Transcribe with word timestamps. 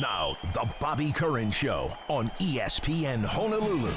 Now, 0.00 0.38
the 0.54 0.66
Bobby 0.80 1.12
Curran 1.12 1.50
Show 1.50 1.92
on 2.08 2.30
ESPN 2.38 3.22
Honolulu. 3.22 3.92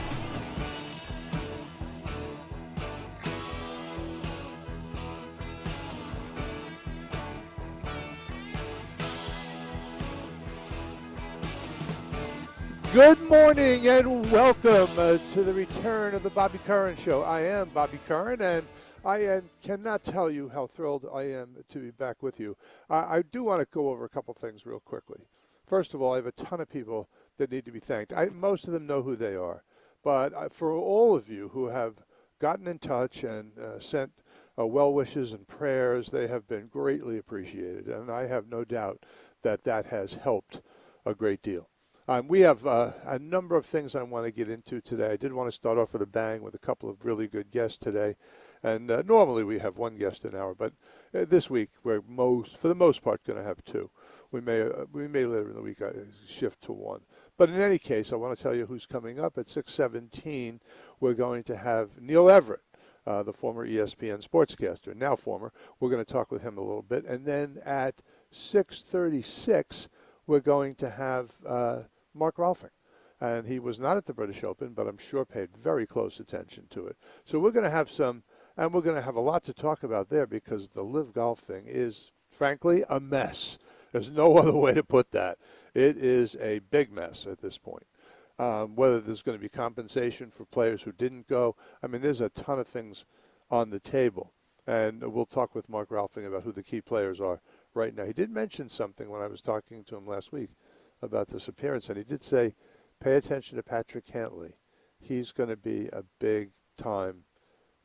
Good 12.92 13.22
morning 13.30 13.88
and 13.88 14.30
welcome 14.30 14.90
uh, 14.98 15.20
to 15.30 15.44
the 15.44 15.54
return 15.54 16.16
of 16.16 16.24
the 16.24 16.30
Bobby 16.30 16.60
Curran 16.66 16.98
Show. 16.98 17.22
I 17.22 17.44
am 17.44 17.70
Bobby 17.70 18.00
Curran, 18.10 18.42
and 18.42 18.66
I 19.06 19.26
uh, 19.28 19.42
cannot 19.62 20.04
tell 20.04 20.30
you 20.30 20.50
how 20.50 20.68
thrilled 20.68 21.08
I 21.14 21.24
am 21.30 21.56
to 21.70 21.80
be 21.80 21.92
back 21.92 22.22
with 22.22 22.42
you. 22.42 22.58
I, 22.90 23.20
I 23.20 23.22
do 23.22 23.46
want 23.46 23.62
to 23.62 23.68
go 23.72 23.88
over 23.88 24.04
a 24.04 24.10
couple 24.10 24.34
things 24.34 24.66
real 24.66 24.82
quickly. 24.82 25.28
First 25.74 25.96
of 25.96 26.04
all, 26.04 26.14
I 26.14 26.18
have 26.18 26.28
a 26.28 26.32
ton 26.34 26.62
of 26.62 26.70
people 26.70 27.10
that 27.40 27.50
need 27.50 27.66
to 27.66 27.72
be 27.72 27.80
thanked. 27.80 28.14
I, 28.14 28.26
most 28.26 28.68
of 28.68 28.74
them 28.74 28.86
know 28.86 29.02
who 29.02 29.16
they 29.16 29.36
are. 29.36 29.64
But 30.04 30.32
uh, 30.36 30.50
for 30.50 30.72
all 30.72 31.16
of 31.16 31.30
you 31.30 31.50
who 31.52 31.70
have 31.70 31.96
gotten 32.38 32.68
in 32.68 32.78
touch 32.78 33.24
and 33.24 33.58
uh, 33.58 33.80
sent 33.80 34.12
uh, 34.56 34.68
well 34.68 34.94
wishes 34.94 35.34
and 35.34 35.48
prayers, 35.48 36.12
they 36.12 36.28
have 36.28 36.48
been 36.48 36.68
greatly 36.68 37.18
appreciated. 37.18 37.88
And 37.88 38.12
I 38.12 38.28
have 38.28 38.48
no 38.48 38.64
doubt 38.64 39.04
that 39.42 39.64
that 39.64 39.88
has 39.88 40.14
helped 40.14 40.62
a 41.08 41.16
great 41.16 41.42
deal. 41.42 41.70
Um, 42.08 42.28
we 42.28 42.42
have 42.42 42.68
uh, 42.68 42.92
a 43.04 43.18
number 43.18 43.56
of 43.56 43.66
things 43.66 43.96
I 43.96 44.04
want 44.04 44.28
to 44.28 44.32
get 44.32 44.50
into 44.50 44.80
today. 44.80 45.10
I 45.10 45.18
did 45.18 45.34
want 45.34 45.48
to 45.48 45.56
start 45.56 45.80
off 45.80 45.94
with 45.94 46.04
a 46.04 46.06
bang 46.06 46.44
with 46.44 46.54
a 46.54 46.60
couple 46.60 46.88
of 46.88 47.04
really 47.04 47.28
good 47.28 47.50
guests 47.50 47.80
today. 47.80 48.16
And 48.62 48.92
uh, 48.92 49.02
normally 49.08 49.44
we 49.44 49.58
have 49.58 49.80
one 49.80 49.96
guest 49.96 50.24
an 50.24 50.36
hour, 50.36 50.54
but 50.54 50.74
uh, 51.16 51.26
this 51.26 51.50
week 51.50 51.70
we're 51.84 52.04
most, 52.08 52.58
for 52.58 52.68
the 52.68 52.76
most 52.76 53.02
part, 53.02 53.24
going 53.24 53.40
to 53.40 53.46
have 53.46 53.64
two. 53.64 53.90
We 54.34 54.42
may 54.42 54.64
uh, 54.64 54.86
we 54.92 55.08
may 55.08 55.26
later 55.26 55.50
in 55.50 55.56
the 55.56 55.62
week 55.62 55.82
uh, 55.82 55.92
shift 56.28 56.64
to 56.64 56.74
one. 56.74 57.02
But 57.38 57.50
in 57.50 57.62
any 57.62 57.78
case, 57.78 58.12
I 58.12 58.16
want 58.16 58.36
to 58.36 58.42
tell 58.42 58.56
you 58.56 58.66
who's 58.66 58.88
coming 58.88 59.20
up 59.20 59.38
at 59.38 59.46
6:17. 59.46 60.60
We're 61.00 61.14
going 61.14 61.44
to 61.44 61.56
have 61.56 62.02
Neil 62.02 62.30
Everett. 62.30 62.62
Uh, 63.06 63.22
the 63.22 63.34
former 63.34 63.68
ESPN 63.68 64.26
sportscaster, 64.26 64.96
now 64.96 65.14
former. 65.14 65.52
We're 65.78 65.90
going 65.90 66.04
to 66.04 66.12
talk 66.12 66.32
with 66.32 66.42
him 66.42 66.58
a 66.58 66.62
little 66.62 66.82
bit, 66.82 67.04
and 67.06 67.26
then 67.26 67.60
at 67.66 68.02
6:36, 68.32 69.90
we're 70.26 70.40
going 70.40 70.74
to 70.76 70.90
have 70.90 71.34
uh, 71.46 71.82
Mark 72.14 72.38
Rolfing, 72.38 72.70
and 73.20 73.46
he 73.46 73.60
was 73.60 73.78
not 73.78 73.98
at 73.98 74.06
the 74.06 74.14
British 74.14 74.44
Open, 74.44 74.70
but 74.70 74.88
I'm 74.88 74.98
sure 74.98 75.26
paid 75.26 75.50
very 75.58 75.86
close 75.86 76.22
attention 76.22 76.68
to 76.70 76.88
it. 76.88 76.96
So 77.26 77.40
we're 77.40 77.52
going 77.52 77.66
to 77.66 77.70
have 77.70 77.92
some, 77.92 78.24
and 78.56 78.74
we're 78.74 78.82
going 78.82 78.96
to 78.96 79.02
have 79.02 79.18
a 79.18 79.22
lot 79.22 79.44
to 79.44 79.54
talk 79.54 79.84
about 79.84 80.10
there 80.10 80.26
because 80.26 80.70
the 80.70 80.84
LIV 80.84 81.14
Golf 81.14 81.40
thing 81.40 81.66
is, 81.68 82.12
frankly, 82.32 82.86
a 82.90 83.02
mess. 83.02 83.60
There's 83.94 84.12
no 84.12 84.38
other 84.38 84.58
way 84.58 84.74
to 84.74 84.84
put 84.84 85.12
that. 85.12 85.38
It 85.74 85.96
is 85.96 86.36
a 86.42 86.60
big 86.60 86.92
mess 86.92 87.26
at 87.26 87.40
this 87.40 87.58
point. 87.58 87.86
Um, 88.38 88.76
whether 88.76 89.00
there's 89.00 89.22
going 89.22 89.38
to 89.38 89.42
be 89.42 89.48
compensation 89.48 90.32
for 90.32 90.44
players 90.44 90.82
who 90.82 90.92
didn't 90.92 91.28
go. 91.28 91.56
I 91.82 91.88
mean, 91.88 92.02
there's 92.02 92.20
a 92.20 92.30
ton 92.30 92.60
of 92.60 92.68
things 92.68 93.06
on 93.50 93.70
the 93.70 93.80
table. 93.80 94.34
And 94.66 95.02
we'll 95.14 95.26
talk 95.26 95.54
with 95.54 95.70
Mark 95.70 95.90
Rolfing 95.90 96.26
about 96.26 96.44
who 96.44 96.52
the 96.52 96.64
key 96.64 96.82
players 96.82 97.22
are 97.22 97.42
right 97.74 97.96
now. 97.96 98.06
He 98.06 98.14
did 98.14 98.32
mention 98.32 98.70
something 98.70 99.10
when 99.10 99.22
I 99.22 99.28
was 99.28 99.42
talking 99.42 99.84
to 99.86 99.96
him 99.96 100.08
last 100.08 100.32
week 100.32 100.50
about 101.02 101.28
this 101.28 101.48
appearance, 101.48 101.90
and 101.90 101.98
he 101.98 102.04
did 102.04 102.24
say, 102.24 102.56
pay 103.00 103.16
attention 103.16 103.58
to 103.58 103.64
Patrick 103.64 104.06
Cantlay. 104.06 104.54
He's 105.00 105.32
going 105.32 105.50
to 105.50 105.58
be 105.58 105.90
a 105.92 106.04
big 106.20 106.52
time 106.78 107.26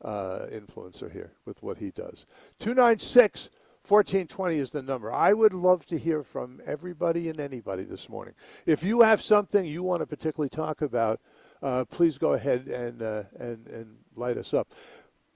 uh, 0.01 0.45
influencer 0.51 1.11
here 1.11 1.33
with 1.45 1.61
what 1.61 1.77
he 1.77 1.91
does. 1.91 2.25
296 2.59 3.49
1420 3.87 4.57
is 4.57 4.71
the 4.71 4.81
number. 4.81 5.11
I 5.11 5.33
would 5.33 5.53
love 5.53 5.85
to 5.87 5.97
hear 5.97 6.23
from 6.23 6.61
everybody 6.65 7.29
and 7.29 7.39
anybody 7.39 7.83
this 7.83 8.09
morning. 8.09 8.33
If 8.65 8.83
you 8.83 9.01
have 9.01 9.21
something 9.21 9.65
you 9.65 9.83
want 9.83 10.01
to 10.01 10.07
particularly 10.07 10.49
talk 10.49 10.81
about, 10.81 11.19
uh, 11.61 11.85
please 11.85 12.17
go 12.17 12.33
ahead 12.33 12.67
and, 12.67 13.01
uh, 13.01 13.23
and, 13.37 13.67
and 13.67 13.97
light 14.15 14.37
us 14.37 14.53
up. 14.53 14.69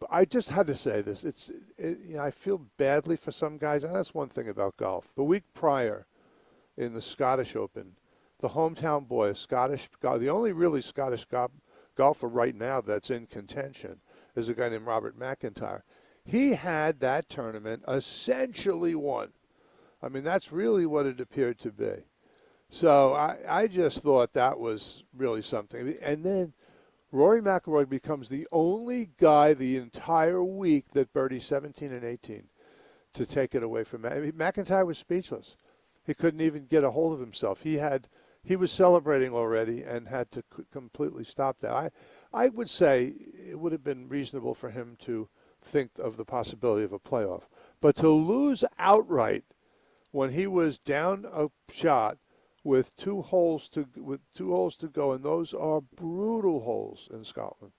I 0.09 0.25
just 0.25 0.49
had 0.49 0.67
to 0.67 0.75
say 0.75 1.01
this. 1.01 1.23
It's 1.23 1.49
it, 1.77 1.99
you 2.05 2.17
know, 2.17 2.23
I 2.23 2.31
feel 2.31 2.67
badly 2.77 3.15
for 3.15 3.31
some 3.31 3.57
guys, 3.57 3.83
and 3.83 3.95
that's 3.95 4.13
one 4.13 4.29
thing 4.29 4.49
about 4.49 4.75
golf. 4.77 5.15
The 5.15 5.23
week 5.23 5.43
prior, 5.53 6.05
in 6.77 6.93
the 6.93 7.01
Scottish 7.01 7.55
Open, 7.55 7.95
the 8.39 8.49
hometown 8.49 9.07
boy, 9.07 9.29
a 9.29 9.35
Scottish, 9.35 9.89
the 10.01 10.29
only 10.29 10.51
really 10.51 10.81
Scottish 10.81 11.25
golfer 11.95 12.27
right 12.27 12.55
now 12.55 12.81
that's 12.81 13.09
in 13.09 13.27
contention 13.27 14.01
is 14.35 14.49
a 14.49 14.53
guy 14.53 14.69
named 14.69 14.85
Robert 14.85 15.17
McIntyre. 15.17 15.81
He 16.25 16.51
had 16.51 16.99
that 16.99 17.29
tournament 17.29 17.83
essentially 17.87 18.95
won. 18.95 19.29
I 20.01 20.09
mean, 20.09 20.23
that's 20.23 20.51
really 20.51 20.85
what 20.85 21.05
it 21.05 21.19
appeared 21.19 21.59
to 21.59 21.71
be. 21.71 22.05
So 22.69 23.13
I, 23.13 23.37
I 23.47 23.67
just 23.67 24.03
thought 24.03 24.33
that 24.33 24.59
was 24.59 25.03
really 25.15 25.41
something. 25.41 25.95
And 26.03 26.23
then 26.25 26.53
Rory 27.11 27.41
McIlroy 27.41 27.87
becomes 27.87 28.29
the 28.29 28.47
only 28.51 29.11
guy 29.17 29.53
the 29.53 29.77
entire 29.77 30.43
week 30.43 30.85
that 30.93 31.13
birdied 31.13 31.43
17 31.43 31.91
and 31.91 32.03
18 32.03 32.45
to 33.13 33.25
take 33.25 33.53
it 33.53 33.63
away 33.63 33.83
from 33.83 34.01
Mac- 34.01 34.55
McIntyre 34.55 34.85
was 34.87 34.97
speechless. 34.97 35.55
He 36.05 36.13
couldn't 36.13 36.41
even 36.41 36.65
get 36.65 36.83
a 36.83 36.91
hold 36.91 37.13
of 37.13 37.19
himself. 37.19 37.61
He 37.61 37.75
had 37.75 38.07
he 38.45 38.57
was 38.57 38.73
celebrating 38.73 39.31
already 39.31 39.83
and 39.83 40.09
had 40.09 40.29
to 40.31 40.43
c- 40.57 40.63
completely 40.71 41.23
stop 41.23 41.59
that. 41.59 41.71
I 41.71 41.91
I 42.33 42.49
would 42.49 42.69
say 42.69 43.13
it 43.49 43.59
would 43.59 43.71
have 43.71 43.83
been 43.83 44.09
reasonable 44.09 44.53
for 44.53 44.71
him 44.71 44.97
to 45.01 45.29
think 45.63 45.91
of 45.97 46.17
the 46.17 46.25
possibility 46.25 46.83
of 46.83 46.93
a 46.93 46.99
playoff, 46.99 47.43
but 47.81 47.95
to 47.97 48.09
lose 48.09 48.63
outright 48.77 49.43
when 50.11 50.31
he 50.31 50.47
was 50.47 50.77
down 50.77 51.25
a 51.31 51.49
shot 51.71 52.17
with 52.63 52.95
two 52.95 53.21
holes 53.21 53.67
to 53.69 53.87
with 53.97 54.21
two 54.33 54.51
holes 54.51 54.75
to 54.77 54.87
go, 54.87 55.11
and 55.11 55.23
those 55.23 55.53
are 55.53 55.81
brutal 55.81 56.61
holes 56.61 57.09
in 57.11 57.23
Scotland. 57.23 57.73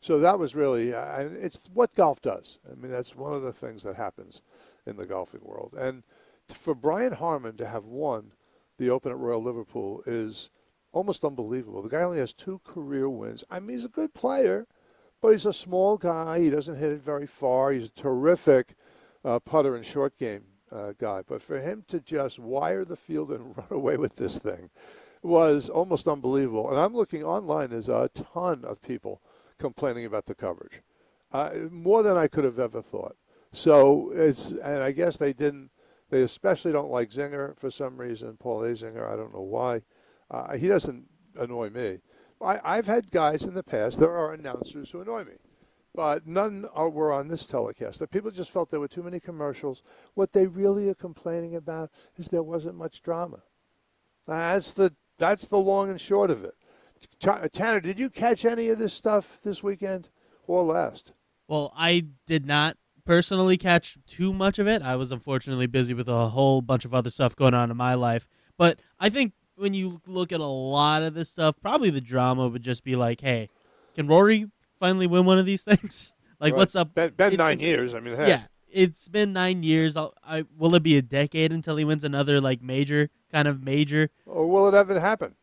So 0.00 0.18
that 0.18 0.38
was 0.38 0.54
really, 0.54 0.94
uh, 0.94 1.28
it's 1.40 1.68
what 1.74 1.94
golf 1.94 2.22
does. 2.22 2.58
I 2.70 2.74
mean, 2.74 2.90
that's 2.90 3.14
one 3.14 3.34
of 3.34 3.42
the 3.42 3.52
things 3.52 3.82
that 3.82 3.96
happens 3.96 4.40
in 4.86 4.96
the 4.96 5.04
golfing 5.04 5.42
world. 5.42 5.74
And 5.76 6.04
for 6.48 6.74
Brian 6.74 7.12
Harman 7.12 7.58
to 7.58 7.66
have 7.66 7.84
won 7.84 8.32
the 8.78 8.88
Open 8.88 9.12
at 9.12 9.18
Royal 9.18 9.42
Liverpool 9.42 10.02
is 10.06 10.48
almost 10.92 11.22
unbelievable. 11.22 11.82
The 11.82 11.90
guy 11.90 12.02
only 12.02 12.18
has 12.18 12.32
two 12.32 12.60
career 12.64 13.10
wins. 13.10 13.44
I 13.50 13.60
mean, 13.60 13.76
he's 13.76 13.84
a 13.84 13.90
good 13.90 14.14
player, 14.14 14.66
but 15.20 15.30
he's 15.30 15.46
a 15.46 15.52
small 15.52 15.96
guy. 15.96 16.40
He 16.40 16.50
doesn't 16.50 16.76
hit 16.76 16.92
it 16.92 17.02
very 17.02 17.26
far. 17.26 17.72
He's 17.72 17.88
a 17.88 17.92
terrific 17.92 18.74
uh, 19.24 19.38
putter 19.40 19.76
and 19.76 19.84
short 19.84 20.16
game 20.18 20.44
uh, 20.72 20.92
guy. 20.98 21.22
But 21.26 21.42
for 21.42 21.60
him 21.60 21.84
to 21.88 22.00
just 22.00 22.38
wire 22.38 22.84
the 22.84 22.96
field 22.96 23.30
and 23.30 23.56
run 23.56 23.66
away 23.70 23.96
with 23.96 24.16
this 24.16 24.38
thing 24.38 24.70
was 25.22 25.68
almost 25.68 26.08
unbelievable. 26.08 26.70
And 26.70 26.78
I'm 26.78 26.94
looking 26.94 27.22
online, 27.22 27.70
there's 27.70 27.88
a 27.88 28.10
ton 28.14 28.64
of 28.64 28.80
people 28.82 29.20
complaining 29.58 30.06
about 30.06 30.26
the 30.26 30.34
coverage, 30.34 30.80
uh, 31.32 31.50
more 31.70 32.02
than 32.02 32.16
I 32.16 32.26
could 32.26 32.44
have 32.44 32.58
ever 32.58 32.80
thought. 32.80 33.16
So 33.52 34.10
it's, 34.14 34.52
and 34.52 34.82
I 34.82 34.92
guess 34.92 35.18
they 35.18 35.32
didn't, 35.32 35.70
they 36.08 36.22
especially 36.22 36.72
don't 36.72 36.90
like 36.90 37.10
Zinger 37.10 37.56
for 37.58 37.70
some 37.70 37.98
reason, 37.98 38.36
Paul 38.38 38.60
Azinger. 38.60 39.12
I 39.12 39.16
don't 39.16 39.34
know 39.34 39.42
why. 39.42 39.82
Uh, 40.30 40.56
he 40.56 40.68
doesn't 40.68 41.06
annoy 41.36 41.68
me. 41.70 42.00
I, 42.42 42.76
have 42.76 42.86
had 42.86 43.10
guys 43.10 43.44
in 43.44 43.54
the 43.54 43.62
past, 43.62 44.00
there 44.00 44.16
are 44.16 44.32
announcers 44.32 44.90
who 44.90 45.00
annoy 45.00 45.24
me 45.24 45.34
but 45.94 46.26
none 46.26 46.66
are, 46.72 46.88
were 46.88 47.12
on 47.12 47.28
this 47.28 47.46
telecast. 47.46 47.98
The 47.98 48.06
people 48.06 48.30
just 48.30 48.50
felt 48.50 48.70
there 48.70 48.80
were 48.80 48.88
too 48.88 49.02
many 49.02 49.20
commercials. 49.20 49.82
What 50.14 50.32
they 50.32 50.46
really 50.46 50.88
are 50.88 50.94
complaining 50.94 51.54
about 51.54 51.90
is 52.16 52.28
there 52.28 52.42
wasn't 52.42 52.76
much 52.76 53.02
drama. 53.02 53.42
That's 54.26 54.72
the 54.72 54.94
that's 55.18 55.48
the 55.48 55.58
long 55.58 55.90
and 55.90 56.00
short 56.00 56.30
of 56.30 56.44
it. 56.44 56.54
Tanner, 57.52 57.80
did 57.80 57.98
you 57.98 58.10
catch 58.10 58.44
any 58.44 58.68
of 58.68 58.78
this 58.78 58.94
stuff 58.94 59.40
this 59.42 59.62
weekend 59.62 60.08
or 60.46 60.62
last? 60.62 61.12
Well, 61.48 61.72
I 61.76 62.06
did 62.26 62.46
not 62.46 62.76
personally 63.04 63.56
catch 63.56 63.98
too 64.06 64.32
much 64.32 64.58
of 64.58 64.68
it. 64.68 64.82
I 64.82 64.96
was 64.96 65.10
unfortunately 65.10 65.66
busy 65.66 65.94
with 65.94 66.08
a 66.08 66.28
whole 66.28 66.62
bunch 66.62 66.84
of 66.84 66.94
other 66.94 67.10
stuff 67.10 67.34
going 67.34 67.54
on 67.54 67.70
in 67.70 67.76
my 67.76 67.94
life. 67.94 68.28
But 68.56 68.80
I 68.98 69.08
think 69.08 69.32
when 69.60 69.74
you 69.74 70.00
look 70.06 70.32
at 70.32 70.40
a 70.40 70.46
lot 70.46 71.02
of 71.02 71.14
this 71.14 71.28
stuff, 71.28 71.54
probably 71.60 71.90
the 71.90 72.00
drama 72.00 72.48
would 72.48 72.62
just 72.62 72.82
be 72.82 72.96
like, 72.96 73.20
hey, 73.20 73.50
can 73.94 74.06
Rory 74.06 74.46
finally 74.78 75.06
win 75.06 75.26
one 75.26 75.38
of 75.38 75.46
these 75.46 75.62
things? 75.62 76.14
like, 76.40 76.52
right. 76.52 76.58
what's 76.58 76.74
up? 76.74 76.94
Been, 76.94 77.12
been 77.12 77.34
it, 77.34 77.36
nine 77.36 77.60
years. 77.60 77.94
I 77.94 78.00
mean, 78.00 78.16
heck. 78.16 78.28
yeah, 78.28 78.42
it's 78.70 79.06
been 79.08 79.32
nine 79.32 79.62
years. 79.62 79.96
I'll, 79.96 80.14
I 80.24 80.44
will 80.56 80.74
it 80.74 80.82
be 80.82 80.96
a 80.96 81.02
decade 81.02 81.52
until 81.52 81.76
he 81.76 81.84
wins 81.84 82.04
another 82.04 82.40
like 82.40 82.62
major 82.62 83.10
kind 83.30 83.46
of 83.46 83.62
major? 83.62 84.10
Or 84.26 84.48
will 84.48 84.66
it 84.66 84.74
ever 84.74 84.98
happen? 84.98 85.34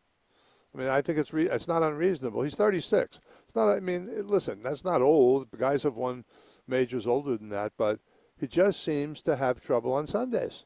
I 0.74 0.78
mean, 0.78 0.88
I 0.88 1.00
think 1.00 1.18
it's 1.18 1.32
re- 1.32 1.48
it's 1.48 1.68
not 1.68 1.82
unreasonable. 1.82 2.42
He's 2.42 2.56
36. 2.56 3.20
It's 3.44 3.54
not. 3.54 3.70
I 3.70 3.80
mean, 3.80 4.10
listen, 4.26 4.62
that's 4.62 4.84
not 4.84 5.00
old. 5.00 5.48
Guys 5.56 5.84
have 5.84 5.94
won 5.94 6.24
majors 6.66 7.06
older 7.06 7.36
than 7.36 7.48
that, 7.50 7.72
but 7.78 8.00
he 8.38 8.46
just 8.46 8.82
seems 8.82 9.22
to 9.22 9.36
have 9.36 9.64
trouble 9.64 9.94
on 9.94 10.06
Sundays 10.06 10.64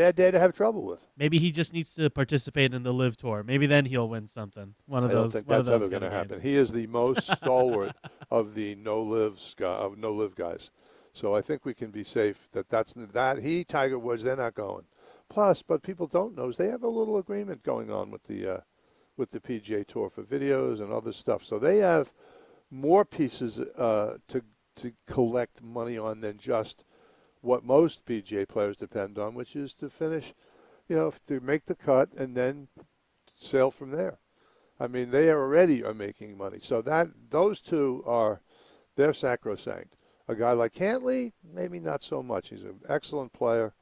bad 0.00 0.16
day 0.16 0.30
to 0.30 0.38
have 0.38 0.54
trouble 0.54 0.82
with. 0.82 1.06
Maybe 1.18 1.38
he 1.38 1.50
just 1.50 1.74
needs 1.74 1.92
to 1.94 2.08
participate 2.08 2.72
in 2.72 2.82
the 2.82 2.92
LIV 2.92 3.18
tour. 3.18 3.42
Maybe 3.42 3.66
then 3.66 3.84
he'll 3.84 4.08
win 4.08 4.28
something. 4.28 4.74
One 4.86 5.04
of 5.04 5.10
I 5.10 5.14
those. 5.14 5.32
don't 5.32 5.44
think 5.44 5.48
that's 5.48 5.68
ever 5.68 5.88
going 5.88 6.02
to 6.02 6.10
happen. 6.10 6.40
He 6.40 6.56
is 6.56 6.72
the 6.72 6.86
most 7.00 7.30
stalwart 7.30 7.94
of 8.30 8.54
the 8.54 8.74
no 8.76 9.02
LIV 9.02 9.38
of 9.60 9.98
no 9.98 10.12
LIV 10.12 10.34
guys. 10.36 10.70
So 11.12 11.34
I 11.34 11.42
think 11.42 11.66
we 11.66 11.74
can 11.74 11.90
be 11.90 12.04
safe 12.04 12.48
that 12.52 12.68
that's 12.70 12.94
that 12.94 13.40
he 13.40 13.62
Tiger 13.64 13.98
Woods 13.98 14.22
they're 14.22 14.36
not 14.36 14.54
going. 14.54 14.84
Plus, 15.28 15.62
but 15.62 15.82
people 15.82 16.06
don't 16.06 16.36
know 16.36 16.48
is 16.48 16.56
they 16.56 16.68
have 16.68 16.82
a 16.82 16.88
little 16.88 17.18
agreement 17.18 17.62
going 17.62 17.90
on 17.90 18.10
with 18.10 18.24
the 18.24 18.54
uh, 18.54 18.60
with 19.16 19.32
the 19.32 19.40
PGA 19.40 19.86
Tour 19.86 20.08
for 20.08 20.22
videos 20.22 20.80
and 20.80 20.92
other 20.92 21.12
stuff. 21.12 21.44
So 21.44 21.58
they 21.58 21.78
have 21.78 22.12
more 22.70 23.04
pieces 23.04 23.58
uh, 23.58 24.16
to 24.28 24.42
to 24.76 24.92
collect 25.06 25.62
money 25.62 25.98
on 25.98 26.20
than 26.20 26.38
just 26.38 26.84
what 27.40 27.64
most 27.64 28.04
PGA 28.04 28.46
players 28.46 28.76
depend 28.76 29.18
on, 29.18 29.34
which 29.34 29.56
is 29.56 29.72
to 29.74 29.88
finish, 29.88 30.34
you 30.88 30.96
know, 30.96 31.12
to 31.26 31.40
make 31.40 31.66
the 31.66 31.74
cut 31.74 32.12
and 32.14 32.36
then 32.36 32.68
sail 33.38 33.70
from 33.70 33.90
there. 33.90 34.18
I 34.78 34.86
mean, 34.86 35.10
they 35.10 35.30
already 35.30 35.84
are 35.84 35.94
making 35.94 36.38
money. 36.38 36.58
So 36.60 36.80
that 36.82 37.08
those 37.30 37.60
two 37.60 38.02
are 38.06 38.40
they're 38.96 39.14
sacrosanct. 39.14 39.96
A 40.28 40.34
guy 40.34 40.52
like 40.52 40.72
Cantlay, 40.72 41.32
maybe 41.42 41.80
not 41.80 42.02
so 42.02 42.22
much. 42.22 42.50
He's 42.50 42.62
an 42.62 42.80
excellent 42.88 43.32
player, 43.32 43.74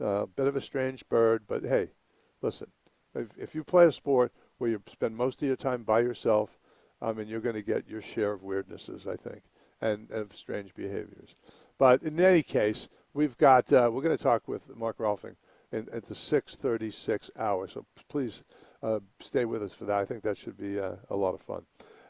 a 0.00 0.06
uh, 0.06 0.26
bit 0.26 0.46
of 0.46 0.56
a 0.56 0.60
strange 0.60 1.08
bird, 1.08 1.42
but 1.46 1.64
hey, 1.64 1.92
listen, 2.40 2.70
if, 3.14 3.28
if 3.36 3.54
you 3.54 3.64
play 3.64 3.86
a 3.86 3.92
sport 3.92 4.32
where 4.58 4.70
you 4.70 4.82
spend 4.86 5.16
most 5.16 5.42
of 5.42 5.48
your 5.48 5.56
time 5.56 5.82
by 5.82 6.00
yourself, 6.00 6.58
I 7.00 7.12
mean, 7.12 7.26
you're 7.26 7.40
going 7.40 7.56
to 7.56 7.62
get 7.62 7.88
your 7.88 8.00
share 8.00 8.32
of 8.32 8.42
weirdnesses, 8.42 9.06
I 9.06 9.16
think, 9.16 9.42
and, 9.80 10.08
and 10.10 10.20
of 10.22 10.32
strange 10.32 10.74
behaviors. 10.74 11.34
But 11.82 12.04
in 12.04 12.20
any 12.20 12.44
case, 12.44 12.88
we've 13.12 13.36
got 13.36 13.72
uh, 13.72 13.90
we're 13.92 14.02
going 14.02 14.16
to 14.16 14.22
talk 14.22 14.46
with 14.46 14.76
Mark 14.76 14.98
Rolfing 14.98 15.34
in, 15.72 15.88
at 15.92 16.04
the 16.04 16.14
6:36 16.14 17.30
hour. 17.36 17.66
So 17.66 17.86
please 18.08 18.44
uh, 18.84 19.00
stay 19.18 19.44
with 19.44 19.64
us 19.64 19.74
for 19.74 19.84
that. 19.86 19.98
I 19.98 20.04
think 20.04 20.22
that 20.22 20.38
should 20.38 20.56
be 20.56 20.78
uh, 20.78 20.98
a 21.10 21.16
lot 21.16 21.34
of 21.34 21.40
fun. 21.40 21.64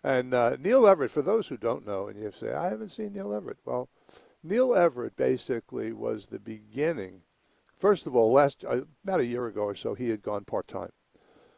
And 0.05 0.35
uh, 0.35 0.59
Neil 0.61 0.87
Everett, 0.87 1.11
for 1.11 1.23
those 1.23 1.47
who 1.47 1.57
don't 1.57 1.87
know, 1.87 2.07
and 2.07 2.21
you 2.21 2.31
say, 2.33 2.53
I 2.53 2.69
haven't 2.69 2.91
seen 2.91 3.15
Neil 3.15 3.33
Everett. 3.33 3.61
Well, 3.65 3.89
Neil 4.43 4.75
Everett 4.75 5.17
basically 5.17 5.91
was 5.95 6.27
the 6.27 6.39
beginning. 6.39 7.23
First 7.79 8.07
of 8.07 8.15
all, 8.15 8.31
last 8.31 8.67
uh, 8.67 8.83
about 9.03 9.21
a 9.21 9.25
year 9.25 9.47
ago 9.47 9.63
or 9.63 9.75
so, 9.75 9.95
he 9.95 10.11
had 10.11 10.21
gone 10.21 10.45
part 10.45 10.69
time, 10.69 10.93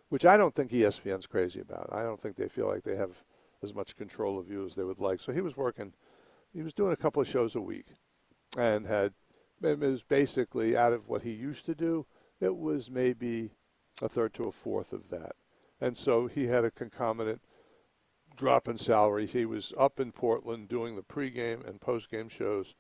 which 0.09 0.25
I 0.25 0.37
don't 0.37 0.55
think 0.55 0.71
ESPN's 0.71 1.27
crazy 1.27 1.59
about. 1.59 1.89
I 1.91 2.05
don't 2.05 2.21
think 2.21 2.37
they 2.37 2.49
feel 2.49 2.69
like 2.69 2.85
they 2.85 2.95
have 2.95 3.25
as 3.61 3.75
much 3.75 3.97
control 3.97 4.39
of 4.39 4.49
you 4.49 4.65
as 4.65 4.77
they 4.77 4.85
would 4.85 5.01
like. 5.01 5.19
So 5.19 5.33
he 5.33 5.41
was 5.41 5.57
working, 5.57 5.95
he 6.53 6.63
was 6.63 6.75
doing 6.75 6.93
a 6.93 6.97
couple 6.97 7.21
of 7.21 7.27
shows 7.27 7.57
a 7.57 7.61
week, 7.61 7.87
and 8.57 8.87
had 8.87 9.13
it 9.63 9.79
was 9.79 10.03
basically 10.03 10.77
out 10.77 10.93
of 10.93 11.09
what 11.09 11.23
he 11.23 11.33
used 11.33 11.65
to 11.67 11.75
do. 11.75 12.07
It 12.41 12.57
was 12.57 12.91
maybe 12.91 13.53
a 14.03 14.09
third 14.09 14.35
to 14.35 14.45
a 14.45 14.53
fourth 14.53 14.93
of 14.93 15.09
that. 15.11 15.33
And 15.81 15.97
so 15.97 16.27
he 16.27 16.47
had 16.47 16.65
a 16.65 16.71
concomitant 16.71 17.41
drop 18.37 18.69
in 18.69 18.79
salary. 18.79 19.27
He 19.27 19.47
was 19.47 19.73
up 19.79 20.01
in 20.01 20.13
Portland 20.13 20.69
doing 20.69 20.97
the 20.97 21.03
pregame 21.03 21.67
and 21.67 21.81
postgame 21.81 22.31
shows 22.31 22.75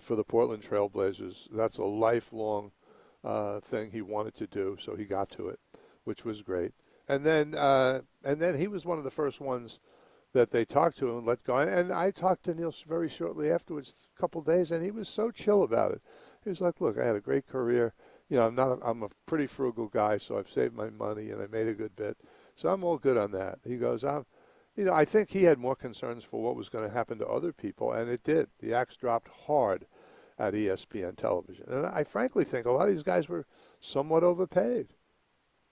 for 0.00 0.16
the 0.16 0.24
Portland 0.24 0.62
Trailblazers. 0.62 1.48
That's 1.52 1.78
a 1.78 1.84
lifelong 1.84 2.72
uh, 3.22 3.60
thing 3.60 3.90
he 3.90 4.02
wanted 4.02 4.34
to 4.34 4.46
do, 4.46 4.76
so 4.80 4.96
he 4.96 5.04
got 5.04 5.30
to 5.30 5.48
it, 5.48 5.60
which 6.04 6.24
was 6.24 6.42
great. 6.42 6.72
And 7.08 7.24
then, 7.24 7.54
uh, 7.54 8.00
and 8.24 8.40
then 8.40 8.56
he 8.56 8.68
was 8.68 8.84
one 8.84 8.98
of 8.98 9.04
the 9.04 9.10
first 9.10 9.40
ones 9.40 9.78
that 10.32 10.50
they 10.50 10.64
talked 10.64 10.98
to 10.98 11.08
him 11.08 11.18
and 11.18 11.26
let 11.26 11.44
go. 11.44 11.56
And 11.56 11.92
I 11.92 12.10
talked 12.10 12.44
to 12.44 12.54
Neil 12.54 12.74
very 12.86 13.08
shortly 13.08 13.50
afterwards, 13.50 13.94
a 14.16 14.20
couple 14.20 14.42
days, 14.42 14.70
and 14.70 14.84
he 14.84 14.90
was 14.90 15.08
so 15.08 15.30
chill 15.30 15.62
about 15.62 15.92
it. 15.92 16.02
He 16.44 16.50
was 16.50 16.60
like, 16.60 16.80
"Look, 16.80 16.98
I 16.98 17.04
had 17.04 17.16
a 17.16 17.20
great 17.20 17.46
career 17.46 17.94
you 18.30 18.36
know, 18.36 18.46
I'm 18.46 18.54
not. 18.54 18.70
A, 18.70 18.78
I'm 18.88 19.02
a 19.02 19.08
pretty 19.26 19.48
frugal 19.48 19.88
guy, 19.88 20.16
so 20.16 20.38
I've 20.38 20.48
saved 20.48 20.74
my 20.74 20.88
money 20.88 21.30
and 21.30 21.42
I 21.42 21.46
made 21.48 21.66
a 21.66 21.74
good 21.74 21.96
bit. 21.96 22.16
So 22.54 22.68
I'm 22.68 22.84
all 22.84 22.96
good 22.96 23.18
on 23.18 23.32
that. 23.32 23.58
He 23.64 23.76
goes, 23.76 24.04
I'm. 24.04 24.24
You 24.76 24.84
know, 24.84 24.94
I 24.94 25.04
think 25.04 25.30
he 25.30 25.42
had 25.42 25.58
more 25.58 25.74
concerns 25.74 26.22
for 26.22 26.40
what 26.40 26.54
was 26.54 26.68
going 26.68 26.88
to 26.88 26.94
happen 26.94 27.18
to 27.18 27.26
other 27.26 27.52
people, 27.52 27.92
and 27.92 28.08
it 28.08 28.22
did. 28.22 28.46
The 28.60 28.72
axe 28.72 28.96
dropped 28.96 29.28
hard 29.46 29.84
at 30.38 30.54
ESPN 30.54 31.16
television, 31.16 31.66
and 31.68 31.84
I 31.84 32.04
frankly 32.04 32.44
think 32.44 32.64
a 32.64 32.70
lot 32.70 32.88
of 32.88 32.94
these 32.94 33.02
guys 33.02 33.28
were 33.28 33.46
somewhat 33.80 34.22
overpaid. 34.22 34.94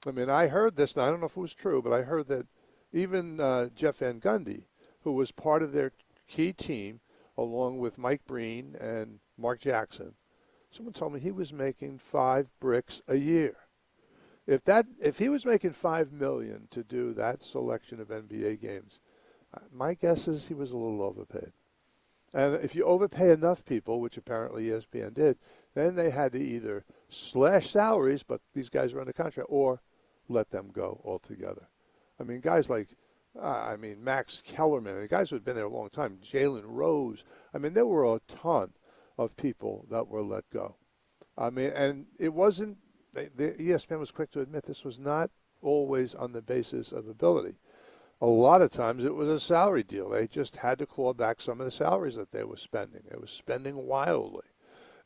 I 0.06 0.10
mean, 0.10 0.28
I 0.28 0.48
heard 0.48 0.76
this, 0.76 0.94
and 0.94 1.04
I 1.04 1.10
don't 1.10 1.20
know 1.20 1.26
if 1.26 1.36
it 1.36 1.40
was 1.40 1.54
true, 1.54 1.80
but 1.80 1.92
I 1.92 2.02
heard 2.02 2.26
that 2.28 2.48
even 2.92 3.40
uh, 3.40 3.68
Jeff 3.74 3.96
Van 3.96 4.20
Gundy, 4.20 4.64
who 5.02 5.12
was 5.12 5.32
part 5.32 5.62
of 5.62 5.72
their 5.72 5.92
key 6.26 6.52
team, 6.52 7.00
along 7.36 7.78
with 7.78 7.98
Mike 7.98 8.24
Breen 8.26 8.74
and 8.80 9.20
Mark 9.36 9.60
Jackson, 9.60 10.14
Someone 10.70 10.92
told 10.92 11.14
me 11.14 11.20
he 11.20 11.32
was 11.32 11.52
making 11.52 11.98
five 11.98 12.48
bricks 12.60 13.00
a 13.08 13.16
year. 13.16 13.56
If 14.46 14.64
that, 14.64 14.86
if 15.02 15.18
he 15.18 15.28
was 15.28 15.44
making 15.44 15.72
five 15.72 16.12
million 16.12 16.68
to 16.70 16.82
do 16.82 17.12
that 17.14 17.42
selection 17.42 18.00
of 18.00 18.08
NBA 18.08 18.60
games, 18.60 19.00
uh, 19.54 19.60
my 19.72 19.94
guess 19.94 20.28
is 20.28 20.48
he 20.48 20.54
was 20.54 20.72
a 20.72 20.76
little 20.76 21.02
overpaid. 21.02 21.52
And 22.34 22.56
if 22.56 22.74
you 22.74 22.84
overpay 22.84 23.30
enough 23.30 23.64
people, 23.64 24.00
which 24.00 24.18
apparently 24.18 24.66
ESPN 24.66 25.14
did, 25.14 25.38
then 25.74 25.94
they 25.94 26.10
had 26.10 26.32
to 26.32 26.42
either 26.42 26.84
slash 27.08 27.70
salaries, 27.70 28.22
but 28.22 28.42
these 28.54 28.68
guys 28.68 28.92
were 28.92 29.00
under 29.00 29.14
contract, 29.14 29.48
or 29.50 29.80
let 30.28 30.50
them 30.50 30.68
go 30.72 31.00
altogether. 31.04 31.68
I 32.20 32.24
mean, 32.24 32.40
guys 32.40 32.68
like, 32.68 32.88
uh, 33.40 33.66
I 33.70 33.76
mean, 33.76 34.02
Max 34.02 34.42
Kellerman, 34.44 34.96
and 34.96 35.08
guys 35.08 35.30
who 35.30 35.36
had 35.36 35.44
been 35.44 35.54
there 35.54 35.64
a 35.64 35.68
long 35.68 35.90
time, 35.90 36.18
Jalen 36.22 36.64
Rose. 36.64 37.24
I 37.54 37.58
mean, 37.58 37.74
there 37.74 37.86
were 37.86 38.04
a 38.04 38.20
ton 38.26 38.72
of 39.16 39.36
people 39.36 39.86
that 39.90 40.08
were 40.08 40.22
let 40.22 40.48
go. 40.50 40.76
I 41.36 41.50
mean, 41.50 41.70
and 41.70 42.06
it 42.18 42.34
wasn't, 42.34 42.78
the 43.12 43.54
ESPN 43.58 43.98
was 43.98 44.10
quick 44.10 44.30
to 44.32 44.40
admit 44.40 44.64
this 44.64 44.84
was 44.84 44.98
not 44.98 45.30
always 45.62 46.14
on 46.14 46.32
the 46.32 46.42
basis 46.42 46.92
of 46.92 47.08
ability. 47.08 47.56
A 48.20 48.26
lot 48.26 48.62
of 48.62 48.70
times 48.70 49.04
it 49.04 49.14
was 49.14 49.28
a 49.28 49.38
salary 49.38 49.84
deal. 49.84 50.08
They 50.08 50.26
just 50.26 50.56
had 50.56 50.78
to 50.80 50.86
claw 50.86 51.14
back 51.14 51.40
some 51.40 51.60
of 51.60 51.64
the 51.64 51.70
salaries 51.70 52.16
that 52.16 52.32
they 52.32 52.42
were 52.42 52.56
spending. 52.56 53.02
They 53.08 53.16
were 53.16 53.28
spending 53.28 53.76
wildly. 53.86 54.46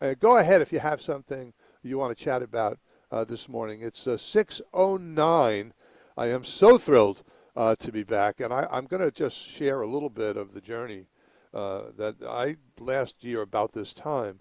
Uh, 0.00 0.14
go 0.14 0.38
ahead 0.38 0.62
if 0.62 0.72
you 0.72 0.78
have 0.78 1.02
something 1.02 1.52
you 1.82 1.98
want 1.98 2.16
to 2.16 2.24
chat 2.24 2.42
about 2.42 2.78
uh, 3.10 3.24
this 3.24 3.48
morning. 3.48 3.82
It's 3.82 4.06
uh, 4.06 4.16
6.09. 4.16 5.72
I 6.16 6.26
am 6.28 6.44
so 6.44 6.78
thrilled 6.78 7.22
uh, 7.56 7.76
to 7.76 7.92
be 7.92 8.02
back, 8.02 8.40
and 8.40 8.52
I, 8.52 8.66
I'm 8.70 8.86
going 8.86 9.02
to 9.02 9.10
just 9.10 9.36
share 9.36 9.82
a 9.82 9.86
little 9.86 10.10
bit 10.10 10.36
of 10.36 10.52
the 10.54 10.60
journey 10.60 11.06
uh, 11.54 11.84
that 11.96 12.16
I 12.26 12.56
last 12.78 13.24
year 13.24 13.42
about 13.42 13.72
this 13.72 13.92
time 13.92 14.40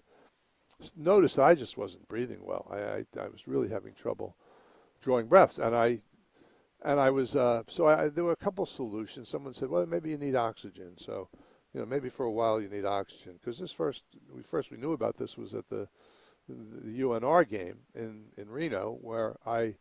noticed 0.96 1.38
I 1.38 1.54
just 1.54 1.76
wasn't 1.76 2.08
breathing 2.08 2.40
well. 2.42 2.66
I, 2.70 2.78
I, 2.78 3.24
I 3.24 3.28
was 3.28 3.46
really 3.46 3.68
having 3.68 3.94
trouble 3.94 4.36
drawing 5.00 5.26
breaths, 5.26 5.58
and 5.58 5.74
I 5.74 6.00
and 6.84 6.98
I 6.98 7.10
was 7.10 7.36
uh, 7.36 7.62
so 7.68 7.86
I, 7.86 8.08
there 8.08 8.24
were 8.24 8.32
a 8.32 8.36
couple 8.36 8.66
solutions. 8.66 9.28
Someone 9.28 9.52
said, 9.52 9.68
well, 9.68 9.86
maybe 9.86 10.10
you 10.10 10.18
need 10.18 10.34
oxygen. 10.34 10.94
So 10.98 11.28
you 11.72 11.80
know, 11.80 11.86
maybe 11.86 12.08
for 12.08 12.24
a 12.24 12.30
while 12.30 12.60
you 12.60 12.68
need 12.68 12.84
oxygen 12.84 13.34
because 13.34 13.58
this 13.58 13.72
first 13.72 14.04
we 14.34 14.42
first 14.42 14.70
we 14.70 14.76
knew 14.76 14.92
about 14.92 15.16
this 15.16 15.36
was 15.36 15.54
at 15.54 15.68
the 15.68 15.88
the 16.48 17.00
UNR 17.00 17.48
game 17.48 17.80
in 17.94 18.26
in 18.36 18.50
Reno 18.50 18.98
where 19.00 19.36
I 19.46 19.76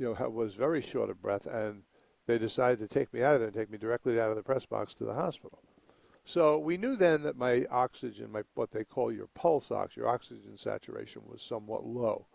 you 0.00 0.06
know 0.06 0.28
was 0.30 0.54
very 0.54 0.80
short 0.80 1.10
of 1.10 1.20
breath 1.20 1.46
and 1.46 1.82
they 2.26 2.38
decided 2.38 2.78
to 2.78 2.88
take 2.88 3.12
me 3.12 3.22
out 3.22 3.34
of 3.34 3.40
there 3.40 3.48
and 3.48 3.56
take 3.56 3.70
me 3.70 3.78
directly 3.78 4.18
out 4.18 4.30
of 4.30 4.36
the 4.36 4.42
press 4.42 4.64
box 4.64 4.94
to 4.94 5.04
the 5.04 5.14
hospital. 5.14 5.62
So 6.24 6.58
we 6.58 6.76
knew 6.76 6.96
then 6.96 7.22
that 7.22 7.36
my 7.36 7.66
oxygen, 7.70 8.32
my 8.32 8.42
what 8.54 8.70
they 8.70 8.84
call 8.84 9.12
your 9.12 9.26
pulse 9.26 9.70
ox, 9.70 9.96
your 9.96 10.08
oxygen 10.08 10.56
saturation 10.56 11.22
was 11.26 11.42
somewhat 11.42 11.84
low, 11.84 12.26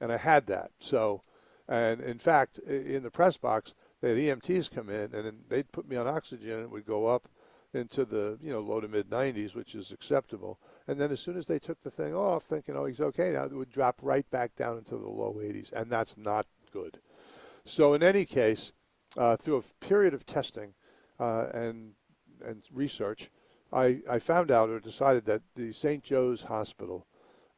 and 0.00 0.12
I 0.12 0.16
had 0.16 0.46
that. 0.46 0.70
So, 0.78 1.22
and 1.68 2.00
in 2.00 2.18
fact, 2.18 2.58
in 2.58 3.02
the 3.02 3.10
press 3.10 3.36
box, 3.36 3.74
they 4.00 4.10
had 4.10 4.40
EMTs 4.40 4.70
come 4.70 4.88
in 4.88 5.14
and 5.14 5.40
they'd 5.48 5.72
put 5.72 5.88
me 5.88 5.96
on 5.96 6.06
oxygen 6.06 6.52
and 6.52 6.62
it 6.62 6.70
would 6.70 6.86
go 6.86 7.06
up 7.06 7.28
into 7.74 8.04
the 8.04 8.38
you 8.42 8.50
know 8.50 8.60
low 8.60 8.80
to 8.80 8.88
mid 8.88 9.10
90s, 9.10 9.54
which 9.54 9.74
is 9.74 9.90
acceptable. 9.90 10.58
And 10.86 10.98
then 10.98 11.10
as 11.10 11.20
soon 11.20 11.36
as 11.36 11.46
they 11.46 11.58
took 11.58 11.82
the 11.82 11.90
thing 11.90 12.14
off, 12.14 12.44
thinking 12.44 12.76
oh 12.76 12.86
he's 12.86 13.00
okay 13.00 13.32
now, 13.32 13.44
it 13.44 13.52
would 13.52 13.70
drop 13.70 13.98
right 14.02 14.28
back 14.30 14.54
down 14.54 14.78
into 14.78 14.96
the 14.96 15.08
low 15.08 15.38
80s, 15.40 15.72
and 15.72 15.90
that's 15.90 16.16
not 16.16 16.46
good. 16.72 16.98
So 17.64 17.94
in 17.94 18.02
any 18.02 18.24
case, 18.24 18.72
uh, 19.16 19.36
through 19.36 19.56
a 19.56 19.84
period 19.84 20.14
of 20.14 20.26
testing 20.26 20.74
uh, 21.18 21.46
and 21.52 21.94
and 22.42 22.62
research, 22.72 23.30
I, 23.72 24.00
I 24.08 24.18
found 24.18 24.50
out 24.50 24.70
or 24.70 24.80
decided 24.80 25.26
that 25.26 25.42
the 25.54 25.72
St. 25.72 26.02
Joe's 26.02 26.44
Hospital 26.44 27.06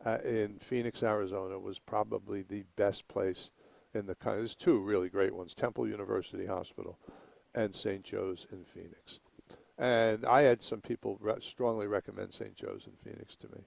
uh, 0.05 0.19
in 0.25 0.59
Phoenix, 0.59 1.03
Arizona 1.03 1.59
was 1.59 1.79
probably 1.79 2.43
the 2.43 2.65
best 2.77 3.07
place 3.09 3.51
in 3.95 4.07
the 4.07 4.15
country. 4.15 4.41
There's 4.41 4.55
two 4.55 4.81
really 4.81 5.09
great 5.09 5.35
ones 5.35 5.55
Temple 5.55 5.89
University 5.89 6.47
Hospital 6.47 6.99
and 7.55 7.75
St. 7.75 8.03
Joe's 8.03 8.47
in 8.51 8.65
Phoenix. 8.65 9.21
And 9.79 10.25
I 10.27 10.43
had 10.43 10.63
some 10.63 10.81
people 10.81 11.19
re- 11.21 11.35
strongly 11.41 11.87
recommend 11.87 12.33
St. 12.33 12.55
Joe's 12.55 12.87
in 12.87 12.93
Phoenix 12.93 13.37
to 13.37 13.49
me. 13.49 13.67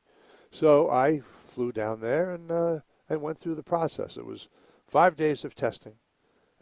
So 0.51 0.89
I 0.89 1.21
flew 1.43 1.71
down 1.71 1.99
there 1.99 2.31
and, 2.31 2.51
uh, 2.51 2.79
and 3.09 3.21
went 3.21 3.37
through 3.37 3.55
the 3.55 3.63
process. 3.63 4.17
It 4.17 4.25
was 4.25 4.49
five 4.87 5.15
days 5.15 5.43
of 5.43 5.55
testing. 5.55 5.95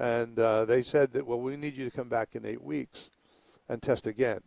And 0.03 0.37
uh, 0.37 0.65
they 0.65 0.83
said 0.83 1.13
that, 1.13 1.25
well, 1.25 1.39
we 1.39 1.55
need 1.55 1.77
you 1.77 1.85
to 1.85 1.95
come 1.95 2.09
back 2.09 2.35
in 2.35 2.45
eight 2.45 2.61
weeks 2.61 3.09
and 3.69 3.81
test 3.81 4.05
again. 4.05 4.41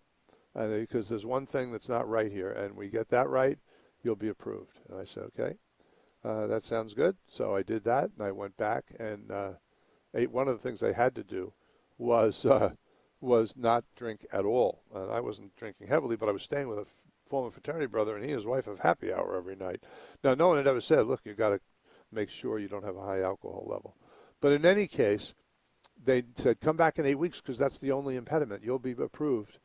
And 0.54 0.70
because 0.86 1.08
there's 1.08 1.24
one 1.24 1.46
thing 1.46 1.72
that's 1.72 1.88
not 1.88 2.06
right 2.06 2.30
here, 2.30 2.50
and 2.50 2.76
we 2.76 2.88
get 2.90 3.08
that 3.08 3.30
right, 3.30 3.58
you'll 4.02 4.16
be 4.16 4.28
approved. 4.28 4.80
And 4.86 5.00
I 5.00 5.06
said, 5.06 5.22
okay, 5.22 5.54
uh, 6.22 6.46
that 6.48 6.62
sounds 6.62 6.92
good. 6.92 7.16
So 7.26 7.56
I 7.56 7.62
did 7.62 7.84
that, 7.84 8.10
and 8.10 8.20
I 8.20 8.32
went 8.32 8.58
back 8.58 8.84
and 9.00 9.32
uh, 9.32 9.52
ate. 10.14 10.30
One 10.30 10.46
of 10.46 10.52
the 10.52 10.60
things 10.60 10.82
I 10.82 10.92
had 10.92 11.14
to 11.14 11.24
do 11.24 11.54
was 11.96 12.44
uh, 12.46 12.72
was 13.22 13.56
not 13.56 13.86
drink 13.96 14.26
at 14.34 14.44
all. 14.44 14.82
And 14.94 15.10
I 15.10 15.20
wasn't 15.20 15.56
drinking 15.56 15.86
heavily, 15.86 16.16
but 16.16 16.28
I 16.28 16.32
was 16.32 16.42
staying 16.42 16.68
with 16.68 16.80
a 16.80 16.86
former 17.24 17.50
fraternity 17.50 17.86
brother, 17.86 18.14
and 18.14 18.22
he 18.22 18.32
and 18.32 18.40
his 18.40 18.46
wife 18.46 18.66
have 18.66 18.80
happy 18.80 19.10
hour 19.10 19.34
every 19.34 19.56
night. 19.56 19.84
Now, 20.22 20.34
no 20.34 20.48
one 20.48 20.58
had 20.58 20.66
ever 20.66 20.82
said, 20.82 21.06
look, 21.06 21.22
you've 21.24 21.38
got 21.38 21.48
to 21.48 21.60
make 22.12 22.28
sure 22.28 22.58
you 22.58 22.68
don't 22.68 22.84
have 22.84 22.96
a 22.96 23.06
high 23.06 23.22
alcohol 23.22 23.66
level. 23.66 23.96
But 24.42 24.52
in 24.52 24.66
any 24.66 24.86
case, 24.86 25.32
they 26.02 26.24
said 26.34 26.60
come 26.60 26.76
back 26.76 26.98
in 26.98 27.06
eight 27.06 27.18
weeks 27.18 27.40
because 27.40 27.58
that's 27.58 27.78
the 27.78 27.92
only 27.92 28.16
impediment. 28.16 28.62
You'll 28.64 28.78
be 28.78 28.92
approved 28.92 29.58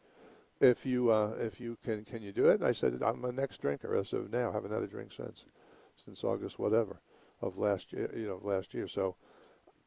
if 0.60 0.86
you 0.86 1.12
uh, 1.12 1.36
if 1.40 1.60
you 1.60 1.78
can 1.84 2.06
can 2.06 2.22
you 2.22 2.32
do 2.32 2.46
it? 2.46 2.60
And 2.60 2.66
I 2.66 2.72
said 2.72 3.02
I'm 3.04 3.26
a 3.26 3.32
next 3.32 3.62
drinker 3.62 3.96
as 3.96 4.14
of 4.14 4.32
now. 4.32 4.52
Haven't 4.52 4.72
had 4.72 4.84
a 4.84 4.88
drink 4.88 5.12
since 5.12 5.46
since 5.96 6.24
August 6.24 6.60
whatever 6.60 7.02
of 7.42 7.58
last 7.58 7.92
year. 7.94 8.12
You 8.16 8.28
know 8.28 8.40
last 8.42 8.74
year. 8.74 8.88
So 8.88 9.16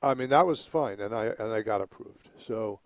I 0.03 0.15
mean 0.15 0.29
that 0.31 0.47
was 0.47 0.65
fine, 0.65 1.01
and 1.01 1.15
I 1.15 1.27
and 1.39 1.53
I 1.53 1.63
got 1.63 1.81
approved. 1.81 2.29
So 2.39 2.81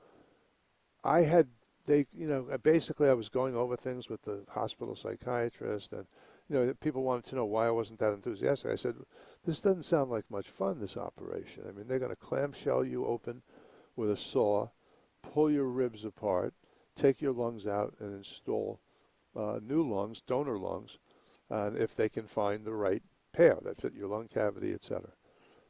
I 1.03 1.23
had 1.23 1.49
they 1.87 2.07
you 2.13 2.27
know 2.27 2.47
basically 2.63 3.09
I 3.09 3.15
was 3.15 3.29
going 3.29 3.57
over 3.57 3.77
things 3.77 4.09
with 4.09 4.23
the 4.23 4.45
hospital 4.51 4.95
psychiatrist 4.95 5.93
and 5.93 6.07
you 6.49 6.57
know 6.57 6.75
people 6.81 7.03
wanted 7.03 7.25
to 7.31 7.37
know 7.37 7.47
why 7.47 7.67
I 7.67 7.71
wasn't 7.71 7.99
that 8.01 8.13
enthusiastic. 8.13 8.71
I 8.71 8.77
said 8.77 8.97
this 9.45 9.61
doesn't 9.61 9.85
sound 9.85 10.11
like 10.11 10.31
much 10.31 10.49
fun 10.49 10.81
this 10.81 10.97
operation. 10.97 11.65
I 11.69 11.73
mean 11.73 11.87
they're 11.89 11.99
going 11.99 12.11
to 12.11 12.17
clamshell 12.17 12.85
you 12.85 13.07
open 13.07 13.43
with 13.97 14.11
a 14.11 14.17
saw, 14.17 14.69
pull 15.23 15.51
your 15.51 15.67
ribs 15.67 16.05
apart, 16.05 16.55
take 16.95 17.21
your 17.21 17.33
lungs 17.33 17.67
out 17.67 17.95
and 18.01 18.15
install 18.15 18.81
uh, 19.37 19.59
new 19.63 19.83
lungs, 19.83 20.21
donor 20.21 20.59
lungs, 20.59 20.99
if 21.51 21.95
they 21.95 22.09
can 22.09 22.27
find 22.27 22.65
the 22.65 22.75
right 22.75 23.03
pair 23.33 23.59
that 23.63 23.81
fit 23.81 23.95
your 23.95 24.09
lung 24.09 24.29
cavity, 24.29 24.73
etc. 24.73 25.11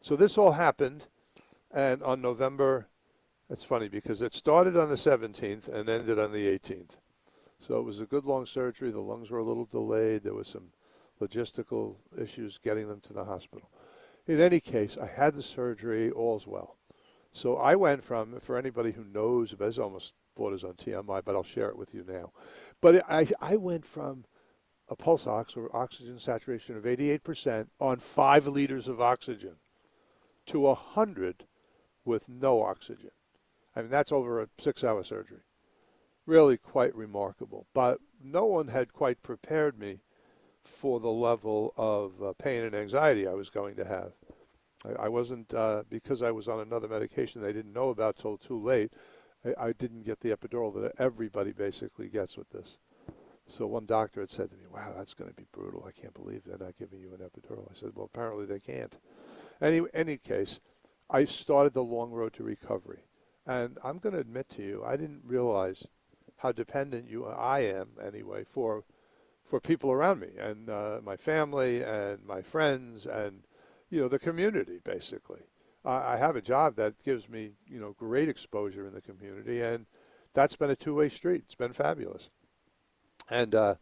So 0.01 0.17
this 0.17 0.39
all 0.39 0.53
happened, 0.53 1.07
and 1.71 2.03
on 2.03 2.21
November 2.21 2.89
it's 3.51 3.65
funny 3.65 3.89
because 3.89 4.21
it 4.21 4.35
started 4.35 4.77
on 4.77 4.91
the 4.91 4.95
17th 4.95 5.69
and 5.69 5.89
ended 5.89 6.19
on 6.19 6.33
the 6.33 6.47
18th. 6.47 6.99
So 7.59 7.79
it 7.79 7.85
was 7.85 7.99
a 7.99 8.07
good 8.07 8.25
long 8.25 8.45
surgery. 8.45 8.91
The 8.91 9.01
lungs 9.01 9.31
were 9.31 9.39
a 9.39 9.45
little 9.45 9.65
delayed. 9.65 10.23
There 10.23 10.35
was 10.35 10.49
some 10.49 10.69
logistical 11.21 11.97
issues 12.21 12.59
getting 12.59 12.89
them 12.89 13.01
to 13.01 13.13
the 13.13 13.25
hospital. 13.25 13.71
In 14.27 14.41
any 14.41 14.61
case, 14.61 14.99
I 14.99 15.07
had 15.07 15.35
the 15.35 15.43
surgery. 15.43 16.11
All's 16.11 16.47
well. 16.47 16.77
So 17.33 17.57
I 17.57 17.77
went 17.77 18.05
from, 18.05 18.41
for 18.41 18.59
anybody 18.59 18.93
who 18.93 19.05
knows, 19.05 19.55
it's 19.59 19.79
almost 19.79 20.15
is 20.53 20.63
on 20.63 20.75
TMI, 20.75 21.23
but 21.25 21.35
I'll 21.35 21.43
share 21.43 21.69
it 21.69 21.77
with 21.77 21.93
you 21.93 22.05
now. 22.07 22.31
But 22.81 23.05
I, 23.11 23.27
I 23.41 23.57
went 23.57 23.85
from 23.85 24.25
a 24.89 24.95
pulse 24.97 25.27
ox 25.27 25.57
or 25.57 25.75
oxygen 25.77 26.19
saturation 26.19 26.77
of 26.77 26.85
88% 26.85 27.69
on 27.81 27.99
five 27.99 28.47
liters 28.47 28.87
of 28.89 29.01
oxygen 29.01 29.57
to 30.47 30.61
100 30.61 31.45
with 32.05 32.29
no 32.29 32.63
oxygen. 32.63 33.11
I 33.75 33.83
mean, 33.83 33.91
that's 33.91 34.13
over 34.13 34.41
a 34.41 34.49
six 34.59 34.83
hour 34.83 35.05
surgery. 35.05 35.41
Really 36.25 36.57
quite 36.57 36.95
remarkable. 36.95 37.67
But 37.75 37.99
no 38.23 38.47
one 38.47 38.69
had 38.69 38.93
quite 38.93 39.23
prepared 39.23 39.79
me 39.79 40.01
for 40.69 41.01
the 41.01 41.11
level 41.11 41.73
of 41.77 42.23
uh, 42.23 42.33
pain 42.35 42.63
and 42.63 42.75
anxiety 42.75 43.27
I 43.27 43.35
was 43.35 43.51
going 43.51 43.75
to 43.77 43.85
have. 43.85 44.13
I, 44.85 45.05
I 45.05 45.09
wasn't, 45.09 45.53
uh, 45.55 45.85
because 45.91 46.23
I 46.23 46.31
was 46.31 46.49
on 46.49 46.61
another 46.61 46.89
medication 46.89 47.41
they 47.41 47.53
didn't 47.53 47.73
know 47.73 47.89
about 47.91 48.19
till 48.19 48.37
too 48.37 48.61
late, 48.61 48.93
I, 49.45 49.69
I 49.69 49.73
didn't 49.73 50.05
get 50.05 50.21
the 50.21 50.31
epidural 50.31 50.75
that 50.81 50.93
everybody 50.99 51.53
basically 51.53 52.09
gets 52.09 52.37
with 52.37 52.51
this. 52.51 52.79
So 53.47 53.67
one 53.67 53.87
doctor 53.87 54.21
had 54.21 54.31
said 54.31 54.51
to 54.51 54.57
me, 54.57 54.65
wow, 54.71 54.93
that's 54.95 55.15
going 55.15 55.31
to 55.31 55.37
be 55.37 55.47
brutal. 55.51 55.85
I 55.89 55.99
can't 55.99 56.13
believe 56.13 56.45
they're 56.45 56.59
not 56.59 56.79
giving 56.79 57.01
you 57.01 57.15
an 57.15 57.27
epidural. 57.27 57.71
I 57.71 57.75
said, 57.75 57.93
well, 57.95 58.11
apparently 58.13 58.45
they 58.45 58.59
can't. 58.59 58.99
Any, 59.61 59.81
any 59.95 60.19
case, 60.19 60.61
I 61.11 61.25
started 61.25 61.73
the 61.73 61.83
long 61.83 62.11
road 62.11 62.35
to 62.35 62.43
recovery. 62.43 63.05
And 63.47 63.79
I'm 63.83 63.99
going 63.99 64.13
to 64.13 64.21
admit 64.21 64.51
to 64.51 64.63
you, 64.63 64.85
I 64.85 64.97
didn't 64.97 65.23
realize 65.25 65.87
how 66.37 66.53
dependent 66.53 67.09
you 67.09 67.25
I 67.27 67.61
am 67.61 67.93
anyway 68.05 68.45
for 68.45 68.85
for 69.49 69.61
people 69.61 69.91
around 69.91 70.21
me 70.21 70.29
and 70.39 70.69
uh, 70.69 71.01
my 71.03 71.17
family 71.17 71.83
and 71.83 72.25
my 72.25 72.43
friends 72.43 73.07
and 73.07 73.43
you 73.91 74.01
know 74.01 74.09
the 74.09 74.19
community 74.19 74.79
basically. 74.85 75.43
I, 75.85 76.15
I 76.15 76.17
have 76.17 76.37
a 76.37 76.43
job 76.43 76.77
that 76.77 77.03
gives 77.03 77.29
me 77.29 77.53
you 77.67 77.81
know 77.81 77.95
great 77.99 78.29
exposure 78.29 78.87
in 78.87 78.95
the 78.95 79.01
community 79.01 79.61
and 79.61 79.87
that's 80.35 80.57
been 80.57 80.71
a 80.71 80.77
two-way 80.77 81.09
street. 81.09 81.43
It's 81.47 81.55
been 81.55 81.73
fabulous. 81.73 82.31
And 83.31 83.55
uh, 83.55 83.75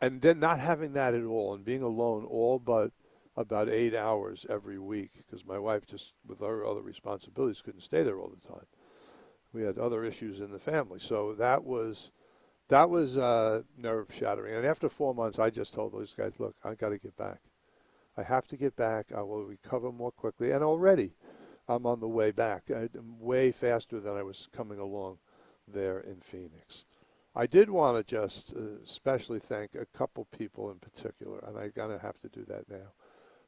and 0.00 0.20
then 0.20 0.40
not 0.40 0.58
having 0.58 0.92
that 0.94 1.14
at 1.14 1.24
all 1.24 1.54
and 1.54 1.64
being 1.64 1.82
alone 1.82 2.24
all 2.24 2.58
but 2.58 2.90
about 3.36 3.68
eight 3.68 3.94
hours 3.94 4.46
every 4.48 4.78
week 4.78 5.10
because 5.16 5.44
my 5.44 5.58
wife 5.58 5.86
just 5.86 6.12
with 6.26 6.40
her 6.40 6.64
other 6.64 6.82
responsibilities 6.82 7.62
couldn't 7.62 7.80
stay 7.80 8.02
there 8.02 8.18
all 8.18 8.30
the 8.30 8.48
time 8.48 8.66
we 9.54 9.62
had 9.62 9.78
other 9.78 10.04
issues 10.04 10.40
in 10.40 10.50
the 10.50 10.58
family. 10.58 10.98
So 10.98 11.32
that 11.34 11.64
was 11.64 12.10
that 12.68 12.90
was 12.90 13.16
uh, 13.16 13.62
nerve 13.76 14.08
shattering. 14.12 14.54
And 14.54 14.66
after 14.66 14.88
four 14.88 15.14
months, 15.14 15.38
I 15.38 15.50
just 15.50 15.74
told 15.74 15.92
those 15.92 16.14
guys, 16.14 16.38
"Look, 16.38 16.56
I've 16.64 16.78
got 16.78 16.90
to 16.90 16.98
get 16.98 17.16
back. 17.16 17.40
I 18.16 18.22
have 18.22 18.46
to 18.48 18.56
get 18.56 18.76
back. 18.76 19.12
I 19.14 19.22
will 19.22 19.44
recover 19.44 19.92
more 19.92 20.12
quickly." 20.12 20.50
And 20.50 20.64
already, 20.64 21.14
I'm 21.68 21.86
on 21.86 22.00
the 22.00 22.08
way 22.08 22.30
back. 22.30 22.70
I'm 22.70 23.18
way 23.20 23.52
faster 23.52 24.00
than 24.00 24.16
I 24.16 24.22
was 24.22 24.48
coming 24.52 24.78
along 24.78 25.18
there 25.66 25.98
in 25.98 26.20
Phoenix. 26.20 26.84
I 27.36 27.46
did 27.46 27.68
want 27.68 27.96
to 27.96 28.04
just 28.04 28.54
uh, 28.54 28.80
especially 28.84 29.40
thank 29.40 29.74
a 29.74 29.86
couple 29.86 30.26
people 30.26 30.70
in 30.70 30.78
particular, 30.78 31.38
and 31.46 31.58
I'm 31.58 31.72
going 31.74 31.90
to 31.90 31.98
have 31.98 32.20
to 32.20 32.28
do 32.28 32.44
that 32.46 32.70
now. 32.70 32.92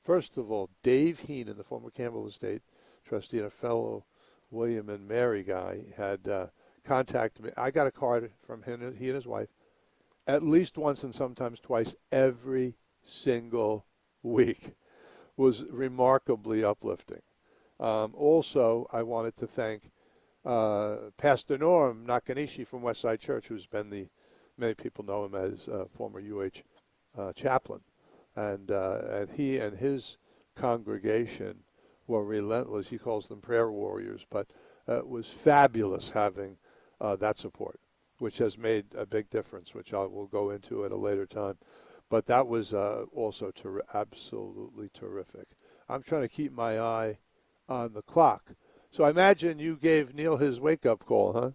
First 0.02 0.36
of 0.36 0.50
all, 0.50 0.70
Dave 0.82 1.20
Heenan, 1.20 1.56
the 1.56 1.64
former 1.64 1.90
Campbell 1.90 2.26
Estate 2.26 2.62
trustee 3.04 3.38
and 3.38 3.46
a 3.46 3.50
fellow 3.50 4.04
William 4.50 4.88
and 4.88 5.06
Mary 5.06 5.42
guy 5.42 5.84
had 5.96 6.28
uh, 6.28 6.46
contacted 6.86 7.44
me. 7.44 7.50
I 7.56 7.70
got 7.70 7.86
a 7.86 7.90
card 7.90 8.30
from 8.46 8.62
him, 8.62 8.80
he 8.96 9.06
and 9.06 9.14
his 9.14 9.26
wife, 9.26 9.48
at 10.26 10.42
least 10.42 10.78
once 10.78 11.02
and 11.02 11.14
sometimes 11.14 11.60
twice 11.60 11.94
every 12.10 12.76
single 13.04 13.86
week. 14.22 14.74
Was 15.36 15.64
remarkably 15.70 16.64
uplifting. 16.64 17.20
Um, 17.78 18.14
also, 18.14 18.86
I 18.90 19.02
wanted 19.02 19.36
to 19.36 19.46
thank 19.46 19.90
uh, 20.46 20.96
Pastor 21.18 21.58
Norm 21.58 22.06
Nakanishi 22.06 22.66
from 22.66 22.80
Westside 22.80 23.20
Church, 23.20 23.48
who's 23.48 23.66
been 23.66 23.90
the 23.90 24.08
many 24.56 24.72
people 24.72 25.04
know 25.04 25.26
him 25.26 25.34
as 25.34 25.68
uh, 25.68 25.84
former 25.94 26.20
UH 26.20 26.62
uh, 27.20 27.32
chaplain, 27.34 27.80
and 28.34 28.70
uh, 28.70 29.00
and 29.10 29.30
he 29.32 29.58
and 29.58 29.76
his 29.76 30.16
congregation 30.54 31.64
were 32.06 32.24
relentless. 32.24 32.88
He 32.88 32.98
calls 32.98 33.28
them 33.28 33.40
prayer 33.40 33.70
warriors, 33.70 34.24
but 34.30 34.46
uh, 34.88 34.98
it 34.98 35.08
was 35.08 35.28
fabulous 35.28 36.10
having 36.10 36.56
uh, 37.00 37.16
that 37.16 37.38
support, 37.38 37.80
which 38.18 38.38
has 38.38 38.56
made 38.56 38.86
a 38.94 39.06
big 39.06 39.30
difference, 39.30 39.74
which 39.74 39.92
I 39.92 40.04
will 40.04 40.26
go 40.26 40.50
into 40.50 40.84
at 40.84 40.92
a 40.92 40.96
later 40.96 41.26
time. 41.26 41.58
But 42.08 42.26
that 42.26 42.46
was 42.46 42.72
uh, 42.72 43.04
also 43.12 43.50
ter- 43.50 43.82
absolutely 43.92 44.88
terrific. 44.92 45.48
I'm 45.88 46.02
trying 46.02 46.22
to 46.22 46.28
keep 46.28 46.52
my 46.52 46.78
eye 46.78 47.18
on 47.68 47.92
the 47.94 48.02
clock. 48.02 48.52
So 48.90 49.04
I 49.04 49.10
imagine 49.10 49.58
you 49.58 49.76
gave 49.76 50.14
Neil 50.14 50.36
his 50.36 50.60
wake 50.60 50.86
up 50.86 51.04
call, 51.04 51.32
huh? 51.32 51.50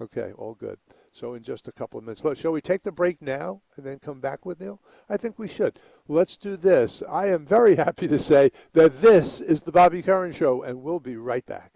Okay, 0.00 0.32
all 0.36 0.54
good. 0.54 0.78
So 1.10 1.32
in 1.32 1.42
just 1.42 1.66
a 1.66 1.72
couple 1.72 1.98
of 1.98 2.04
minutes. 2.04 2.22
Look, 2.22 2.36
shall 2.36 2.52
we 2.52 2.60
take 2.60 2.82
the 2.82 2.92
break 2.92 3.22
now 3.22 3.62
and 3.76 3.86
then 3.86 3.98
come 3.98 4.20
back 4.20 4.44
with 4.44 4.60
Neil? 4.60 4.82
I 5.08 5.16
think 5.16 5.38
we 5.38 5.48
should. 5.48 5.80
Let's 6.06 6.36
do 6.36 6.58
this. 6.58 7.02
I 7.08 7.28
am 7.28 7.46
very 7.46 7.76
happy 7.76 8.06
to 8.08 8.18
say 8.18 8.50
that 8.74 9.00
this 9.00 9.40
is 9.40 9.62
the 9.62 9.72
Bobby 9.72 10.02
Curran 10.02 10.32
Show, 10.32 10.62
and 10.62 10.82
we'll 10.82 11.00
be 11.00 11.16
right 11.16 11.46
back. 11.46 11.72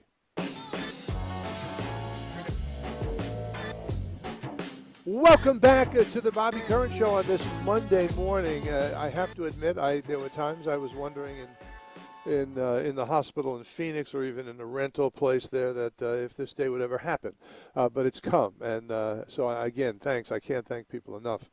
Welcome 5.13 5.59
back 5.59 5.97
uh, 5.97 6.05
to 6.05 6.21
the 6.21 6.31
Bobby 6.31 6.61
Curran 6.61 6.93
Show 6.93 7.17
on 7.17 7.27
this 7.27 7.45
Monday 7.65 8.09
morning. 8.15 8.69
Uh, 8.69 8.95
I 8.97 9.09
have 9.09 9.35
to 9.35 9.47
admit, 9.47 9.77
I 9.77 10.03
there 10.03 10.21
were 10.21 10.29
times 10.29 10.69
I 10.69 10.77
was 10.77 10.95
wondering 10.95 11.37
in 11.37 12.33
in 12.33 12.57
uh, 12.57 12.75
in 12.75 12.95
the 12.95 13.07
hospital 13.07 13.59
in 13.59 13.65
Phoenix 13.65 14.15
or 14.15 14.23
even 14.23 14.47
in 14.47 14.57
the 14.57 14.65
rental 14.65 15.11
place 15.11 15.49
there 15.49 15.73
that 15.73 16.01
uh, 16.01 16.13
if 16.13 16.37
this 16.37 16.55
day 16.55 16.69
would 16.69 16.81
ever 16.81 16.99
happen. 16.99 17.35
Uh, 17.75 17.89
but 17.89 18.07
it's 18.07 18.21
come, 18.21 18.55
and 18.61 18.89
so 19.27 19.49
I, 19.49 19.67
again, 19.67 19.99
thanks. 19.99 20.31
I 20.31 20.39
can't 20.39 20.65
thank 20.65 20.89
people 20.89 21.17
enough 21.17 21.51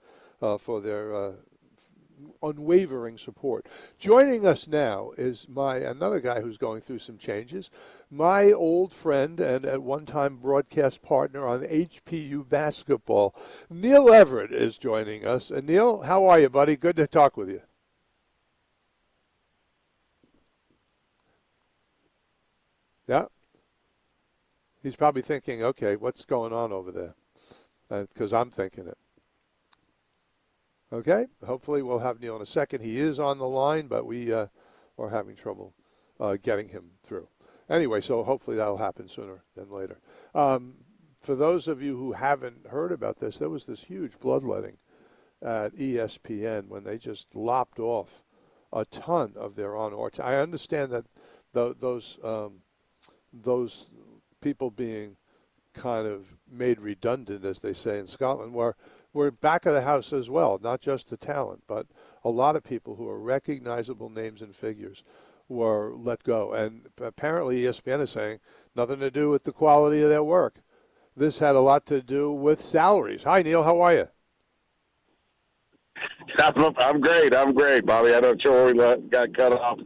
for 0.59 0.79
their 0.79 1.33
unwavering 2.41 3.17
support. 3.17 3.67
Joining 3.97 4.45
us 4.45 4.67
now 4.67 5.11
is 5.17 5.47
my 5.49 5.77
another 5.77 6.19
guy 6.19 6.41
who's 6.41 6.57
going 6.57 6.81
through 6.81 6.99
some 6.99 7.17
changes. 7.17 7.69
My 8.09 8.53
old 8.53 8.93
friend 8.93 9.39
and 9.39 9.65
at 9.65 9.83
one 9.83 10.05
time 10.05 10.37
broadcast 10.37 11.01
partner 11.01 11.45
on 11.45 11.61
HPU 11.61 12.47
basketball, 12.47 13.35
Neil 13.69 14.13
Everett, 14.13 14.53
is 14.53 14.77
joining 14.77 15.25
us. 15.25 15.51
And 15.51 15.67
Neil, 15.67 16.03
how 16.03 16.25
are 16.25 16.39
you, 16.39 16.49
buddy? 16.49 16.77
Good 16.77 16.95
to 16.97 17.07
talk 17.07 17.35
with 17.35 17.49
you. 17.49 17.61
Yeah. 23.07 23.25
He's 24.81 24.95
probably 24.95 25.21
thinking, 25.21 25.63
okay, 25.63 25.97
what's 25.97 26.23
going 26.23 26.53
on 26.53 26.71
over 26.71 26.91
there? 26.91 27.15
Because 27.89 28.31
uh, 28.31 28.39
I'm 28.39 28.51
thinking 28.51 28.87
it. 28.87 28.97
Okay. 30.93 31.25
Hopefully 31.45 31.81
we'll 31.81 31.99
have 31.99 32.21
Neil 32.21 32.37
in 32.37 32.41
a 32.41 32.45
second. 32.45 32.81
He 32.81 32.99
is 32.99 33.19
on 33.19 33.37
the 33.37 33.47
line, 33.47 33.87
but 33.87 34.05
we 34.05 34.31
uh, 34.31 34.47
are 34.97 35.09
having 35.09 35.35
trouble 35.35 35.73
uh, 36.21 36.37
getting 36.41 36.69
him 36.69 36.91
through. 37.03 37.27
Anyway, 37.69 38.01
so 38.01 38.23
hopefully 38.23 38.55
that'll 38.57 38.77
happen 38.77 39.09
sooner 39.09 39.43
than 39.55 39.69
later. 39.69 39.99
Um, 40.33 40.75
for 41.19 41.35
those 41.35 41.67
of 41.67 41.81
you 41.81 41.97
who 41.97 42.13
haven't 42.13 42.67
heard 42.67 42.91
about 42.91 43.19
this, 43.19 43.37
there 43.37 43.49
was 43.49 43.65
this 43.65 43.83
huge 43.83 44.19
bloodletting 44.19 44.77
at 45.41 45.73
ESPN 45.75 46.67
when 46.67 46.83
they 46.83 46.97
just 46.97 47.35
lopped 47.35 47.79
off 47.79 48.23
a 48.71 48.85
ton 48.85 49.33
of 49.35 49.55
their 49.55 49.75
on 49.75 49.93
air. 49.93 50.09
I 50.23 50.35
understand 50.35 50.91
that 50.91 51.05
the, 51.53 51.75
those 51.77 52.17
um, 52.23 52.61
those 53.33 53.89
people 54.41 54.71
being 54.71 55.17
kind 55.73 56.07
of 56.07 56.37
made 56.49 56.79
redundant, 56.79 57.45
as 57.45 57.59
they 57.59 57.73
say 57.73 57.99
in 57.99 58.07
Scotland, 58.07 58.53
were 58.53 58.75
were 59.13 59.31
back 59.31 59.65
of 59.65 59.73
the 59.73 59.81
house 59.81 60.13
as 60.13 60.29
well, 60.29 60.59
not 60.61 60.81
just 60.81 61.09
the 61.09 61.17
talent, 61.17 61.63
but 61.67 61.87
a 62.23 62.29
lot 62.29 62.55
of 62.55 62.63
people 62.63 62.95
who 62.95 63.07
are 63.07 63.19
recognizable 63.19 64.09
names 64.09 64.41
and 64.41 64.55
figures 64.55 65.03
were 65.47 65.93
let 65.95 66.23
go. 66.23 66.53
And 66.53 66.87
apparently 67.01 67.61
ESPN 67.61 68.01
is 68.01 68.11
saying 68.11 68.39
nothing 68.75 68.99
to 68.99 69.11
do 69.11 69.29
with 69.29 69.43
the 69.43 69.51
quality 69.51 70.01
of 70.01 70.09
their 70.09 70.23
work. 70.23 70.61
This 71.15 71.39
had 71.39 71.55
a 71.55 71.59
lot 71.61 71.85
to 71.87 72.01
do 72.01 72.31
with 72.31 72.61
salaries. 72.61 73.23
Hi, 73.23 73.41
Neil. 73.41 73.63
How 73.63 73.81
are 73.81 73.93
you? 73.93 74.07
I'm, 76.39 76.75
I'm 76.79 77.01
great. 77.01 77.35
I'm 77.35 77.53
great, 77.53 77.85
Bobby. 77.85 78.13
I 78.13 78.21
don't 78.21 78.41
sure 78.41 78.65
we 78.65 78.73
got 78.73 79.33
cut 79.33 79.53
off. 79.53 79.79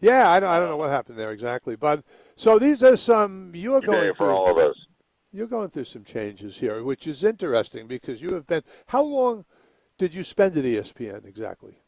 Yeah, 0.00 0.30
I 0.30 0.40
don't, 0.40 0.50
I 0.50 0.58
don't 0.58 0.70
know 0.70 0.76
what 0.76 0.90
happened 0.90 1.16
there 1.16 1.30
exactly, 1.30 1.76
but 1.76 2.02
so 2.34 2.58
these 2.58 2.82
are 2.82 2.96
some 2.96 3.52
you 3.54 3.74
are 3.74 3.80
going 3.80 4.12
for 4.12 4.26
through, 4.26 4.30
all 4.30 4.50
of 4.50 4.58
us. 4.58 4.74
You're 5.30 5.46
going 5.46 5.68
through 5.70 5.84
some 5.84 6.02
changes 6.02 6.58
here, 6.58 6.82
which 6.82 7.06
is 7.06 7.22
interesting 7.22 7.86
because 7.86 8.20
you 8.20 8.34
have 8.34 8.46
been. 8.46 8.62
How 8.86 9.04
long 9.04 9.44
did 9.98 10.12
you 10.12 10.24
spend 10.24 10.56
at 10.56 10.64
ESPN 10.64 11.24
exactly? 11.24 11.78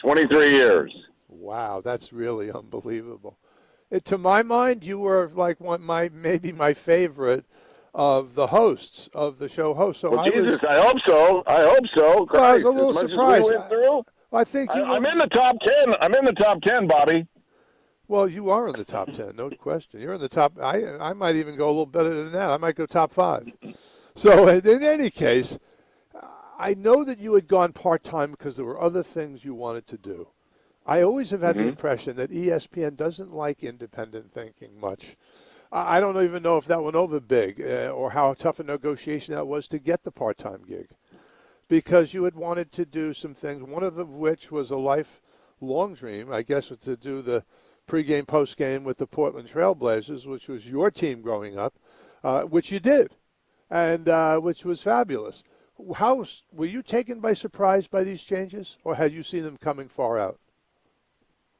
Twenty-three 0.00 0.52
years. 0.52 0.90
Wow, 1.28 1.80
that's 1.80 2.12
really 2.12 2.50
unbelievable. 2.54 3.38
It, 3.90 4.04
to 4.06 4.18
my 4.18 4.42
mind, 4.42 4.84
you 4.84 4.98
were 4.98 5.30
like 5.34 5.60
one 5.60 5.82
my 5.82 6.10
maybe 6.12 6.52
my 6.52 6.74
favorite 6.74 7.44
of 7.94 8.34
the 8.34 8.48
hosts 8.48 9.08
of 9.14 9.38
the 9.38 9.48
show 9.48 9.74
host. 9.74 10.00
So 10.00 10.10
well, 10.10 10.20
I 10.20 10.30
Jesus, 10.30 10.60
was, 10.60 10.64
I 10.64 10.80
hope 10.80 10.98
so. 11.06 11.42
I 11.46 11.62
hope 11.62 11.84
so. 11.94 12.28
Well, 12.30 12.44
I 12.44 12.54
was 12.54 12.64
a 12.64 12.70
little 12.70 12.92
surprised. 12.92 13.52
I, 13.52 14.40
I, 14.40 14.44
think 14.44 14.74
you 14.74 14.82
I, 14.82 14.96
am 14.96 15.06
in 15.06 15.18
the 15.18 15.28
top 15.28 15.56
ten. 15.60 15.94
I'm 16.00 16.14
in 16.14 16.24
the 16.24 16.32
top 16.32 16.60
ten, 16.62 16.86
Bobby. 16.86 17.26
Well, 18.08 18.28
you 18.28 18.50
are 18.50 18.68
in 18.68 18.76
the 18.76 18.84
top 18.84 19.12
ten, 19.12 19.34
no 19.34 19.50
question. 19.50 20.00
You're 20.00 20.14
in 20.14 20.20
the 20.20 20.28
top. 20.28 20.58
I 20.60 20.96
I 20.98 21.12
might 21.12 21.36
even 21.36 21.56
go 21.56 21.66
a 21.66 21.68
little 21.68 21.86
better 21.86 22.14
than 22.14 22.32
that. 22.32 22.50
I 22.50 22.56
might 22.56 22.74
go 22.74 22.86
top 22.86 23.12
five. 23.12 23.50
So 24.14 24.48
in 24.48 24.82
any 24.82 25.10
case, 25.10 25.58
I 26.58 26.74
know 26.74 27.04
that 27.04 27.18
you 27.18 27.34
had 27.34 27.48
gone 27.48 27.72
part 27.72 28.02
time 28.02 28.30
because 28.30 28.56
there 28.56 28.64
were 28.64 28.80
other 28.80 29.02
things 29.02 29.44
you 29.44 29.54
wanted 29.54 29.86
to 29.88 29.98
do. 29.98 30.28
I 30.86 31.02
always 31.02 31.30
have 31.30 31.42
had 31.42 31.56
mm-hmm. 31.56 31.64
the 31.64 31.70
impression 31.70 32.16
that 32.16 32.30
ESPN 32.30 32.96
doesn't 32.96 33.34
like 33.34 33.64
independent 33.64 34.32
thinking 34.32 34.78
much. 34.80 35.16
I 35.72 35.98
don't 35.98 36.22
even 36.22 36.44
know 36.44 36.58
if 36.58 36.66
that 36.66 36.82
went 36.82 36.94
over 36.94 37.18
big 37.18 37.60
uh, 37.60 37.90
or 37.90 38.10
how 38.12 38.32
tough 38.34 38.60
a 38.60 38.62
negotiation 38.62 39.34
that 39.34 39.48
was 39.48 39.66
to 39.68 39.80
get 39.80 40.04
the 40.04 40.12
part 40.12 40.38
time 40.38 40.62
gig 40.66 40.90
because 41.68 42.14
you 42.14 42.24
had 42.24 42.36
wanted 42.36 42.70
to 42.72 42.86
do 42.86 43.12
some 43.12 43.34
things, 43.34 43.62
one 43.62 43.82
of 43.82 43.96
which 44.08 44.52
was 44.52 44.70
a 44.70 44.76
lifelong 44.76 45.94
dream, 45.94 46.32
I 46.32 46.42
guess, 46.42 46.70
was 46.70 46.78
to 46.80 46.96
do 46.96 47.20
the 47.20 47.44
pregame, 47.88 48.26
postgame 48.26 48.84
with 48.84 48.98
the 48.98 49.06
Portland 49.06 49.48
Trailblazers, 49.48 50.26
which 50.26 50.48
was 50.48 50.70
your 50.70 50.90
team 50.90 51.20
growing 51.20 51.58
up, 51.58 51.74
uh, 52.22 52.42
which 52.42 52.70
you 52.70 52.80
did, 52.80 53.16
and 53.68 54.08
uh, 54.08 54.38
which 54.38 54.64
was 54.64 54.82
fabulous. 54.82 55.42
How 55.96 56.24
were 56.52 56.66
you 56.66 56.82
taken 56.82 57.20
by 57.20 57.34
surprise 57.34 57.86
by 57.86 58.04
these 58.04 58.22
changes, 58.22 58.78
or 58.84 58.94
had 58.94 59.12
you 59.12 59.22
seen 59.22 59.42
them 59.42 59.58
coming 59.58 59.88
far 59.88 60.18
out? 60.18 60.38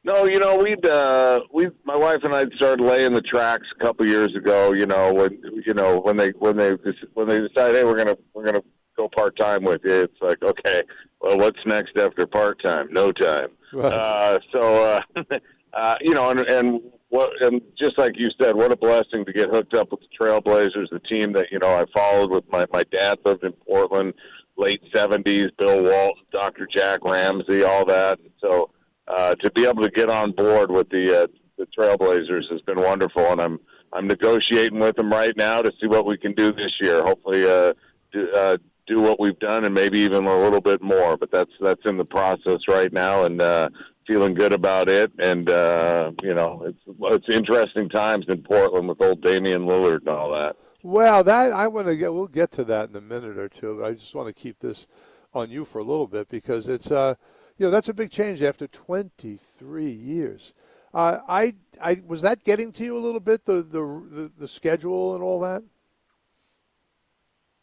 No, 0.07 0.25
you 0.25 0.39
know, 0.39 0.57
we'd 0.57 0.87
uh 0.87 1.41
we 1.53 1.67
my 1.85 1.97
wife 1.97 2.21
and 2.23 2.33
I 2.33 2.45
started 2.55 2.81
laying 2.81 3.13
the 3.13 3.21
tracks 3.21 3.67
a 3.77 3.85
couple 3.85 4.07
years 4.07 4.37
ago, 4.37 4.73
you 4.73 4.87
know, 4.87 5.13
when 5.13 5.37
you 5.67 5.75
know, 5.75 5.99
when 5.99 6.17
they 6.17 6.29
when 6.39 6.57
they 6.57 6.77
when 7.15 7.27
they 7.27 7.41
decided, 7.41 7.75
hey, 7.75 7.85
we're 7.85 7.97
going 7.97 8.07
to 8.07 8.19
we're 8.33 8.45
to 8.53 8.63
go 8.97 9.09
part 9.09 9.37
time 9.37 9.65
with 9.65 9.81
you. 9.85 10.03
It's 10.03 10.23
like, 10.23 10.41
okay, 10.45 10.83
well, 11.21 11.37
what's 11.39 11.59
next 11.67 11.99
after 11.99 12.25
part 12.25 12.63
time? 12.63 12.87
No 12.93 13.11
time. 13.11 13.49
Right. 13.73 13.93
Uh 13.93 14.39
so 14.55 15.03
uh, 15.17 15.23
uh 15.73 15.97
you 16.01 16.15
know, 16.15 16.31
and 16.31 16.39
and 16.39 16.81
what 17.09 17.31
and 17.43 17.61
just 17.77 17.99
like 17.99 18.13
you 18.17 18.31
said, 18.41 18.55
what 18.55 18.71
a 18.71 18.77
blessing 18.77 19.25
to 19.25 19.33
get 19.33 19.51
hooked 19.51 19.75
up 19.75 19.91
with 19.91 20.01
the 20.03 20.25
Trailblazers, 20.25 20.87
the 20.93 21.01
team 21.01 21.33
that, 21.33 21.51
you 21.51 21.59
know, 21.59 21.67
I 21.67 21.85
followed 21.93 22.31
with 22.31 22.45
my 22.49 22.65
my 22.73 22.85
dad 22.93 23.19
lived 23.25 23.43
in 23.43 23.51
Portland 23.67 24.15
late 24.57 24.81
70s, 24.95 25.51
Bill 25.59 25.83
Walton, 25.83 26.23
Dr. 26.31 26.69
Jack 26.73 27.01
Ramsay, 27.05 27.63
all 27.65 27.85
that. 27.85 28.21
And 28.21 28.31
so 28.41 28.71
uh, 29.09 29.35
to 29.37 29.51
be 29.53 29.67
able 29.67 29.83
to 29.83 29.91
get 29.91 30.11
on 30.11 30.33
board 30.33 30.71
with 30.71 30.89
the 30.91 31.23
uh, 31.23 31.27
the 31.59 31.67
Trailblazers 31.67 32.51
has 32.51 32.61
been 32.63 32.81
wonderful, 32.81 33.25
and 33.33 33.41
I'm 33.41 33.61
I'm 33.93 34.07
negotiating 34.07 34.79
with 34.79 34.97
them 34.97 35.11
right 35.11 35.37
now 35.37 35.63
to 35.63 35.73
see 35.81 35.87
what 35.87 36.07
we 36.07 36.17
can 36.17 36.33
do 36.35 36.53
this 36.53 36.73
year. 36.81 37.03
Hopefully, 37.03 37.49
uh, 37.49 37.73
do, 38.13 38.31
uh, 38.33 38.57
do 38.87 39.01
what 39.01 39.19
we've 39.19 39.39
done 39.39 39.65
and 39.65 39.75
maybe 39.75 40.01
even 40.01 40.27
a 40.27 40.41
little 40.41 40.61
bit 40.61 40.83
more. 40.83 41.17
But 41.17 41.31
that's 41.31 41.51
that's 41.61 41.81
in 41.85 41.97
the 41.97 42.05
process 42.05 42.59
right 42.69 42.93
now, 42.93 43.25
and 43.25 43.41
uh, 43.41 43.69
feeling 44.07 44.35
good 44.35 44.53
about 44.53 44.89
it. 44.89 45.13
And 45.19 45.51
uh, 45.51 46.13
you 46.23 46.35
know, 46.35 46.63
it's 46.67 46.99
it's 47.13 47.37
interesting 47.37 47.89
times 47.89 48.27
in 48.29 48.43
Portland 48.43 48.89
with 48.89 49.01
old 49.01 49.23
Damian 49.23 49.63
Lillard 49.63 50.01
and 50.01 50.09
all 50.09 50.33
that. 50.33 50.57
Well, 50.83 51.25
that 51.25 51.53
I 51.53 51.67
want 51.69 51.87
to 51.87 51.97
get. 51.97 52.13
We'll 52.13 52.29
get 52.29 52.53
to 52.53 52.65
that 52.65 52.91
in 52.91 52.97
a 52.97 53.01
minute 53.01 53.39
or 53.39 53.49
two. 53.49 53.79
But 53.81 53.87
I 53.87 53.93
just 53.93 54.15
want 54.15 54.29
to 54.29 54.35
keep 54.35 54.59
this 54.59 54.87
on 55.35 55.51
you 55.51 55.65
for 55.65 55.79
a 55.79 55.85
little 55.85 56.07
bit 56.07 56.29
because 56.29 56.69
it's 56.69 56.91
uh 56.91 57.15
you 57.59 57.67
know 57.67 57.71
that's 57.71 57.89
a 57.89 57.95
big 57.95 58.11
change 58.11 58.43
after 58.43 58.67
23 58.67 59.91
years. 59.91 60.53
Uh, 60.93 61.21
I, 61.29 61.55
I 61.83 61.97
was 62.07 62.23
that 62.23 62.43
getting 62.45 62.73
to 62.73 62.85
you 62.85 62.97
a 62.97 63.01
little 63.01 63.21
bit 63.21 63.45
the 63.45 63.63
the 63.63 63.83
the, 64.11 64.33
the 64.39 64.49
schedule 64.49 65.15
and 65.15 65.23
all 65.23 65.41
that. 65.41 65.63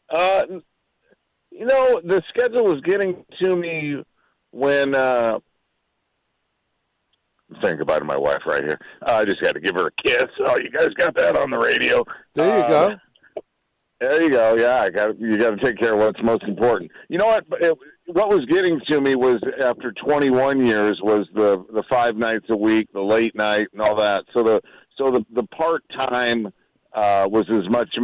Uh, 0.10 0.44
you 1.52 1.66
know, 1.66 2.02
the 2.04 2.22
schedule 2.30 2.66
was 2.66 2.82
getting 2.82 3.26
to 3.42 3.56
me 3.56 4.04
when. 4.52 4.96
Uh, 4.96 5.40
I'm 7.50 7.62
saying 7.62 7.78
goodbye 7.78 8.00
to 8.00 8.06
my 8.06 8.18
wife 8.18 8.42
right 8.48 8.64
here. 8.64 8.80
Uh, 9.06 9.14
I 9.14 9.26
just 9.26 9.42
got 9.42 9.54
to 9.54 9.60
give 9.60 9.76
her 9.76 9.88
a 9.88 9.92
kiss. 10.04 10.26
Oh, 10.40 10.58
you 10.58 10.72
guys 10.72 10.90
got 10.98 11.16
that 11.16 11.38
on 11.38 11.52
the 11.52 11.60
radio. 11.60 12.04
There 12.34 12.46
you 12.46 12.64
uh, 12.64 12.68
go. 12.68 12.98
There 14.00 14.22
you 14.22 14.30
go. 14.30 14.56
Yeah, 14.56 14.82
I 14.82 14.90
got 14.90 15.20
you. 15.20 15.38
Got 15.38 15.52
to 15.52 15.64
take 15.64 15.78
care 15.78 15.94
of 15.94 16.00
what's 16.00 16.22
most 16.24 16.44
important. 16.44 16.92
You 17.10 17.18
know 17.18 17.28
what? 17.28 17.46
It, 17.62 17.78
what 18.06 18.30
was 18.30 18.46
getting 18.46 18.80
to 18.88 19.02
me 19.02 19.16
was 19.16 19.40
after 19.62 19.92
21 19.92 20.66
years 20.66 21.00
was 21.02 21.28
the 21.34 21.64
the 21.72 21.84
five 21.90 22.18
nights 22.18 22.46
a 22.50 22.58
week, 22.58 22.90
the 22.94 23.02
late 23.02 23.36
night, 23.36 23.68
and 23.74 23.82
all 23.82 23.96
that. 23.96 24.26
So 24.34 24.44
the 24.44 24.62
so 24.98 25.12
the 25.12 25.26
the 25.34 25.44
part 25.44 25.84
time 25.98 26.52
uh, 26.94 27.28
was 27.30 27.46
as 27.50 27.70
much 27.70 27.96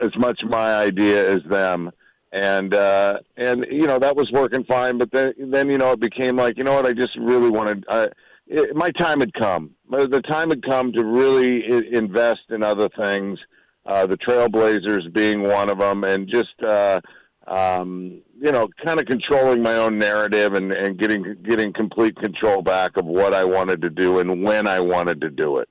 as 0.00 0.10
much 0.16 0.40
my 0.44 0.74
idea 0.74 1.30
as 1.30 1.42
them, 1.44 1.90
and 2.32 2.72
uh, 2.74 3.18
and 3.36 3.66
you 3.70 3.86
know 3.86 3.98
that 3.98 4.16
was 4.16 4.30
working 4.32 4.64
fine. 4.64 4.98
But 4.98 5.10
then 5.10 5.34
then 5.38 5.70
you 5.70 5.78
know 5.78 5.92
it 5.92 6.00
became 6.00 6.36
like 6.36 6.56
you 6.56 6.64
know 6.64 6.74
what 6.74 6.86
I 6.86 6.92
just 6.92 7.16
really 7.16 7.50
wanted. 7.50 7.84
I, 7.88 8.08
it, 8.46 8.74
my 8.74 8.90
time 8.92 9.20
had 9.20 9.34
come. 9.34 9.70
The 9.90 10.22
time 10.22 10.50
had 10.50 10.62
come 10.62 10.92
to 10.92 11.04
really 11.04 11.94
invest 11.94 12.42
in 12.50 12.62
other 12.62 12.88
things. 12.90 13.38
Uh, 13.84 14.06
the 14.06 14.18
Trailblazers 14.18 15.12
being 15.12 15.42
one 15.42 15.70
of 15.70 15.78
them, 15.78 16.04
and 16.04 16.28
just 16.28 16.62
uh, 16.62 17.00
um, 17.46 18.20
you 18.40 18.52
know, 18.52 18.68
kind 18.84 19.00
of 19.00 19.06
controlling 19.06 19.62
my 19.62 19.76
own 19.76 19.98
narrative 19.98 20.54
and, 20.54 20.72
and 20.72 20.98
getting 20.98 21.36
getting 21.42 21.72
complete 21.72 22.16
control 22.16 22.62
back 22.62 22.96
of 22.96 23.04
what 23.04 23.34
I 23.34 23.44
wanted 23.44 23.82
to 23.82 23.90
do 23.90 24.18
and 24.18 24.42
when 24.42 24.68
I 24.68 24.80
wanted 24.80 25.20
to 25.22 25.30
do 25.30 25.58
it. 25.58 25.68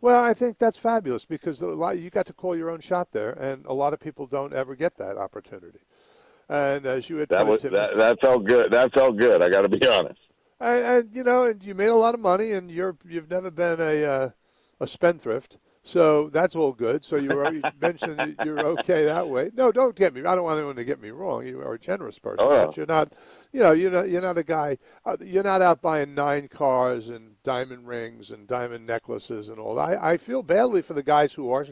Well, 0.00 0.22
I 0.22 0.34
think 0.34 0.58
that's 0.58 0.78
fabulous 0.78 1.24
because 1.24 1.62
a 1.62 1.66
lot, 1.66 1.98
you 1.98 2.10
got 2.10 2.26
to 2.26 2.32
call 2.32 2.54
your 2.54 2.70
own 2.70 2.80
shot 2.80 3.12
there, 3.12 3.30
and 3.30 3.64
a 3.66 3.72
lot 3.72 3.92
of 3.92 4.00
people 4.00 4.26
don't 4.26 4.52
ever 4.52 4.76
get 4.76 4.96
that 4.98 5.16
opportunity. 5.16 5.80
And 6.48 6.86
as 6.86 7.08
you 7.08 7.16
had 7.16 7.28
that 7.30 7.46
was 7.46 7.62
that, 7.62 7.96
that 7.96 8.20
felt 8.20 8.44
good. 8.44 8.70
That 8.70 8.92
felt 8.92 9.16
good. 9.16 9.42
I 9.42 9.48
got 9.48 9.62
to 9.62 9.68
be 9.68 9.84
honest. 9.88 10.20
And, 10.60 10.84
and, 10.84 11.16
you 11.16 11.24
know, 11.24 11.44
and 11.44 11.62
you 11.62 11.74
made 11.74 11.88
a 11.88 11.94
lot 11.94 12.14
of 12.14 12.20
money, 12.20 12.52
and 12.52 12.70
you're 12.70 12.96
you've 13.08 13.30
never 13.30 13.50
been 13.50 13.80
a 13.80 14.04
uh, 14.04 14.30
a 14.80 14.86
spendthrift. 14.86 15.58
So 15.86 16.30
that's 16.30 16.56
all 16.56 16.72
good. 16.72 17.04
So 17.04 17.14
you, 17.14 17.30
you 17.48 17.62
mentioned 17.80 18.34
you're 18.44 18.58
okay 18.58 19.04
that 19.04 19.28
way. 19.28 19.52
No, 19.54 19.70
don't 19.70 19.94
get 19.94 20.12
me. 20.12 20.24
I 20.24 20.34
don't 20.34 20.42
want 20.42 20.58
anyone 20.58 20.74
to 20.74 20.84
get 20.84 21.00
me 21.00 21.10
wrong. 21.10 21.46
You 21.46 21.60
are 21.60 21.74
a 21.74 21.78
generous 21.78 22.18
person, 22.18 22.40
oh. 22.40 22.66
but 22.66 22.76
you're 22.76 22.86
not. 22.86 23.12
You 23.52 23.60
know, 23.60 23.70
you're 23.70 23.92
not. 23.92 24.08
You're 24.08 24.20
not 24.20 24.36
a 24.36 24.42
guy. 24.42 24.78
Uh, 25.04 25.16
you're 25.24 25.44
not 25.44 25.62
out 25.62 25.80
buying 25.80 26.12
nine 26.12 26.48
cars 26.48 27.08
and 27.08 27.40
diamond 27.44 27.86
rings 27.86 28.32
and 28.32 28.48
diamond 28.48 28.84
necklaces 28.84 29.48
and 29.48 29.60
all. 29.60 29.78
I 29.78 29.94
I 29.94 30.16
feel 30.16 30.42
badly 30.42 30.82
for 30.82 30.94
the 30.94 31.04
guys 31.04 31.34
who 31.34 31.52
are 31.52 31.64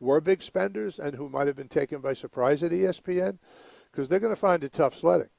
were 0.00 0.20
big 0.20 0.42
spenders 0.42 0.98
and 0.98 1.14
who 1.14 1.30
might 1.30 1.46
have 1.46 1.56
been 1.56 1.68
taken 1.68 2.02
by 2.02 2.12
surprise 2.12 2.62
at 2.62 2.72
ESPN 2.72 3.38
because 3.90 4.10
they're 4.10 4.20
going 4.20 4.34
to 4.34 4.40
find 4.40 4.62
it 4.64 4.74
tough 4.74 4.94
sledding. 4.94 5.30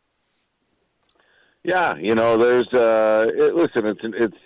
Yeah, 1.63 1.97
you 1.97 2.15
know, 2.15 2.35
there's. 2.35 2.67
Uh, 2.69 3.27
it, 3.31 3.53
listen, 3.53 3.85
it's 3.85 4.01
it's 4.03 4.37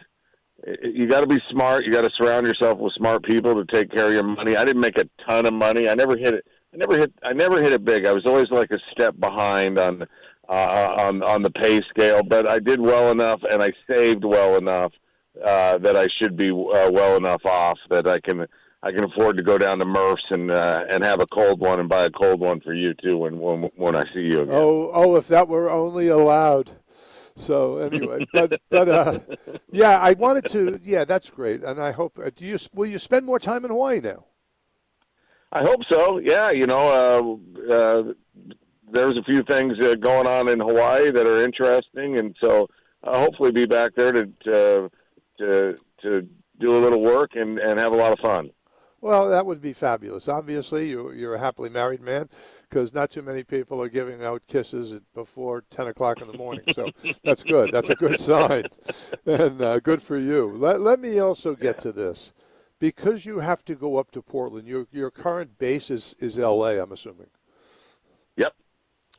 you 0.84 1.08
got 1.08 1.22
to 1.22 1.28
be 1.28 1.40
smart. 1.50 1.86
You 1.86 1.92
got 1.92 2.04
to 2.04 2.10
surround 2.18 2.48
yourself 2.48 2.80
with 2.80 2.94
smart 2.94 3.24
people 3.24 3.56
to 3.56 3.66
take 3.66 3.92
care 3.92 4.08
of 4.08 4.14
your 4.14 4.24
money. 4.24 4.56
I 4.56 4.66
didn't 4.66 4.82
make 4.82 4.98
a 4.98 5.08
ton 5.26 5.46
of 5.46 5.54
money. 5.54 5.88
I 5.88 5.96
never 5.96 6.18
hit 6.18 6.34
it. 6.34 6.46
I 6.74 6.78
never 6.78 6.98
hit. 6.98 7.14
I 7.24 7.34
never 7.34 7.62
hit 7.62 7.74
it 7.74 7.86
big. 7.86 8.06
I 8.06 8.14
was 8.14 8.26
always 8.26 8.50
like 8.50 8.72
a 8.72 8.80
step 8.92 9.20
behind 9.20 9.80
on 9.80 10.08
uh, 10.50 10.96
on 10.98 11.24
on 11.24 11.44
the 11.44 11.52
pay 11.52 11.82
scale, 11.90 12.24
but 12.24 12.48
I 12.48 12.60
did 12.60 12.80
well 12.80 13.12
enough, 13.12 13.42
and 13.50 13.62
I 13.62 13.72
saved 13.90 14.24
well 14.24 14.58
enough 14.58 14.92
uh, 15.44 15.78
that 15.80 15.96
I 15.96 16.08
should 16.20 16.36
be 16.36 16.50
uh, 16.50 16.92
well 16.92 17.18
enough 17.18 17.46
off 17.46 17.78
that 17.90 18.08
I 18.08 18.20
can 18.20 18.48
I 18.84 18.92
can 18.92 19.04
afford 19.04 19.38
to 19.38 19.44
go 19.44 19.58
down 19.58 19.80
to 19.80 19.86
Murph's 19.86 20.26
and 20.30 20.52
uh, 20.52 20.86
and 20.90 21.04
have 21.04 21.20
a 21.20 21.28
cold 21.28 21.60
one 21.60 21.80
and 21.80 21.90
buy 21.90 22.06
a 22.06 22.10
cold 22.10 22.40
one 22.40 22.60
for 22.62 22.74
you 22.74 22.94
too 22.94 23.18
when 23.18 23.40
when 23.40 23.70
when 23.76 23.96
I 23.96 24.04
see 24.14 24.22
you 24.22 24.42
again. 24.42 24.56
Oh 24.56 24.92
oh, 24.94 25.16
if 25.16 25.28
that 25.28 25.48
were 25.48 25.70
only 25.70 26.08
allowed. 26.08 26.72
So 27.38 27.78
anyway, 27.78 28.26
but 28.34 28.60
but 28.70 28.90
uh, 28.90 29.20
yeah, 29.72 30.00
I 30.00 30.14
wanted 30.14 30.46
to. 30.50 30.80
Yeah, 30.84 31.06
that's 31.06 31.30
great, 31.30 31.64
and 31.64 31.80
I 31.80 31.92
hope. 31.92 32.18
Uh, 32.18 32.32
do 32.36 32.46
you 32.46 32.58
will 32.74 32.88
you 32.88 32.98
spend 32.98 33.26
more 33.26 33.40
time 33.40 33.64
in 33.64 33.70
Hawaii 33.70 34.02
now? 34.02 34.26
I 35.52 35.62
hope 35.62 35.82
so. 35.90 36.18
Yeah, 36.18 36.50
you 36.52 36.66
know, 36.66 37.40
uh, 37.70 37.74
uh, 37.74 38.04
there's 38.92 39.18
a 39.18 39.24
few 39.24 39.44
things 39.44 39.80
uh, 39.80 39.96
going 39.96 40.26
on 40.28 40.50
in 40.50 40.60
Hawaii 40.60 41.12
that 41.12 41.28
are 41.28 41.44
interesting, 41.44 42.18
and 42.18 42.36
so 42.42 42.68
I'll 43.04 43.20
hopefully 43.20 43.52
be 43.52 43.68
back 43.68 43.94
there 43.96 44.12
to 44.12 44.26
to 44.44 44.92
to, 45.38 45.76
to 46.02 46.28
do 46.60 46.76
a 46.76 46.80
little 46.80 47.02
work 47.02 47.36
and, 47.36 47.60
and 47.60 47.80
have 47.80 47.94
a 47.94 47.96
lot 47.96 48.14
of 48.14 48.20
fun. 48.20 48.50
Well, 49.00 49.30
that 49.30 49.46
would 49.46 49.62
be 49.62 49.74
fabulous. 49.74 50.28
Obviously, 50.28 50.90
you, 50.90 51.12
you're 51.12 51.36
a 51.36 51.40
happily 51.40 51.70
married 51.70 52.02
man 52.02 52.30
because 52.70 52.94
not 52.94 53.10
too 53.10 53.22
many 53.22 53.44
people 53.44 53.82
are 53.82 53.90
giving 53.90 54.24
out 54.24 54.44
kisses 54.48 55.00
before 55.14 55.64
10 55.70 55.88
o'clock 55.88 56.22
in 56.22 56.28
the 56.28 56.38
morning. 56.38 56.66
So 56.74 56.90
that's 57.24 57.44
good. 57.44 57.72
That's 57.72 57.90
a 57.90 57.96
good 57.96 58.20
sign. 58.20 58.64
And 59.26 59.62
uh, 59.62 59.80
good 59.80 60.02
for 60.02 60.18
you. 60.18 60.52
Let, 60.56 60.82
let 60.82 61.00
me 61.00 61.20
also 61.20 61.56
get 61.56 61.80
to 61.82 61.92
this. 61.92 62.34
Because 62.80 63.26
you 63.26 63.40
have 63.40 63.66
to 63.66 63.76
go 63.76 63.98
up 63.98 64.12
to 64.12 64.22
Portland, 64.22 64.68
your, 64.68 64.86
your 64.92 65.10
current 65.10 65.58
base 65.58 65.90
is, 65.90 66.16
is 66.20 66.38
L.A., 66.38 66.80
I'm 66.80 66.92
assuming. 66.92 67.28
Yep. 68.36 68.54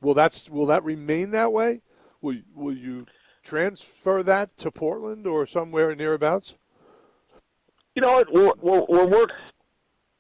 Will, 0.00 0.14
that's, 0.14 0.48
will 0.48 0.66
that 0.66 0.84
remain 0.84 1.32
that 1.32 1.52
way? 1.52 1.82
Will, 2.20 2.36
will 2.54 2.76
you 2.76 3.06
transfer 3.42 4.22
that 4.22 4.56
to 4.58 4.70
Portland 4.70 5.26
or 5.26 5.44
somewhere 5.44 5.92
nearabouts? 5.96 6.54
You 7.96 8.02
know 8.02 8.12
what? 8.12 8.32
We're, 8.32 8.52
we're, 8.60 8.84
we're 8.88 9.06
working 9.06 9.36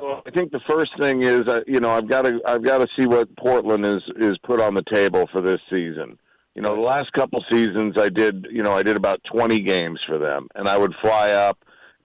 well, 0.00 0.22
I 0.26 0.30
think 0.30 0.52
the 0.52 0.60
first 0.68 0.92
thing 0.98 1.22
is, 1.22 1.42
uh, 1.48 1.60
you 1.66 1.80
know, 1.80 1.90
I've 1.90 2.08
got 2.08 2.22
to 2.22 2.40
I've 2.46 2.62
got 2.62 2.78
to 2.78 2.86
see 2.96 3.06
what 3.06 3.34
Portland 3.36 3.84
is 3.84 4.02
is 4.16 4.38
put 4.38 4.60
on 4.60 4.74
the 4.74 4.84
table 4.92 5.28
for 5.32 5.40
this 5.40 5.60
season. 5.70 6.18
You 6.54 6.62
know, 6.62 6.74
the 6.74 6.80
last 6.80 7.12
couple 7.12 7.44
seasons 7.50 7.94
I 7.98 8.08
did, 8.08 8.46
you 8.50 8.62
know, 8.62 8.72
I 8.72 8.82
did 8.82 8.96
about 8.96 9.20
20 9.32 9.60
games 9.60 10.00
for 10.06 10.18
them, 10.18 10.48
and 10.56 10.68
I 10.68 10.76
would 10.76 10.92
fly 11.00 11.30
up, 11.30 11.58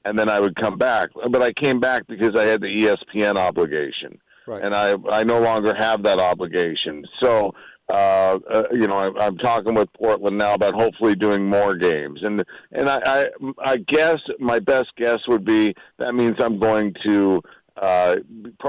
and 0.05 0.17
then 0.17 0.29
I 0.29 0.39
would 0.39 0.55
come 0.55 0.77
back. 0.77 1.09
But 1.29 1.41
I 1.41 1.53
came 1.53 1.79
back 1.79 2.05
because 2.07 2.35
I 2.35 2.43
had 2.43 2.61
the 2.61 2.67
ESPN 2.67 3.35
obligation, 3.35 4.19
right. 4.47 4.63
and 4.63 4.75
I 4.75 4.95
I 5.11 5.23
no 5.23 5.39
longer 5.39 5.75
have 5.75 6.01
that 6.03 6.19
obligation. 6.19 7.05
So 7.21 7.53
uh, 7.91 8.39
uh, 8.49 8.63
you 8.71 8.87
know, 8.87 8.95
I, 8.95 9.25
I'm 9.25 9.37
talking 9.37 9.75
with 9.75 9.91
Portland 9.93 10.37
now 10.37 10.53
about 10.53 10.73
hopefully 10.73 11.15
doing 11.15 11.45
more 11.45 11.75
games, 11.75 12.21
and 12.23 12.43
and 12.71 12.89
I, 12.89 13.01
I 13.05 13.25
I 13.63 13.77
guess 13.77 14.17
my 14.39 14.57
best 14.59 14.95
guess 14.97 15.19
would 15.27 15.45
be 15.45 15.75
that 15.99 16.15
means 16.15 16.35
I'm 16.39 16.57
going 16.57 16.95
to 17.05 17.41
uh, 17.81 18.17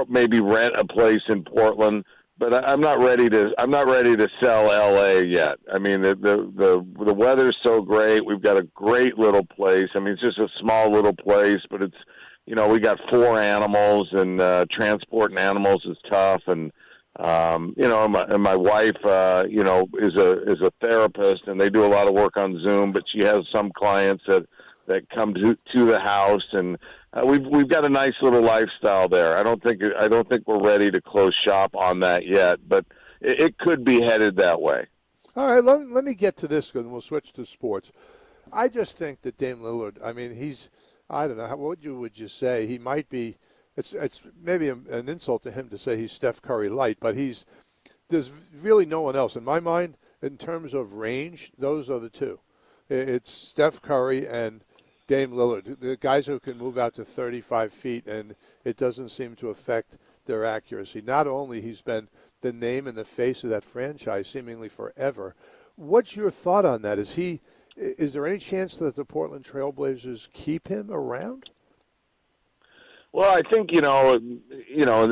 maybe 0.09 0.39
rent 0.39 0.75
a 0.77 0.85
place 0.85 1.21
in 1.29 1.43
Portland. 1.43 2.05
But 2.37 2.67
I'm 2.67 2.81
not 2.81 2.99
ready 2.99 3.29
to. 3.29 3.53
I'm 3.57 3.69
not 3.69 3.87
ready 3.87 4.17
to 4.17 4.27
sell 4.43 4.65
LA 4.65 5.21
yet. 5.21 5.55
I 5.73 5.79
mean, 5.79 6.01
the 6.01 6.15
the 6.15 6.51
the 6.53 7.05
the 7.05 7.13
weather's 7.13 7.55
so 7.63 7.81
great. 7.81 8.25
We've 8.25 8.41
got 8.41 8.57
a 8.57 8.63
great 8.73 9.17
little 9.17 9.45
place. 9.45 9.87
I 9.95 9.99
mean, 9.99 10.13
it's 10.13 10.21
just 10.21 10.39
a 10.39 10.49
small 10.59 10.91
little 10.91 11.15
place, 11.15 11.61
but 11.69 11.81
it's 11.81 11.95
you 12.45 12.55
know 12.55 12.67
we 12.67 12.79
got 12.79 12.99
four 13.09 13.39
animals, 13.39 14.09
and 14.11 14.41
uh, 14.41 14.65
transporting 14.69 15.37
animals 15.37 15.85
is 15.85 15.97
tough. 16.11 16.41
And 16.47 16.73
um, 17.19 17.73
you 17.77 17.87
know, 17.87 18.05
my, 18.09 18.25
and 18.27 18.43
my 18.43 18.55
wife, 18.55 18.97
uh, 19.05 19.45
you 19.49 19.63
know, 19.63 19.87
is 19.99 20.15
a 20.15 20.43
is 20.43 20.59
a 20.61 20.71
therapist, 20.81 21.43
and 21.47 21.59
they 21.59 21.69
do 21.69 21.85
a 21.85 21.87
lot 21.87 22.09
of 22.09 22.13
work 22.13 22.35
on 22.35 22.61
Zoom. 22.61 22.91
But 22.91 23.03
she 23.13 23.23
has 23.25 23.47
some 23.53 23.71
clients 23.71 24.25
that 24.27 24.45
that 24.87 25.09
come 25.09 25.33
to 25.35 25.57
to 25.73 25.85
the 25.85 26.01
house, 26.01 26.45
and 26.51 26.77
uh, 27.15 27.25
we've 27.25 27.45
we've 27.45 27.69
got 27.69 27.85
a 27.85 27.89
nice 27.89 28.13
little 28.21 28.41
lifestyle 28.41 29.07
there. 29.07 29.37
I 29.37 29.43
don't 29.43 29.63
think 29.63 29.81
I 29.97 30.07
don't 30.07 30.27
think 30.27 30.47
we're 30.47 30.61
ready 30.61 30.91
to 30.91 31.01
close 31.01 31.33
shop 31.35 31.75
on 31.75 32.01
that 32.01 32.25
yet, 32.25 32.59
but 32.67 32.85
it, 33.21 33.39
it 33.39 33.57
could 33.57 33.83
be 33.83 34.01
headed 34.01 34.35
that 34.37 34.61
way. 34.61 34.85
All 35.35 35.51
right, 35.51 35.63
let, 35.63 35.87
let 35.87 36.03
me 36.03 36.13
get 36.13 36.37
to 36.37 36.47
this, 36.47 36.73
and 36.75 36.91
we'll 36.91 37.01
switch 37.01 37.33
to 37.33 37.45
sports. 37.45 37.91
I 38.53 38.69
just 38.69 38.97
think 38.97 39.21
that 39.21 39.37
Dame 39.37 39.59
Lillard. 39.59 39.97
I 40.03 40.13
mean, 40.13 40.35
he's 40.35 40.69
I 41.09 41.27
don't 41.27 41.37
know 41.37 41.47
what 41.47 41.59
would 41.59 41.83
you 41.83 41.97
would 41.99 42.19
you 42.19 42.27
say 42.27 42.67
he 42.67 42.77
might 42.77 43.09
be. 43.09 43.37
It's 43.77 43.93
it's 43.93 44.21
maybe 44.41 44.69
a, 44.69 44.77
an 44.89 45.09
insult 45.09 45.43
to 45.43 45.51
him 45.51 45.69
to 45.69 45.77
say 45.77 45.97
he's 45.97 46.11
Steph 46.11 46.41
Curry 46.41 46.69
light, 46.69 46.97
but 46.99 47.15
he's 47.15 47.45
there's 48.09 48.31
really 48.61 48.85
no 48.85 49.01
one 49.01 49.15
else 49.15 49.35
in 49.35 49.43
my 49.43 49.59
mind 49.59 49.97
in 50.21 50.37
terms 50.37 50.73
of 50.73 50.93
range. 50.93 51.51
Those 51.57 51.89
are 51.89 51.99
the 51.99 52.09
two. 52.09 52.39
It's 52.89 53.31
Steph 53.31 53.81
Curry 53.81 54.27
and 54.27 54.63
Dame 55.07 55.31
Lillard, 55.31 55.79
the 55.79 55.97
guys 55.97 56.25
who 56.25 56.39
can 56.39 56.57
move 56.57 56.77
out 56.77 56.95
to 56.95 57.05
35 57.05 57.71
feet, 57.71 58.07
and 58.07 58.35
it 58.63 58.75
doesn't 58.75 59.09
seem 59.09 59.35
to 59.35 59.49
affect 59.49 59.97
their 60.25 60.43
accuracy. 60.43 61.01
Not 61.01 61.27
only 61.27 61.61
he's 61.61 61.81
been 61.81 62.07
the 62.41 62.51
name 62.51 62.87
and 62.87 62.97
the 62.97 63.05
face 63.05 63.43
of 63.43 63.49
that 63.51 63.63
franchise 63.63 64.27
seemingly 64.27 64.69
forever. 64.69 65.35
What's 65.75 66.15
your 66.15 66.31
thought 66.31 66.65
on 66.65 66.81
that? 66.81 66.97
Is 66.97 67.15
he? 67.15 67.41
Is 67.77 68.13
there 68.13 68.25
any 68.25 68.39
chance 68.39 68.77
that 68.77 68.95
the 68.95 69.05
Portland 69.05 69.43
Trailblazers 69.43 70.31
keep 70.31 70.69
him 70.69 70.89
around? 70.89 71.49
Well, 73.11 73.29
I 73.29 73.41
think 73.51 73.71
you 73.71 73.81
know, 73.81 74.19
you 74.69 74.85
know. 74.85 75.05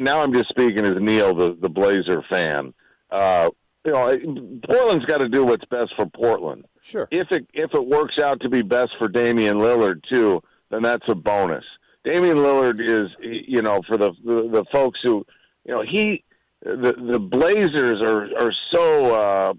Now 0.00 0.22
I'm 0.22 0.32
just 0.32 0.48
speaking 0.48 0.84
as 0.84 0.96
Neil, 1.00 1.34
the 1.34 1.56
the 1.60 1.68
Blazer 1.68 2.22
fan. 2.28 2.74
Uh, 3.10 3.50
you 3.84 3.92
know, 3.92 4.60
Portland's 4.68 5.06
got 5.06 5.18
to 5.18 5.28
do 5.28 5.44
what's 5.44 5.64
best 5.66 5.92
for 5.96 6.06
Portland. 6.06 6.64
Sure. 6.82 7.08
If 7.10 7.30
it 7.30 7.46
if 7.52 7.74
it 7.74 7.86
works 7.86 8.18
out 8.18 8.40
to 8.40 8.48
be 8.48 8.62
best 8.62 8.90
for 8.98 9.08
Damian 9.08 9.58
Lillard 9.58 10.02
too, 10.08 10.42
then 10.70 10.82
that's 10.82 11.06
a 11.08 11.14
bonus. 11.14 11.64
Damian 12.04 12.38
Lillard 12.38 12.80
is, 12.82 13.10
you 13.20 13.62
know, 13.62 13.80
for 13.86 13.96
the 13.96 14.12
the, 14.24 14.48
the 14.50 14.64
folks 14.72 15.00
who, 15.02 15.26
you 15.64 15.74
know, 15.74 15.82
he 15.82 16.24
the 16.62 16.94
the 17.10 17.18
Blazers 17.18 18.00
are 18.02 18.28
are 18.38 18.52
so 18.70 19.14
uh, 19.14 19.52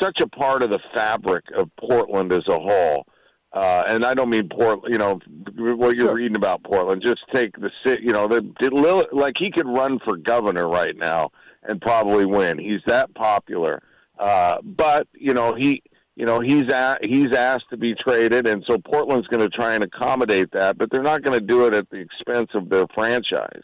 such 0.00 0.20
a 0.20 0.26
part 0.28 0.62
of 0.62 0.70
the 0.70 0.78
fabric 0.94 1.44
of 1.56 1.70
Portland 1.76 2.32
as 2.32 2.46
a 2.48 2.58
whole. 2.58 3.06
Uh, 3.52 3.82
and 3.88 4.04
I 4.04 4.12
don't 4.12 4.28
mean 4.28 4.48
Portland, 4.48 4.92
you 4.92 4.98
know, 4.98 5.18
what 5.56 5.96
you're 5.96 6.08
Sure. 6.08 6.14
reading 6.14 6.36
about 6.36 6.62
Portland. 6.64 7.02
Just 7.02 7.22
take 7.32 7.56
the 7.58 7.70
city, 7.84 8.02
you 8.04 8.12
know, 8.12 8.28
the, 8.28 8.42
the 8.60 8.68
Lillard, 8.68 9.06
like 9.12 9.34
he 9.38 9.50
could 9.50 9.66
run 9.66 9.98
for 10.04 10.18
governor 10.18 10.68
right 10.68 10.94
now 10.94 11.30
and 11.62 11.80
probably 11.80 12.26
win. 12.26 12.58
He's 12.58 12.82
that 12.86 13.12
popular. 13.14 13.82
Uh, 14.18 14.58
but 14.62 15.08
you 15.14 15.32
know, 15.32 15.54
he 15.54 15.82
you 16.18 16.26
know 16.26 16.40
he's 16.40 16.68
a, 16.68 16.98
he's 17.00 17.32
asked 17.32 17.70
to 17.70 17.76
be 17.76 17.94
traded, 17.94 18.48
and 18.48 18.64
so 18.66 18.76
Portland's 18.76 19.28
going 19.28 19.48
to 19.48 19.56
try 19.56 19.74
and 19.74 19.84
accommodate 19.84 20.50
that, 20.50 20.76
but 20.76 20.90
they're 20.90 21.00
not 21.00 21.22
going 21.22 21.38
to 21.38 21.46
do 21.46 21.64
it 21.68 21.74
at 21.74 21.88
the 21.90 21.98
expense 21.98 22.50
of 22.54 22.68
their 22.68 22.86
franchise. 22.92 23.62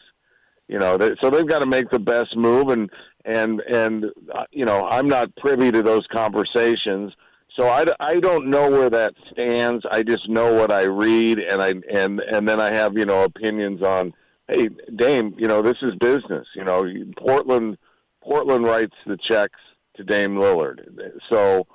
You 0.69 0.79
know, 0.79 0.97
they, 0.97 1.11
so 1.21 1.29
they've 1.29 1.45
got 1.45 1.59
to 1.59 1.65
make 1.65 1.89
the 1.89 1.99
best 1.99 2.33
move, 2.37 2.69
and 2.69 2.89
and 3.25 3.59
and 3.59 4.05
uh, 4.33 4.45
you 4.51 4.63
know, 4.63 4.85
I'm 4.85 5.09
not 5.09 5.35
privy 5.35 5.69
to 5.69 5.83
those 5.83 6.07
conversations, 6.13 7.11
so 7.59 7.67
I, 7.67 7.87
I 7.99 8.21
don't 8.21 8.47
know 8.47 8.69
where 8.69 8.89
that 8.89 9.15
stands. 9.33 9.83
I 9.91 10.01
just 10.03 10.29
know 10.29 10.53
what 10.53 10.71
I 10.71 10.83
read, 10.83 11.39
and 11.39 11.61
I 11.61 11.73
and 11.93 12.21
and 12.21 12.47
then 12.47 12.61
I 12.61 12.73
have 12.73 12.97
you 12.97 13.05
know 13.05 13.23
opinions 13.23 13.81
on. 13.81 14.13
Hey, 14.47 14.69
Dame, 14.95 15.35
you 15.37 15.49
know 15.49 15.61
this 15.61 15.77
is 15.81 15.93
business. 15.95 16.47
You 16.55 16.63
know, 16.63 16.85
Portland 17.17 17.77
Portland 18.23 18.63
writes 18.63 18.95
the 19.05 19.17
checks 19.17 19.59
to 19.97 20.05
Dame 20.05 20.35
Lillard, 20.35 20.87
so 21.29 21.67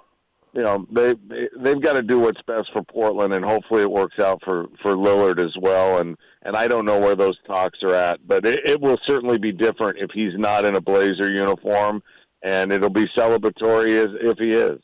you 0.53 0.63
know 0.63 0.87
they, 0.91 1.15
they 1.29 1.49
they've 1.57 1.81
got 1.81 1.95
to 1.95 2.03
do 2.03 2.19
what's 2.19 2.43
best 2.43 2.73
for 2.73 2.83
Portland, 2.83 3.33
and 3.33 3.45
hopefully 3.45 3.83
it 3.83 3.91
works 3.91 4.19
out 4.19 4.43
for 4.45 4.67
for 4.83 4.95
Lillard 4.95 5.39
as 5.45 5.57
well. 5.61 5.99
And 5.99 6.17
and 6.43 6.57
I 6.57 6.69
don't 6.69 6.85
know 6.85 6.99
where 6.99 7.15
those 7.15 7.39
talks 7.47 7.83
are 7.83 7.95
at, 7.95 8.27
but 8.27 8.45
it, 8.45 8.61
it 8.65 8.81
will 8.81 8.99
certainly 9.07 9.39
be 9.39 9.53
different 9.53 9.99
if 9.99 10.11
he's 10.13 10.37
not 10.37 10.65
in 10.65 10.75
a 10.75 10.81
Blazer 10.81 11.31
uniform, 11.31 12.03
and 12.43 12.73
it'll 12.73 12.91
be 12.91 13.07
celebratory 13.17 14.03
as 14.03 14.11
if 14.21 14.39
he 14.39 14.53
is. 14.53 14.81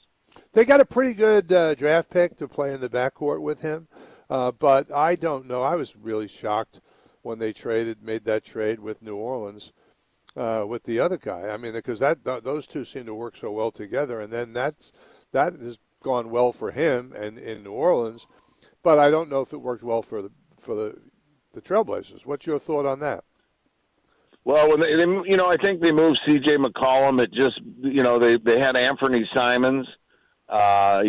They 0.52 0.64
got 0.64 0.81
a 0.81 0.87
pretty 0.87 1.14
good 1.14 1.52
uh, 1.52 1.74
draft 1.74 2.11
pick 2.11 2.37
to 2.38 2.48
play 2.48 2.72
in 2.72 2.81
the 2.81 2.88
backcourt 2.88 3.40
with 3.40 3.61
him, 3.61 3.88
uh, 4.31 4.52
but 4.52 4.92
I 4.92 5.16
don't 5.16 5.46
know. 5.46 5.62
I 5.62 5.74
was 5.74 5.96
really 5.96 6.29
shocked 6.29 6.81
when 7.22 7.38
they 7.38 7.52
traded, 7.52 8.02
made 8.02 8.24
that 8.24 8.44
trade 8.44 8.81
with 8.81 9.02
New 9.02 9.16
Orleans. 9.16 9.72
Uh, 10.37 10.66
with 10.68 10.83
the 10.83 11.00
other 11.00 11.16
guy, 11.16 11.48
I 11.48 11.57
mean, 11.57 11.72
because 11.72 12.00
that 12.00 12.22
th- 12.22 12.42
those 12.42 12.66
two 12.66 12.85
seem 12.85 13.07
to 13.07 13.14
work 13.14 13.37
so 13.37 13.50
well 13.50 13.70
together, 13.70 14.20
and 14.20 14.31
then 14.31 14.52
that's 14.52 14.92
that 15.32 15.54
has 15.54 15.78
gone 16.02 16.30
well 16.30 16.52
for 16.52 16.70
him 16.70 17.12
and 17.16 17.38
in 17.38 17.62
New 17.62 17.72
Orleans, 17.72 18.26
but 18.82 18.98
I 18.98 19.10
don't 19.10 19.30
know 19.30 19.40
if 19.40 19.52
it 19.52 19.58
worked 19.58 19.82
well 19.82 20.02
for 20.02 20.22
the 20.22 20.30
for 20.58 20.74
the 20.74 20.98
the 21.52 21.60
Trailblazers. 21.60 22.26
What's 22.26 22.46
your 22.46 22.58
thought 22.58 22.86
on 22.86 23.00
that? 23.00 23.24
Well, 24.44 24.68
when 24.68 24.80
they, 24.80 24.94
they 24.94 25.02
you 25.02 25.36
know, 25.36 25.48
I 25.48 25.56
think 25.56 25.82
they 25.82 25.90
moved 25.90 26.20
C.J. 26.28 26.58
McCollum. 26.58 27.20
It 27.20 27.32
just, 27.32 27.60
you 27.80 28.04
know, 28.04 28.18
they 28.18 28.36
they 28.36 28.60
had 28.60 28.76
Anfernee 28.76 29.24
Simons, 29.34 29.88
uh, 30.48 31.02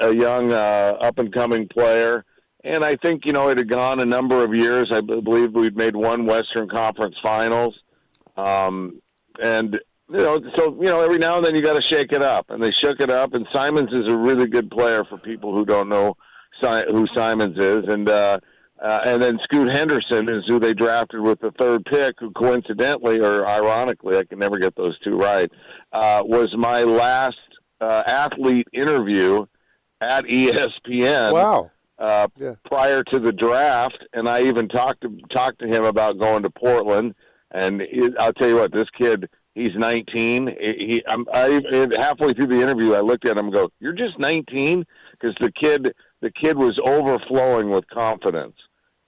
a 0.00 0.12
young 0.12 0.52
uh, 0.52 0.96
up 1.00 1.20
and 1.20 1.32
coming 1.32 1.68
player, 1.68 2.24
and 2.64 2.84
I 2.84 2.96
think 2.96 3.26
you 3.26 3.32
know 3.32 3.48
it 3.48 3.58
had 3.58 3.68
gone 3.68 4.00
a 4.00 4.04
number 4.04 4.42
of 4.42 4.54
years. 4.54 4.90
I 4.90 5.00
believe 5.00 5.52
we'd 5.52 5.76
made 5.76 5.94
one 5.94 6.26
Western 6.26 6.68
Conference 6.68 7.14
Finals, 7.22 7.78
um, 8.36 9.00
and 9.40 9.78
you 10.10 10.18
know, 10.18 10.40
so 10.56 10.76
you 10.80 10.86
know, 10.88 11.00
every 11.00 11.18
now 11.18 11.36
and 11.36 11.44
then 11.44 11.54
you 11.56 11.62
got 11.62 11.76
to 11.76 11.82
shake 11.82 12.12
it 12.12 12.22
up, 12.22 12.46
and 12.50 12.62
they 12.62 12.70
shook 12.72 13.00
it 13.00 13.10
up. 13.10 13.34
And 13.34 13.46
Simons 13.52 13.90
is 13.92 14.08
a 14.08 14.16
really 14.16 14.46
good 14.46 14.70
player 14.70 15.04
for 15.04 15.18
people 15.18 15.54
who 15.54 15.64
don't 15.64 15.88
know 15.88 16.16
si- 16.62 16.84
who 16.90 17.06
Simons 17.14 17.56
is, 17.58 17.84
and. 17.88 18.08
uh 18.08 18.38
uh, 18.82 18.98
and 19.04 19.20
then 19.20 19.38
Scoot 19.44 19.68
Henderson 19.70 20.30
is 20.30 20.42
who 20.46 20.58
they 20.58 20.72
drafted 20.72 21.20
with 21.20 21.38
the 21.40 21.50
third 21.50 21.84
pick, 21.84 22.14
who 22.18 22.30
coincidentally 22.30 23.20
or 23.20 23.46
ironically, 23.46 24.16
I 24.16 24.24
can 24.24 24.38
never 24.38 24.56
get 24.58 24.74
those 24.74 24.98
two 25.00 25.18
right, 25.18 25.52
uh, 25.92 26.22
was 26.24 26.56
my 26.56 26.84
last 26.84 27.36
uh, 27.82 28.02
athlete 28.06 28.66
interview 28.72 29.44
at 30.00 30.24
ESPN. 30.24 31.30
Wow. 31.34 31.70
Uh, 31.98 32.28
Yeah. 32.38 32.54
prior 32.64 33.02
to 33.12 33.18
the 33.18 33.32
draft, 33.32 34.02
and 34.14 34.26
I 34.26 34.44
even 34.44 34.66
talked 34.66 35.02
to 35.02 35.14
talked 35.30 35.58
to 35.58 35.66
him 35.66 35.84
about 35.84 36.18
going 36.18 36.42
to 36.44 36.48
Portland. 36.48 37.14
And 37.50 37.82
he, 37.82 38.08
I'll 38.18 38.32
tell 38.32 38.48
you 38.48 38.56
what, 38.56 38.72
this 38.72 38.88
kid, 38.98 39.28
he's 39.60 39.76
19. 39.76 40.56
He, 40.60 41.02
I'm 41.08 41.26
I 41.32 41.60
halfway 41.98 42.32
through 42.32 42.46
the 42.46 42.60
interview, 42.60 42.94
I 42.94 43.00
looked 43.00 43.26
at 43.26 43.36
him 43.36 43.46
and 43.46 43.54
go, 43.54 43.70
"You're 43.80 43.92
just 43.92 44.18
19," 44.18 44.84
because 45.12 45.34
the 45.40 45.52
kid 45.52 45.92
the 46.20 46.30
kid 46.30 46.56
was 46.56 46.78
overflowing 46.84 47.70
with 47.70 47.86
confidence, 47.88 48.56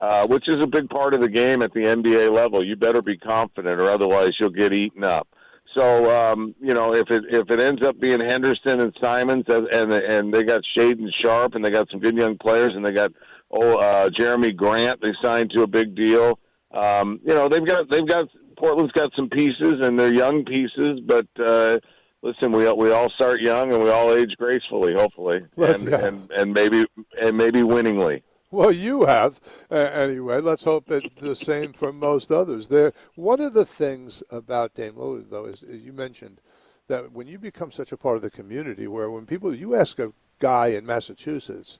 uh, 0.01 0.27
which 0.27 0.47
is 0.47 0.57
a 0.57 0.67
big 0.67 0.89
part 0.89 1.13
of 1.13 1.21
the 1.21 1.29
game 1.29 1.61
at 1.61 1.73
the 1.73 1.81
NBA 1.81 2.31
level. 2.31 2.65
You 2.65 2.75
better 2.75 3.01
be 3.01 3.17
confident, 3.17 3.79
or 3.79 3.89
otherwise 3.89 4.31
you'll 4.39 4.49
get 4.49 4.73
eaten 4.73 5.03
up. 5.03 5.27
So 5.75 6.11
um, 6.15 6.53
you 6.61 6.73
know, 6.73 6.93
if 6.93 7.09
it 7.09 7.23
if 7.29 7.49
it 7.49 7.59
ends 7.59 7.85
up 7.85 7.99
being 7.99 8.19
Henderson 8.19 8.79
and 8.79 8.95
Simons 9.01 9.45
and 9.47 9.67
and, 9.67 9.91
and 9.91 10.33
they 10.33 10.43
got 10.43 10.61
Shaedon 10.77 11.09
Sharpe 11.19 11.55
and 11.55 11.65
they 11.65 11.71
got 11.71 11.89
some 11.89 11.99
good 11.99 12.15
young 12.15 12.37
players 12.37 12.73
and 12.75 12.85
they 12.85 12.91
got 12.91 13.11
oh 13.51 13.77
uh, 13.77 14.09
Jerami 14.09 14.55
Grant 14.55 15.01
they 15.01 15.13
signed 15.21 15.51
to 15.51 15.63
a 15.63 15.67
big 15.67 15.95
deal. 15.95 16.39
Um, 16.71 17.19
you 17.23 17.33
know 17.33 17.49
they've 17.49 17.65
got 17.65 17.89
they've 17.89 18.07
got 18.07 18.27
Portland's 18.57 18.91
got 18.93 19.11
some 19.15 19.29
pieces 19.29 19.75
and 19.81 19.99
they're 19.99 20.13
young 20.13 20.45
pieces, 20.45 20.99
but 21.05 21.27
uh, 21.39 21.79
listen, 22.21 22.51
we 22.51 22.71
we 22.73 22.91
all 22.91 23.09
start 23.11 23.41
young 23.41 23.73
and 23.73 23.83
we 23.83 23.89
all 23.89 24.13
age 24.13 24.35
gracefully, 24.37 24.93
hopefully, 24.93 25.45
and, 25.57 25.87
and 25.87 26.31
and 26.31 26.53
maybe 26.53 26.85
and 27.21 27.37
maybe 27.37 27.63
winningly. 27.63 28.23
Well, 28.53 28.71
you 28.71 29.05
have. 29.05 29.39
Uh, 29.71 29.77
anyway, 29.77 30.39
let's 30.39 30.63
hope 30.63 30.91
it's 30.91 31.07
the 31.19 31.35
same 31.35 31.73
for 31.73 31.91
most 31.91 32.31
others. 32.31 32.67
There, 32.67 32.93
one 33.15 33.41
of 33.41 33.53
the 33.53 33.65
things 33.65 34.21
about 34.29 34.75
Dame 34.75 34.93
Lillard, 34.93 35.31
though, 35.31 35.45
is, 35.45 35.63
is 35.63 35.81
you 35.81 35.91
mentioned 35.91 36.39
that 36.87 37.11
when 37.11 37.25
you 37.25 37.39
become 37.39 37.71
such 37.71 37.91
a 37.91 37.97
part 37.97 38.15
of 38.15 38.21
the 38.21 38.29
community, 38.29 38.85
where 38.85 39.09
when 39.09 39.25
people, 39.25 39.55
you 39.55 39.73
ask 39.73 39.97
a 39.97 40.13
guy 40.37 40.67
in 40.67 40.85
Massachusetts, 40.85 41.79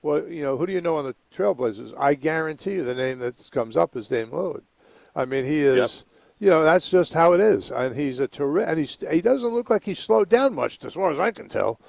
well, 0.00 0.26
you 0.26 0.42
know, 0.42 0.56
who 0.56 0.66
do 0.66 0.72
you 0.72 0.80
know 0.80 0.96
on 0.96 1.04
the 1.04 1.16
Trailblazers? 1.34 1.92
I 1.98 2.14
guarantee 2.14 2.72
you 2.72 2.84
the 2.84 2.94
name 2.94 3.18
that 3.18 3.50
comes 3.50 3.76
up 3.76 3.94
is 3.94 4.08
Dame 4.08 4.28
Lillard. 4.28 4.62
I 5.16 5.24
mean, 5.24 5.44
he 5.44 5.60
is. 5.60 6.04
You 6.38 6.50
know, 6.50 6.62
that's 6.62 6.90
just 6.90 7.14
how 7.14 7.32
it 7.32 7.40
is, 7.40 7.70
and 7.70 7.96
he's 7.96 8.18
a 8.18 8.28
terrific. 8.28 8.68
And 8.68 8.78
he's 8.78 8.98
he 9.10 9.22
doesn't 9.22 9.54
look 9.54 9.70
like 9.70 9.84
he's 9.84 9.98
slowed 9.98 10.28
down 10.28 10.54
much, 10.54 10.84
as 10.84 10.92
far 10.92 11.10
as 11.10 11.18
I 11.18 11.30
can 11.30 11.48
tell. 11.48 11.80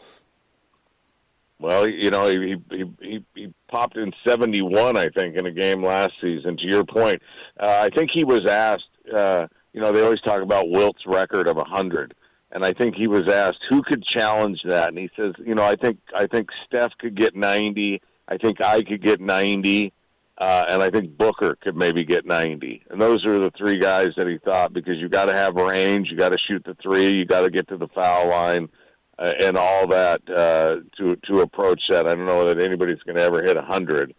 Well, 1.59 1.89
you 1.89 2.09
know, 2.11 2.29
he 2.29 2.55
he 2.71 2.85
he, 3.01 3.25
he 3.35 3.53
popped 3.67 3.97
in 3.97 4.13
71, 4.25 4.95
I 4.95 5.09
think, 5.09 5.35
in 5.35 5.45
a 5.45 5.51
game 5.51 5.83
last 5.83 6.13
season. 6.21 6.55
To 6.57 6.63
your 6.65 6.85
point, 6.85 7.21
uh, 7.59 7.81
I 7.81 7.89
think 7.95 8.11
he 8.13 8.23
was 8.23 8.45
asked. 8.45 8.87
Uh, 9.13 9.47
you 9.73 9.81
know, 9.81 9.91
they 9.91 10.01
always 10.01 10.21
talk 10.21 10.41
about 10.41 10.69
Wilt's 10.69 11.05
record 11.05 11.47
of 11.47 11.57
100, 11.57 12.13
and 12.51 12.65
I 12.65 12.73
think 12.73 12.95
he 12.95 13.07
was 13.07 13.27
asked 13.27 13.59
who 13.69 13.81
could 13.83 14.03
challenge 14.03 14.61
that, 14.63 14.89
and 14.89 14.97
he 14.97 15.09
says, 15.17 15.33
you 15.45 15.55
know, 15.55 15.63
I 15.63 15.75
think 15.75 15.99
I 16.15 16.25
think 16.25 16.49
Steph 16.65 16.93
could 16.99 17.15
get 17.15 17.35
90. 17.35 18.01
I 18.29 18.37
think 18.37 18.63
I 18.63 18.81
could 18.81 19.01
get 19.01 19.19
90. 19.19 19.91
Uh, 20.37 20.65
and 20.69 20.83
I 20.83 20.91
think 20.91 21.17
Booker 21.17 21.55
could 21.55 21.75
maybe 21.75 22.03
get 22.03 22.25
90. 22.25 22.83
And 22.91 23.01
those 23.01 23.25
are 23.25 23.39
the 23.39 23.51
three 23.57 23.77
guys 23.77 24.09
that 24.17 24.27
he 24.27 24.37
thought 24.37 24.71
because 24.71 24.97
you 24.97 25.09
got 25.09 25.25
to 25.25 25.33
have 25.33 25.55
range, 25.55 26.09
you 26.11 26.17
got 26.17 26.31
to 26.31 26.37
shoot 26.37 26.63
the 26.63 26.75
three, 26.75 27.09
you 27.09 27.25
got 27.25 27.41
to 27.41 27.49
get 27.49 27.67
to 27.69 27.77
the 27.77 27.87
foul 27.87 28.29
line, 28.29 28.69
uh, 29.17 29.33
and 29.41 29.57
all 29.57 29.87
that 29.87 30.21
uh, 30.29 30.77
to 30.97 31.15
to 31.27 31.39
approach 31.39 31.81
that. 31.89 32.07
I 32.07 32.13
don't 32.13 32.27
know 32.27 32.47
that 32.47 32.59
anybody's 32.59 33.01
going 33.01 33.15
to 33.15 33.23
ever 33.23 33.43
hit 33.43 33.55
100, 33.55 34.13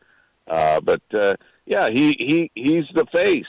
uh, 0.48 0.80
but 0.80 1.02
uh, 1.14 1.34
yeah, 1.66 1.88
he 1.88 2.16
he 2.18 2.50
he's 2.56 2.86
the 2.94 3.06
face. 3.14 3.46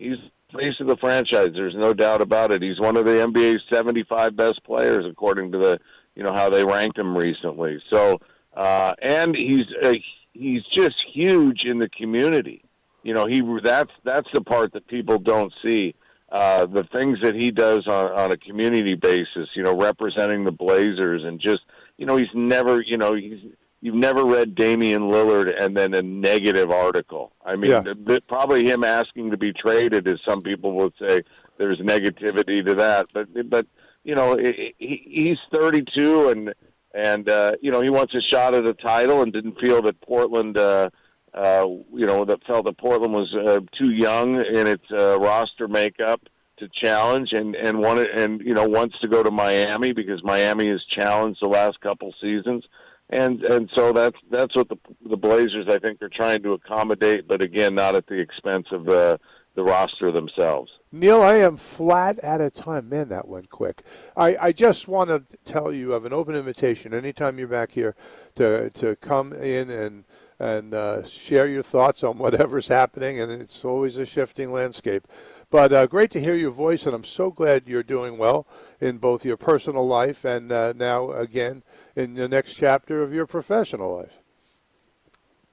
He's 0.00 0.16
the 0.50 0.58
face 0.58 0.80
of 0.80 0.88
the 0.88 0.96
franchise. 0.96 1.50
There's 1.54 1.76
no 1.76 1.94
doubt 1.94 2.22
about 2.22 2.50
it. 2.50 2.60
He's 2.60 2.80
one 2.80 2.96
of 2.96 3.04
the 3.04 3.12
NBA's 3.12 3.62
75 3.72 4.34
best 4.34 4.64
players 4.64 5.06
according 5.06 5.52
to 5.52 5.58
the 5.58 5.80
you 6.16 6.24
know 6.24 6.32
how 6.32 6.50
they 6.50 6.64
ranked 6.64 6.98
him 6.98 7.16
recently. 7.16 7.80
So 7.88 8.20
uh, 8.54 8.94
and 9.00 9.36
he's 9.36 9.66
a 9.84 10.02
he's 10.32 10.62
just 10.76 10.96
huge 11.12 11.64
in 11.64 11.78
the 11.78 11.88
community. 11.88 12.62
You 13.02 13.14
know, 13.14 13.26
he 13.26 13.42
that's 13.62 13.92
that's 14.04 14.28
the 14.34 14.40
part 14.42 14.72
that 14.74 14.86
people 14.86 15.18
don't 15.18 15.52
see. 15.62 15.94
Uh, 16.30 16.64
the 16.66 16.84
things 16.84 17.18
that 17.22 17.34
he 17.34 17.50
does 17.50 17.86
on 17.88 18.12
on 18.12 18.30
a 18.32 18.36
community 18.36 18.94
basis, 18.94 19.48
you 19.54 19.62
know, 19.62 19.76
representing 19.76 20.44
the 20.44 20.52
Blazers 20.52 21.24
and 21.24 21.40
just 21.40 21.60
you 21.96 22.06
know, 22.06 22.16
he's 22.16 22.28
never 22.34 22.80
you 22.82 22.96
know 22.96 23.14
he's 23.14 23.40
you've 23.82 23.94
never 23.94 24.24
read 24.26 24.54
Damian 24.54 25.02
Lillard 25.02 25.50
and 25.58 25.74
then 25.76 25.94
a 25.94 26.02
negative 26.02 26.70
article. 26.70 27.32
I 27.44 27.56
mean, 27.56 27.70
Yeah. 27.70 27.82
th- 27.82 27.96
th- 28.06 28.26
probably 28.28 28.66
him 28.66 28.84
asking 28.84 29.30
to 29.30 29.38
be 29.38 29.54
traded, 29.54 30.06
as 30.06 30.18
some 30.28 30.42
people 30.42 30.72
would 30.72 30.92
say, 31.00 31.22
there's 31.56 31.78
negativity 31.78 32.64
to 32.66 32.74
that. 32.74 33.06
But 33.14 33.28
but 33.48 33.66
you 34.04 34.14
know, 34.14 34.36
he- 34.36 34.74
he's 34.78 35.38
32 35.52 36.28
and 36.28 36.54
and 36.94 37.28
uh, 37.28 37.52
you 37.60 37.70
know 37.70 37.80
he 37.80 37.90
wants 37.90 38.14
a 38.14 38.20
shot 38.20 38.54
at 38.54 38.66
a 38.66 38.74
title 38.74 39.22
and 39.22 39.32
didn't 39.32 39.60
feel 39.60 39.82
that 39.82 40.00
Portland, 40.00 40.56
uh, 40.56 40.90
uh, 41.34 41.66
you 41.92 42.06
know, 42.06 42.24
that 42.24 42.44
felt 42.44 42.66
that 42.66 42.78
Portland 42.78 43.12
was 43.12 43.34
uh, 43.34 43.60
too 43.76 43.92
young 43.92 44.36
in 44.44 44.66
its 44.66 44.84
uh, 44.90 45.18
roster 45.20 45.68
makeup 45.68 46.20
to 46.58 46.68
challenge 46.68 47.32
and 47.32 47.54
and 47.54 47.78
wanted 47.78 48.08
and 48.10 48.40
you 48.40 48.54
know 48.54 48.68
wants 48.68 48.98
to 49.00 49.08
go 49.08 49.22
to 49.22 49.30
Miami 49.30 49.92
because 49.92 50.22
Miami 50.22 50.68
has 50.68 50.84
challenged 50.84 51.40
the 51.42 51.48
last 51.48 51.80
couple 51.80 52.12
seasons. 52.20 52.64
And 53.12 53.42
and 53.42 53.68
so 53.74 53.92
that's 53.92 54.18
that's 54.30 54.54
what 54.54 54.68
the 54.68 54.76
the 55.08 55.16
Blazers 55.16 55.66
I 55.68 55.78
think 55.78 56.00
are 56.02 56.08
trying 56.08 56.42
to 56.44 56.52
accommodate, 56.52 57.26
but 57.26 57.42
again, 57.42 57.74
not 57.74 57.96
at 57.96 58.06
the 58.06 58.20
expense 58.20 58.70
of 58.70 58.84
the 58.84 59.18
the 59.54 59.62
roster 59.62 60.10
themselves. 60.10 60.70
Neil, 60.92 61.22
I 61.22 61.36
am 61.36 61.56
flat 61.56 62.22
out 62.24 62.40
of 62.40 62.52
time. 62.52 62.88
Man, 62.88 63.08
that 63.10 63.28
went 63.28 63.48
quick. 63.48 63.82
I, 64.16 64.36
I 64.40 64.52
just 64.52 64.88
want 64.88 65.10
to 65.10 65.24
tell 65.44 65.72
you 65.72 65.92
of 65.92 66.04
an 66.04 66.12
open 66.12 66.34
invitation 66.34 66.92
anytime 66.92 67.38
you're 67.38 67.46
back 67.46 67.72
here 67.72 67.94
to 68.36 68.70
to 68.70 68.96
come 68.96 69.32
in 69.32 69.70
and 69.70 70.04
and 70.40 70.74
uh, 70.74 71.04
share 71.04 71.46
your 71.46 71.62
thoughts 71.62 72.02
on 72.02 72.18
whatever's 72.18 72.68
happening. 72.68 73.20
And 73.20 73.30
it's 73.30 73.64
always 73.64 73.98
a 73.98 74.06
shifting 74.06 74.50
landscape. 74.50 75.06
But 75.50 75.72
uh, 75.72 75.86
great 75.86 76.10
to 76.12 76.20
hear 76.20 76.34
your 76.34 76.50
voice, 76.50 76.86
and 76.86 76.94
I'm 76.94 77.04
so 77.04 77.30
glad 77.30 77.68
you're 77.68 77.82
doing 77.82 78.18
well 78.18 78.46
in 78.80 78.98
both 78.98 79.24
your 79.24 79.36
personal 79.36 79.86
life 79.86 80.24
and 80.24 80.50
uh, 80.50 80.72
now 80.74 81.12
again 81.12 81.62
in 81.94 82.14
the 82.14 82.28
next 82.28 82.54
chapter 82.54 83.02
of 83.02 83.12
your 83.12 83.26
professional 83.26 83.96
life. 83.96 84.18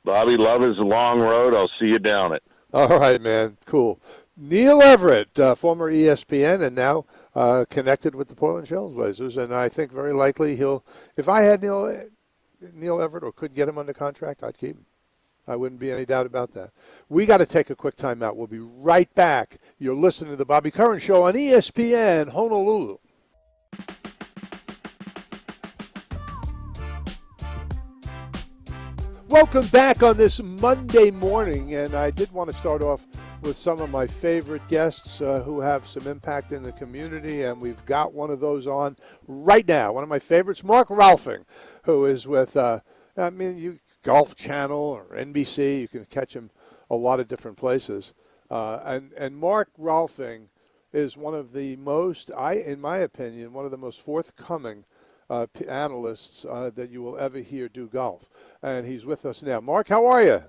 Bobby, 0.03 0.37
love 0.37 0.63
is 0.63 0.77
a 0.77 0.83
long 0.83 1.19
road. 1.19 1.53
I'll 1.53 1.71
see 1.79 1.89
you 1.89 1.99
down 1.99 2.31
it. 2.33 2.41
All 2.77 2.99
right, 2.99 3.19
man. 3.19 3.57
Cool. 3.65 3.99
Neil 4.37 4.83
Everett, 4.83 5.39
uh, 5.39 5.55
former 5.55 5.91
ESPN, 5.91 6.61
and 6.61 6.75
now 6.75 7.05
uh, 7.33 7.65
connected 7.71 8.13
with 8.13 8.27
the 8.27 8.35
Portland 8.35 8.67
Trailblazers, 8.67 9.35
and 9.35 9.51
I 9.51 9.67
think 9.67 9.91
very 9.91 10.13
likely 10.13 10.55
he'll. 10.55 10.85
If 11.15 11.27
I 11.27 11.41
had 11.41 11.63
Neil 11.63 12.07
Neil 12.75 13.01
Everett 13.01 13.23
or 13.23 13.31
could 13.31 13.55
get 13.55 13.67
him 13.67 13.79
under 13.79 13.93
contract, 13.93 14.43
I'd 14.43 14.59
keep 14.59 14.75
him. 14.75 14.85
I 15.47 15.55
wouldn't 15.55 15.81
be 15.81 15.91
any 15.91 16.05
doubt 16.05 16.27
about 16.27 16.53
that. 16.53 16.69
We 17.09 17.25
got 17.25 17.39
to 17.39 17.47
take 17.47 17.71
a 17.71 17.75
quick 17.75 17.95
timeout. 17.95 18.35
We'll 18.35 18.45
be 18.45 18.59
right 18.59 19.11
back. 19.15 19.57
You're 19.79 19.95
listening 19.95 20.29
to 20.29 20.35
the 20.35 20.45
Bobby 20.45 20.69
Curran 20.69 20.99
Show 20.99 21.23
on 21.23 21.33
ESPN 21.33 22.29
Honolulu. 22.29 22.99
Welcome 29.37 29.67
back 29.67 30.01
on 30.01 30.17
this 30.17 30.41
Monday 30.41 31.11
morning, 31.11 31.75
and 31.75 31.93
I 31.93 32.09
did 32.09 32.31
want 32.31 32.49
to 32.49 32.55
start 32.55 32.81
off 32.81 33.05
with 33.41 33.55
some 33.55 33.79
of 33.79 33.91
my 33.91 34.07
favorite 34.07 34.67
guests 34.67 35.21
uh, 35.21 35.43
who 35.43 35.59
have 35.59 35.87
some 35.87 36.07
impact 36.07 36.53
in 36.53 36.63
the 36.63 36.71
community, 36.71 37.43
and 37.43 37.61
we've 37.61 37.85
got 37.85 38.15
one 38.15 38.31
of 38.31 38.39
those 38.39 38.65
on 38.65 38.97
right 39.27 39.65
now. 39.67 39.93
One 39.93 40.01
of 40.01 40.09
my 40.09 40.17
favorites, 40.17 40.63
Mark 40.63 40.87
Rolfing, 40.87 41.45
who 41.83 42.05
is 42.05 42.25
with, 42.25 42.57
uh, 42.57 42.79
I 43.15 43.29
mean, 43.29 43.59
you 43.59 43.77
Golf 44.01 44.35
Channel 44.35 44.75
or 44.75 45.15
NBC. 45.15 45.81
You 45.81 45.87
can 45.87 46.05
catch 46.05 46.35
him 46.35 46.49
a 46.89 46.95
lot 46.95 47.19
of 47.19 47.27
different 47.27 47.57
places, 47.57 48.15
uh, 48.49 48.79
and 48.83 49.13
and 49.13 49.37
Mark 49.37 49.69
Rolfing 49.79 50.47
is 50.91 51.15
one 51.15 51.35
of 51.35 51.53
the 51.53 51.75
most, 51.75 52.31
I 52.35 52.53
in 52.53 52.81
my 52.81 52.97
opinion, 52.97 53.53
one 53.53 53.65
of 53.65 53.71
the 53.71 53.77
most 53.77 54.01
forthcoming 54.01 54.85
uh, 55.29 55.47
analysts 55.67 56.45
uh, 56.45 56.71
that 56.75 56.89
you 56.89 57.01
will 57.01 57.17
ever 57.17 57.39
hear 57.39 57.69
do 57.69 57.87
golf. 57.87 58.29
And 58.61 58.85
he's 58.85 59.05
with 59.05 59.25
us 59.25 59.43
now. 59.43 59.59
Mark, 59.59 59.87
how 59.89 60.05
are 60.05 60.23
you? 60.23 60.41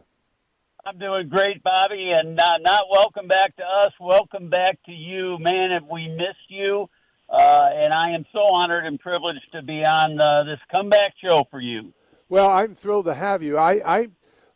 I'm 0.85 0.99
doing 0.99 1.29
great, 1.29 1.63
Bobby, 1.63 2.13
and 2.13 2.41
uh, 2.41 2.59
not 2.61 2.83
welcome 2.91 3.29
back 3.29 3.55
to 3.57 3.63
us. 3.63 3.93
Welcome 4.01 4.49
back 4.49 4.79
to 4.87 4.93
you, 4.93 5.37
man. 5.39 5.71
Have 5.71 5.91
we 5.91 6.09
missed 6.09 6.49
you? 6.49 6.89
Uh, 7.29 7.69
and 7.75 7.93
I 7.93 8.11
am 8.13 8.25
so 8.33 8.41
honored 8.41 8.87
and 8.87 8.99
privileged 8.99 9.53
to 9.53 9.61
be 9.61 9.85
on 9.85 10.19
uh, 10.19 10.45
this 10.45 10.61
comeback 10.71 11.13
show 11.23 11.45
for 11.51 11.61
you. 11.61 11.93
Well, 12.31 12.49
I'm 12.49 12.75
thrilled 12.75 13.05
to 13.07 13.15
have 13.15 13.43
you. 13.43 13.59
I, 13.59 13.81
I 13.85 14.09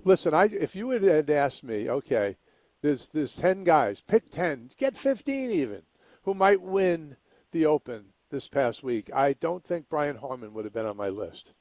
listen. 0.05 0.33
I 0.33 0.45
if 0.47 0.75
you 0.75 0.91
had- 0.91 1.03
had 1.03 1.29
asked 1.29 1.65
me, 1.65 1.91
okay, 1.91 2.37
there's 2.81 3.09
there's 3.09 3.37
ten 3.37 3.65
guys, 3.65 4.01
pick 4.01 4.31
ten, 4.31 4.71
get 4.79 4.97
fifteen 4.97 5.51
even, 5.51 5.83
who 6.23 6.33
might 6.33 6.63
win 6.63 7.17
the 7.51 7.67
Open 7.67 8.12
this 8.33 8.49
past 8.49 8.83
week. 8.83 9.11
I 9.15 9.35
don't 9.35 9.63
think 9.63 9.89
Brian 9.89 10.17
Harman 10.17 10.53
would 10.55 10.65
have 10.65 10.75
been 10.75 10.87
on 10.87 10.97
my 10.97 11.11
list. 11.11 11.53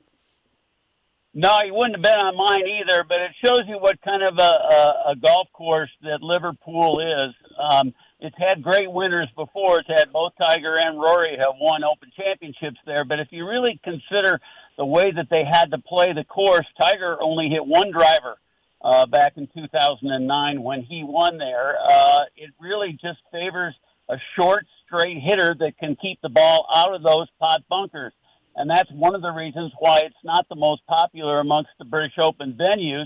No, 1.33 1.59
he 1.63 1.71
wouldn't 1.71 1.95
have 1.95 2.01
been 2.01 2.25
on 2.25 2.35
mine 2.35 2.67
either, 2.67 3.05
but 3.07 3.21
it 3.21 3.31
shows 3.45 3.61
you 3.67 3.77
what 3.77 4.01
kind 4.01 4.23
of 4.23 4.37
a, 4.37 4.41
a, 4.41 5.11
a 5.11 5.15
golf 5.15 5.47
course 5.53 5.89
that 6.01 6.21
Liverpool 6.21 6.99
is. 6.99 7.35
Um, 7.57 7.93
it's 8.19 8.35
had 8.37 8.61
great 8.61 8.91
winners 8.91 9.29
before. 9.35 9.79
It's 9.79 9.87
had 9.87 10.11
both 10.11 10.33
Tiger 10.41 10.77
and 10.77 10.99
Rory 10.99 11.37
have 11.37 11.55
won 11.59 11.83
Open 11.83 12.11
championships 12.17 12.79
there. 12.85 13.05
But 13.05 13.19
if 13.19 13.27
you 13.31 13.47
really 13.47 13.79
consider 13.83 14.41
the 14.77 14.85
way 14.85 15.11
that 15.11 15.27
they 15.29 15.43
had 15.49 15.71
to 15.71 15.77
play 15.77 16.11
the 16.13 16.25
course, 16.25 16.65
Tiger 16.81 17.17
only 17.21 17.47
hit 17.47 17.65
one 17.65 17.91
driver 17.91 18.35
uh, 18.81 19.05
back 19.05 19.33
in 19.37 19.47
2009 19.53 20.61
when 20.61 20.81
he 20.81 21.03
won 21.05 21.37
there. 21.37 21.77
Uh, 21.81 22.19
it 22.35 22.49
really 22.59 22.97
just 23.01 23.19
favors 23.31 23.75
a 24.11 24.17
short, 24.35 24.65
straight 24.85 25.17
hitter 25.19 25.55
that 25.59 25.77
can 25.79 25.95
keep 25.95 26.21
the 26.21 26.29
ball 26.29 26.67
out 26.75 26.93
of 26.93 27.01
those 27.01 27.27
pot 27.39 27.63
bunkers. 27.69 28.13
And 28.55 28.69
that's 28.69 28.91
one 28.91 29.15
of 29.15 29.21
the 29.21 29.31
reasons 29.31 29.71
why 29.79 29.99
it's 29.99 30.23
not 30.23 30.45
the 30.49 30.55
most 30.55 30.85
popular 30.85 31.39
amongst 31.39 31.69
the 31.79 31.85
British 31.85 32.17
Open 32.21 32.53
venues. 32.59 33.05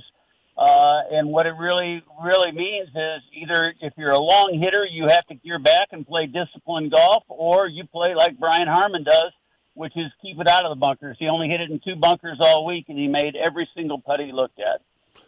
Uh, 0.58 1.02
and 1.12 1.30
what 1.30 1.46
it 1.46 1.54
really, 1.60 2.02
really 2.24 2.52
means 2.52 2.88
is 2.90 3.22
either 3.34 3.74
if 3.82 3.94
you're 3.98 4.12
a 4.12 4.20
long 4.20 4.60
hitter, 4.60 4.86
you 4.90 5.06
have 5.08 5.26
to 5.28 5.36
gear 5.36 5.60
back 5.60 5.90
and 5.92 6.08
play 6.08 6.26
disciplined 6.26 6.92
golf, 6.92 7.24
or 7.28 7.68
you 7.68 7.86
play 7.86 8.16
like 8.16 8.40
Brian 8.40 8.68
Harman 8.68 9.04
does, 9.04 9.32
which 9.76 9.92
is 9.96 10.12
keep 10.22 10.40
it 10.40 10.48
out 10.48 10.64
of 10.64 10.72
the 10.72 10.80
bunkers. 10.80 11.18
He 11.20 11.28
only 11.28 11.50
hit 11.50 11.62
it 11.62 11.70
in 11.70 11.80
two 11.82 11.98
bunkers 11.98 12.38
all 12.40 12.66
week, 12.66 12.86
and 12.88 12.98
he 12.98 13.08
made 13.08 13.36
every 13.36 13.70
single 13.76 14.00
putt 14.00 14.22
he 14.22 14.32
looked 14.32 14.60
at 14.60 14.82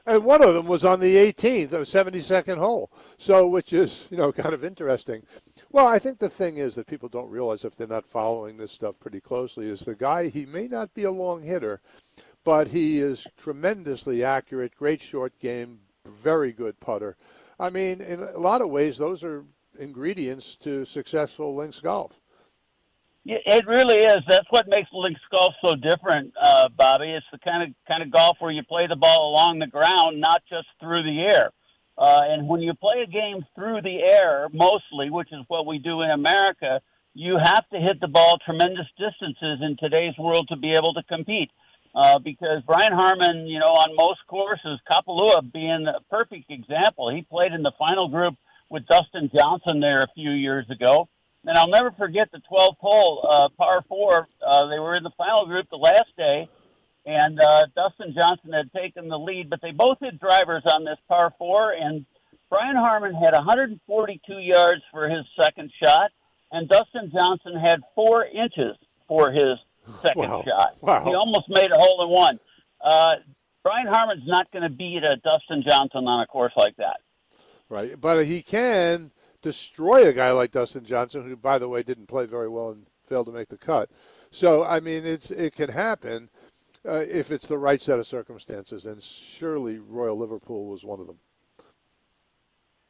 and 0.07 0.23
one 0.23 0.41
of 0.41 0.53
them 0.53 0.65
was 0.65 0.83
on 0.85 0.99
the 0.99 1.15
18th, 1.15 1.69
the 1.69 1.79
72nd 1.79 2.57
hole. 2.57 2.89
So, 3.17 3.47
which 3.47 3.73
is 3.73 4.07
you 4.09 4.17
know 4.17 4.31
kind 4.31 4.53
of 4.53 4.63
interesting. 4.63 5.23
Well, 5.69 5.87
I 5.87 5.99
think 5.99 6.19
the 6.19 6.29
thing 6.29 6.57
is 6.57 6.75
that 6.75 6.87
people 6.87 7.09
don't 7.09 7.29
realize 7.29 7.65
if 7.65 7.75
they're 7.75 7.87
not 7.87 8.05
following 8.05 8.57
this 8.57 8.71
stuff 8.71 8.95
pretty 8.99 9.19
closely 9.19 9.67
is 9.67 9.81
the 9.81 9.95
guy. 9.95 10.29
He 10.29 10.45
may 10.45 10.67
not 10.67 10.93
be 10.93 11.03
a 11.03 11.11
long 11.11 11.43
hitter, 11.43 11.81
but 12.43 12.69
he 12.69 12.99
is 12.99 13.27
tremendously 13.37 14.23
accurate. 14.23 14.75
Great 14.75 15.01
short 15.01 15.37
game, 15.39 15.79
very 16.05 16.53
good 16.53 16.79
putter. 16.79 17.17
I 17.59 17.69
mean, 17.69 18.01
in 18.01 18.21
a 18.21 18.37
lot 18.37 18.61
of 18.61 18.69
ways, 18.69 18.97
those 18.97 19.23
are 19.23 19.43
ingredients 19.77 20.55
to 20.57 20.85
successful 20.85 21.55
links 21.55 21.79
golf. 21.79 22.13
It 23.25 23.67
really 23.67 23.97
is. 23.97 24.19
That's 24.29 24.47
what 24.51 24.69
makes 24.69 24.87
links 24.93 25.19
golf 25.29 25.53
so 25.65 25.75
different, 25.75 26.33
uh, 26.41 26.69
Bobby. 26.69 27.11
It's 27.11 27.25
the 27.29 27.39
kind 27.39 27.61
of 27.61 27.75
kind 27.85 28.01
of 28.01 28.09
golf 28.09 28.37
where 28.39 28.51
you 28.51 28.63
play 28.63 28.87
the 28.87 28.95
ball 28.95 29.31
along 29.31 29.59
the 29.59 29.67
ground, 29.67 30.21
not 30.21 30.43
just 30.49 30.67
through 30.79 31.03
the 31.03 31.19
air. 31.19 31.51
Uh, 31.97 32.21
and 32.27 32.47
when 32.47 32.61
you 32.61 32.73
play 32.73 33.01
a 33.01 33.07
game 33.07 33.45
through 33.55 33.81
the 33.81 33.99
air, 34.03 34.47
mostly, 34.53 35.09
which 35.09 35.31
is 35.31 35.39
what 35.47 35.65
we 35.65 35.79
do 35.79 36.01
in 36.01 36.11
America, 36.11 36.81
you 37.13 37.37
have 37.43 37.67
to 37.69 37.79
hit 37.79 37.99
the 37.99 38.07
ball 38.07 38.37
tremendous 38.45 38.85
distances 38.97 39.59
in 39.61 39.75
today's 39.79 40.13
world 40.19 40.47
to 40.49 40.55
be 40.55 40.71
able 40.73 40.93
to 40.93 41.03
compete. 41.03 41.49
Uh, 41.95 42.19
because 42.19 42.61
Brian 42.67 42.93
Harman, 42.93 43.47
you 43.47 43.57
know, 43.57 43.65
on 43.65 43.95
most 43.95 44.19
courses, 44.27 44.79
Kapalua 44.91 45.51
being 45.51 45.87
a 45.87 45.99
perfect 46.11 46.51
example. 46.51 47.09
He 47.09 47.23
played 47.23 47.53
in 47.53 47.63
the 47.63 47.71
final 47.79 48.07
group 48.07 48.35
with 48.69 48.85
Dustin 48.85 49.31
Johnson 49.35 49.79
there 49.79 50.03
a 50.03 50.07
few 50.13 50.29
years 50.29 50.69
ago 50.69 51.09
and 51.47 51.57
I'll 51.57 51.69
never 51.69 51.91
forget 51.91 52.29
the 52.31 52.41
12th 52.51 52.77
hole, 52.79 53.27
uh, 53.29 53.49
par 53.57 53.83
four. 53.87 54.27
Uh, 54.45 54.67
they 54.67 54.79
were 54.79 54.95
in 54.95 55.03
the 55.03 55.11
final 55.17 55.45
group 55.45 55.69
the 55.69 55.77
last 55.77 56.09
day, 56.17 56.49
and 57.07 57.39
uh, 57.39 57.63
Dustin 57.73 58.13
Johnson 58.13 58.51
had 58.51 58.69
taken 58.73 59.07
the 59.07 59.17
lead, 59.17 59.49
but 59.49 59.61
they 59.61 59.71
both 59.71 59.97
hit 60.01 60.19
drivers 60.19 60.63
on 60.71 60.83
this 60.83 60.97
par 61.07 61.33
four, 61.37 61.71
and 61.71 62.05
Brian 62.49 62.75
Harman 62.75 63.13
had 63.13 63.33
142 63.33 64.33
yards 64.39 64.81
for 64.91 65.09
his 65.09 65.25
second 65.41 65.71
shot, 65.81 66.11
and 66.51 66.67
Dustin 66.67 67.09
Johnson 67.15 67.55
had 67.55 67.79
four 67.95 68.25
inches 68.25 68.75
for 69.07 69.31
his 69.31 69.57
second 70.01 70.29
wow. 70.29 70.43
shot. 70.45 70.75
Wow. 70.81 71.05
He 71.05 71.15
almost 71.15 71.47
made 71.47 71.71
a 71.71 71.77
hole 71.77 72.03
in 72.03 72.09
one. 72.09 72.39
Uh, 72.83 73.15
Brian 73.63 73.87
Harman's 73.87 74.27
not 74.27 74.51
going 74.51 74.63
to 74.63 74.69
beat 74.69 75.03
a 75.03 75.15
Dustin 75.15 75.63
Johnson 75.67 76.07
on 76.07 76.21
a 76.21 76.27
course 76.27 76.53
like 76.57 76.75
that. 76.75 76.97
Right, 77.69 77.99
but 77.99 78.25
he 78.25 78.41
can 78.41 79.11
destroy 79.41 80.07
a 80.07 80.13
guy 80.13 80.31
like 80.31 80.51
Dustin 80.51 80.83
Johnson, 80.83 81.23
who, 81.23 81.37
by 81.37 81.57
the 81.57 81.69
way, 81.69 81.83
didn't 81.83 82.07
play 82.07 82.25
very 82.25 82.49
well 82.49 82.71
and 82.71 82.85
failed 83.07 83.27
to 83.27 83.31
make 83.31 83.47
the 83.47 83.57
cut. 83.57 83.89
So, 84.29 84.63
I 84.63 84.81
mean, 84.81 85.05
it's 85.05 85.31
it 85.31 85.53
can 85.53 85.69
happen 85.69 86.29
uh, 86.87 87.05
if 87.07 87.31
it's 87.31 87.47
the 87.47 87.57
right 87.57 87.81
set 87.81 87.99
of 87.99 88.07
circumstances, 88.07 88.85
and 88.85 89.03
surely 89.03 89.77
Royal 89.77 90.17
Liverpool 90.17 90.67
was 90.67 90.83
one 90.83 90.99
of 90.99 91.07
them. 91.07 91.17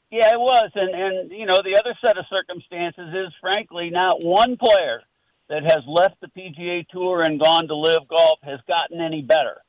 Yeah, 0.10 0.30
it 0.30 0.40
was, 0.40 0.72
and 0.76 0.96
and 0.96 1.32
you 1.32 1.46
know 1.46 1.58
the 1.64 1.78
other 1.78 1.98
set 2.02 2.18
of 2.18 2.26
circumstances 2.30 3.10
is 3.14 3.34
frankly 3.42 3.90
not 3.90 4.24
one 4.24 4.56
player 4.56 5.02
that 5.50 5.64
has 5.64 5.84
left 5.88 6.16
the 6.22 6.28
PGA 6.28 6.88
Tour 6.88 7.24
and 7.24 7.42
gone 7.42 7.68
to 7.68 7.76
LIV 7.76 8.08
Golf 8.08 8.40
has 8.44 8.60
gotten 8.68 9.02
any 9.02 9.22
better. 9.22 9.62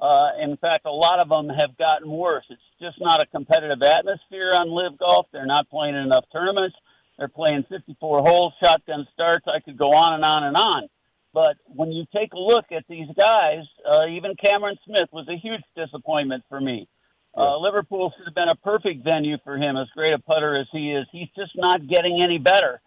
Uh, 0.00 0.28
in 0.40 0.56
fact, 0.56 0.86
a 0.86 0.92
lot 0.92 1.20
of 1.20 1.28
them 1.28 1.48
have 1.48 1.76
gotten 1.76 2.08
worse. 2.08 2.44
It's 2.50 2.62
just 2.80 3.00
not 3.00 3.20
a 3.20 3.26
competitive 3.26 3.82
atmosphere 3.82 4.52
on 4.54 4.70
LIV 4.70 4.98
Golf. 4.98 5.26
They're 5.32 5.46
not 5.46 5.68
playing 5.68 5.96
enough 5.96 6.24
tournaments. 6.32 6.76
They're 7.18 7.28
playing 7.28 7.64
54 7.68 8.20
holes, 8.20 8.52
shotgun 8.62 9.06
starts. 9.12 9.44
I 9.48 9.58
could 9.58 9.76
go 9.76 9.92
on 9.92 10.14
and 10.14 10.24
on 10.24 10.44
and 10.44 10.56
on. 10.56 10.88
But 11.32 11.56
when 11.66 11.92
you 11.92 12.04
take 12.14 12.32
a 12.32 12.38
look 12.38 12.66
at 12.72 12.84
these 12.88 13.08
guys, 13.18 13.64
uh, 13.90 14.06
even 14.06 14.34
Cameron 14.42 14.76
Smith 14.86 15.08
was 15.12 15.28
a 15.28 15.36
huge 15.36 15.62
disappointment 15.76 16.44
for 16.48 16.60
me. 16.60 16.88
Uh, 17.36 17.58
Liverpool 17.58 18.12
should 18.16 18.26
have 18.26 18.34
been 18.34 18.48
a 18.48 18.56
perfect 18.56 19.04
venue 19.04 19.36
for 19.44 19.56
him, 19.56 19.76
as 19.76 19.86
great 19.94 20.12
a 20.12 20.18
putter 20.18 20.56
as 20.56 20.66
he 20.72 20.92
is. 20.92 21.06
He's 21.12 21.28
just 21.36 21.52
not 21.54 21.86
getting 21.86 22.20
any 22.22 22.38
better. 22.38 22.80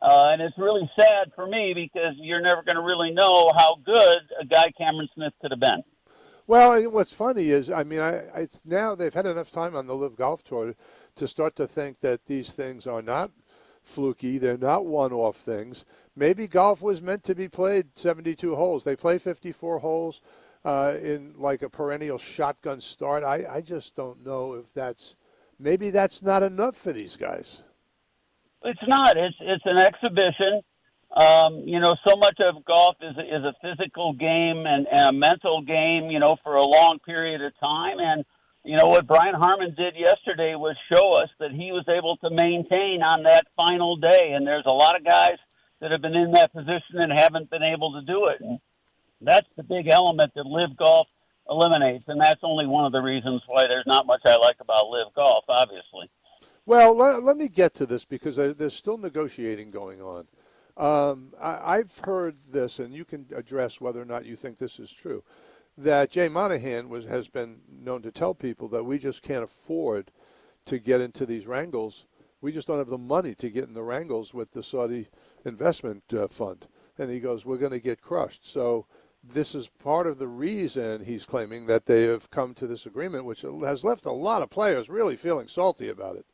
Uh, 0.00 0.28
and 0.30 0.40
it's 0.40 0.56
really 0.56 0.88
sad 0.98 1.32
for 1.34 1.46
me 1.46 1.72
because 1.74 2.14
you're 2.16 2.40
never 2.40 2.62
going 2.62 2.76
to 2.76 2.82
really 2.82 3.10
know 3.10 3.50
how 3.56 3.76
good 3.84 4.18
a 4.40 4.46
guy 4.46 4.66
Cameron 4.78 5.08
Smith 5.14 5.32
could 5.40 5.50
have 5.50 5.60
been. 5.60 5.82
Well, 6.46 6.90
what's 6.90 7.12
funny 7.12 7.50
is, 7.50 7.68
I 7.68 7.84
mean, 7.84 8.00
I, 8.00 8.22
it's 8.36 8.62
now 8.64 8.94
they've 8.94 9.12
had 9.12 9.26
enough 9.26 9.50
time 9.50 9.76
on 9.76 9.86
the 9.86 9.94
LIV 9.94 10.16
Golf 10.16 10.44
Tour 10.44 10.74
to 11.16 11.28
start 11.28 11.56
to 11.56 11.66
think 11.66 12.00
that 12.00 12.24
these 12.26 12.52
things 12.52 12.86
are 12.86 13.02
not 13.02 13.32
fluky. 13.88 14.38
They're 14.38 14.58
not 14.58 14.86
one-off 14.86 15.36
things. 15.36 15.84
Maybe 16.14 16.46
golf 16.46 16.82
was 16.82 17.00
meant 17.00 17.24
to 17.24 17.34
be 17.34 17.48
played 17.48 17.88
72 17.94 18.54
holes. 18.54 18.84
They 18.84 18.96
play 18.96 19.18
54 19.18 19.78
holes 19.78 20.20
uh, 20.64 20.94
in 21.02 21.34
like 21.36 21.62
a 21.62 21.70
perennial 21.70 22.18
shotgun 22.18 22.80
start. 22.80 23.24
I, 23.24 23.44
I 23.48 23.60
just 23.60 23.94
don't 23.94 24.24
know 24.24 24.54
if 24.54 24.72
that's 24.74 25.16
maybe 25.58 25.90
that's 25.90 26.22
not 26.22 26.42
enough 26.42 26.76
for 26.76 26.92
these 26.92 27.16
guys. 27.16 27.62
It's 28.64 28.80
not. 28.86 29.16
It's 29.16 29.36
it's 29.40 29.64
an 29.66 29.78
exhibition. 29.78 30.62
Um, 31.16 31.62
you 31.64 31.80
know, 31.80 31.96
so 32.06 32.16
much 32.16 32.38
of 32.40 32.64
golf 32.64 32.96
is 33.00 33.16
is 33.16 33.44
a 33.44 33.54
physical 33.62 34.12
game 34.12 34.66
and, 34.66 34.86
and 34.90 35.08
a 35.08 35.12
mental 35.12 35.62
game. 35.62 36.10
You 36.10 36.18
know, 36.18 36.36
for 36.42 36.56
a 36.56 36.64
long 36.64 36.98
period 36.98 37.40
of 37.40 37.52
time, 37.58 37.98
and 38.00 38.24
you 38.68 38.76
know 38.76 38.88
what 38.88 39.06
Brian 39.06 39.34
Harman 39.34 39.74
did 39.74 39.96
yesterday 39.96 40.54
was 40.54 40.76
show 40.92 41.14
us 41.14 41.30
that 41.40 41.52
he 41.52 41.72
was 41.72 41.86
able 41.88 42.18
to 42.18 42.28
maintain 42.28 43.02
on 43.02 43.22
that 43.22 43.46
final 43.56 43.96
day. 43.96 44.32
And 44.34 44.46
there's 44.46 44.66
a 44.66 44.70
lot 44.70 44.94
of 44.94 45.06
guys 45.06 45.38
that 45.80 45.90
have 45.90 46.02
been 46.02 46.14
in 46.14 46.32
that 46.32 46.52
position 46.52 47.00
and 47.00 47.10
haven't 47.10 47.48
been 47.48 47.62
able 47.62 47.94
to 47.94 48.02
do 48.02 48.26
it. 48.26 48.42
And 48.42 48.60
that's 49.22 49.46
the 49.56 49.62
big 49.62 49.88
element 49.88 50.32
that 50.34 50.44
LIV 50.44 50.76
Golf 50.76 51.06
eliminates, 51.48 52.04
and 52.08 52.20
that's 52.20 52.40
only 52.42 52.66
one 52.66 52.84
of 52.84 52.92
the 52.92 53.00
reasons 53.00 53.40
why 53.46 53.66
there's 53.66 53.86
not 53.86 54.04
much 54.04 54.20
I 54.26 54.36
like 54.36 54.56
about 54.60 54.90
LIV 54.90 55.14
Golf. 55.14 55.44
Obviously. 55.48 56.10
Well, 56.66 56.94
let, 56.94 57.24
let 57.24 57.38
me 57.38 57.48
get 57.48 57.72
to 57.76 57.86
this 57.86 58.04
because 58.04 58.36
there's 58.36 58.76
still 58.76 58.98
negotiating 58.98 59.68
going 59.68 60.02
on. 60.02 60.26
Um, 60.76 61.32
I, 61.40 61.78
have 61.78 61.98
heard 62.04 62.36
this, 62.52 62.78
and 62.78 62.92
you 62.92 63.06
can 63.06 63.24
address 63.34 63.80
whether 63.80 64.00
or 64.00 64.04
not 64.04 64.26
you 64.26 64.36
think 64.36 64.58
this 64.58 64.78
is 64.78 64.92
true. 64.92 65.24
That 65.80 66.10
Jay 66.10 66.28
Monahan 66.28 66.88
was 66.88 67.04
has 67.04 67.28
been 67.28 67.60
known 67.70 68.02
to 68.02 68.10
tell 68.10 68.34
people 68.34 68.66
that 68.68 68.82
we 68.82 68.98
just 68.98 69.22
can't 69.22 69.44
afford 69.44 70.10
to 70.64 70.80
get 70.80 71.00
into 71.00 71.24
these 71.24 71.46
wrangles. 71.46 72.04
We 72.40 72.50
just 72.50 72.66
don't 72.66 72.78
have 72.78 72.88
the 72.88 72.98
money 72.98 73.32
to 73.36 73.48
get 73.48 73.68
in 73.68 73.74
the 73.74 73.84
wrangles 73.84 74.34
with 74.34 74.50
the 74.52 74.64
Saudi 74.64 75.06
investment 75.44 76.02
uh, 76.12 76.26
fund. 76.26 76.66
And 76.98 77.10
he 77.12 77.20
goes, 77.20 77.46
"We're 77.46 77.58
going 77.58 77.70
to 77.70 77.78
get 77.78 78.02
crushed." 78.02 78.44
So 78.44 78.86
this 79.22 79.54
is 79.54 79.68
part 79.68 80.08
of 80.08 80.18
the 80.18 80.26
reason 80.26 81.04
he's 81.04 81.24
claiming 81.24 81.66
that 81.66 81.86
they 81.86 82.02
have 82.04 82.28
come 82.28 82.54
to 82.54 82.66
this 82.66 82.84
agreement, 82.84 83.24
which 83.24 83.42
has 83.42 83.84
left 83.84 84.04
a 84.04 84.10
lot 84.10 84.42
of 84.42 84.50
players 84.50 84.88
really 84.88 85.14
feeling 85.14 85.46
salty 85.46 85.88
about 85.88 86.16
it. 86.16 86.26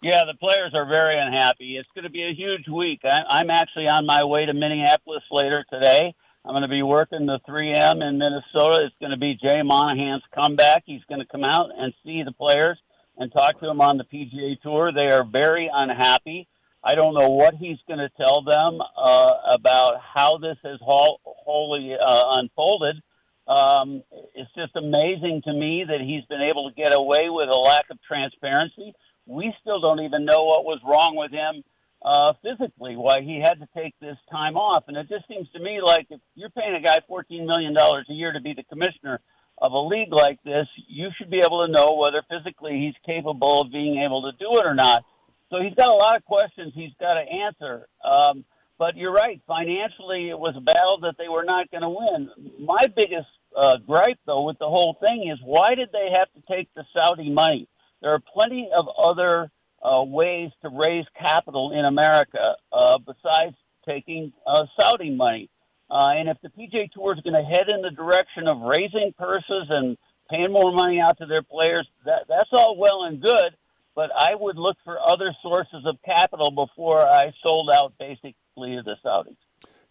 Yeah, 0.00 0.20
the 0.26 0.38
players 0.38 0.72
are 0.78 0.86
very 0.86 1.18
unhappy. 1.18 1.76
It's 1.76 1.88
going 1.92 2.04
to 2.04 2.10
be 2.10 2.22
a 2.22 2.34
huge 2.34 2.68
week. 2.68 3.00
I'm 3.04 3.50
actually 3.50 3.88
on 3.88 4.06
my 4.06 4.22
way 4.22 4.46
to 4.46 4.52
Minneapolis 4.52 5.22
later 5.32 5.64
today. 5.72 6.14
I'm 6.44 6.52
going 6.52 6.62
to 6.62 6.68
be 6.68 6.82
working 6.82 7.24
the 7.24 7.40
3M 7.48 8.06
in 8.06 8.18
Minnesota. 8.18 8.84
It's 8.84 8.94
going 9.00 9.12
to 9.12 9.16
be 9.16 9.38
Jay 9.42 9.62
Monahan's 9.62 10.22
comeback. 10.34 10.82
He's 10.84 11.04
going 11.08 11.20
to 11.20 11.26
come 11.26 11.42
out 11.42 11.70
and 11.76 11.94
see 12.04 12.22
the 12.22 12.32
players 12.32 12.78
and 13.16 13.32
talk 13.32 13.58
to 13.60 13.66
them 13.66 13.80
on 13.80 13.96
the 13.96 14.04
PGA 14.04 14.60
Tour. 14.60 14.92
They 14.92 15.06
are 15.06 15.24
very 15.24 15.70
unhappy. 15.72 16.46
I 16.82 16.96
don't 16.96 17.14
know 17.14 17.30
what 17.30 17.54
he's 17.54 17.78
going 17.88 18.00
to 18.00 18.10
tell 18.18 18.42
them 18.42 18.78
uh, 18.96 19.32
about 19.54 19.94
how 20.14 20.36
this 20.36 20.58
has 20.64 20.78
wholly 20.82 21.94
uh, 21.94 22.22
unfolded. 22.32 23.02
Um, 23.48 24.02
it's 24.34 24.50
just 24.54 24.76
amazing 24.76 25.42
to 25.44 25.52
me 25.52 25.84
that 25.88 26.00
he's 26.02 26.24
been 26.26 26.42
able 26.42 26.68
to 26.68 26.74
get 26.74 26.94
away 26.94 27.30
with 27.30 27.48
a 27.48 27.56
lack 27.56 27.86
of 27.90 27.98
transparency 28.06 28.94
we 29.26 29.52
still 29.60 29.80
don't 29.80 30.00
even 30.00 30.24
know 30.24 30.44
what 30.44 30.64
was 30.64 30.80
wrong 30.84 31.16
with 31.16 31.30
him 31.30 31.64
uh, 32.04 32.34
physically, 32.42 32.96
why 32.96 33.22
he 33.22 33.40
had 33.40 33.54
to 33.54 33.68
take 33.74 33.94
this 34.00 34.18
time 34.30 34.56
off. 34.56 34.84
And 34.88 34.96
it 34.96 35.08
just 35.08 35.26
seems 35.26 35.48
to 35.52 35.58
me 35.58 35.80
like 35.82 36.06
if 36.10 36.20
you're 36.34 36.50
paying 36.50 36.74
a 36.74 36.80
guy 36.80 36.98
$14 37.10 37.46
million 37.46 37.74
a 37.76 38.12
year 38.12 38.32
to 38.32 38.40
be 38.40 38.52
the 38.52 38.64
commissioner 38.64 39.20
of 39.58 39.72
a 39.72 39.78
league 39.78 40.12
like 40.12 40.42
this, 40.44 40.66
you 40.86 41.08
should 41.16 41.30
be 41.30 41.38
able 41.44 41.64
to 41.64 41.72
know 41.72 41.94
whether 41.94 42.22
physically 42.28 42.72
he's 42.72 42.94
capable 43.06 43.62
of 43.62 43.72
being 43.72 44.02
able 44.02 44.22
to 44.22 44.32
do 44.38 44.50
it 44.52 44.66
or 44.66 44.74
not. 44.74 45.04
So 45.50 45.62
he's 45.62 45.74
got 45.74 45.88
a 45.88 45.94
lot 45.94 46.16
of 46.16 46.24
questions 46.24 46.72
he's 46.74 46.92
got 47.00 47.14
to 47.14 47.20
answer. 47.20 47.88
Um, 48.04 48.44
but 48.78 48.96
you're 48.96 49.12
right. 49.12 49.40
Financially, 49.46 50.28
it 50.28 50.38
was 50.38 50.54
a 50.56 50.60
battle 50.60 50.98
that 51.02 51.14
they 51.16 51.28
were 51.28 51.44
not 51.44 51.70
going 51.70 51.82
to 51.82 51.88
win. 51.88 52.28
My 52.60 52.86
biggest 52.94 53.28
uh, 53.56 53.78
gripe, 53.78 54.18
though, 54.26 54.42
with 54.42 54.58
the 54.58 54.68
whole 54.68 54.98
thing 55.06 55.30
is 55.32 55.38
why 55.42 55.74
did 55.74 55.90
they 55.92 56.08
have 56.14 56.28
to 56.34 56.42
take 56.52 56.68
the 56.74 56.84
Saudi 56.92 57.30
money? 57.30 57.68
There 58.02 58.12
are 58.12 58.20
plenty 58.20 58.68
of 58.76 58.86
other 58.98 59.50
uh, 59.84 60.02
ways 60.02 60.50
to 60.62 60.70
raise 60.70 61.04
capital 61.18 61.72
in 61.72 61.84
America 61.84 62.54
uh, 62.72 62.98
besides 62.98 63.54
taking 63.86 64.32
uh, 64.46 64.64
Saudi 64.80 65.10
money. 65.10 65.50
Uh, 65.90 66.08
and 66.16 66.28
if 66.28 66.38
the 66.42 66.48
PGA 66.48 66.90
Tour 66.90 67.14
is 67.14 67.20
going 67.20 67.34
to 67.34 67.42
head 67.42 67.68
in 67.68 67.82
the 67.82 67.90
direction 67.90 68.48
of 68.48 68.60
raising 68.62 69.12
purses 69.18 69.66
and 69.68 69.96
paying 70.30 70.50
more 70.50 70.72
money 70.72 71.00
out 71.00 71.18
to 71.18 71.26
their 71.26 71.42
players, 71.42 71.86
that, 72.06 72.24
that's 72.28 72.48
all 72.52 72.76
well 72.78 73.04
and 73.04 73.20
good. 73.20 73.54
But 73.94 74.10
I 74.18 74.34
would 74.34 74.56
look 74.56 74.76
for 74.84 74.98
other 74.98 75.36
sources 75.42 75.84
of 75.86 75.96
capital 76.04 76.50
before 76.50 77.06
I 77.06 77.32
sold 77.42 77.70
out 77.72 77.92
basically 77.98 78.34
to 78.56 78.82
the 78.84 78.96
Saudis. 79.04 79.36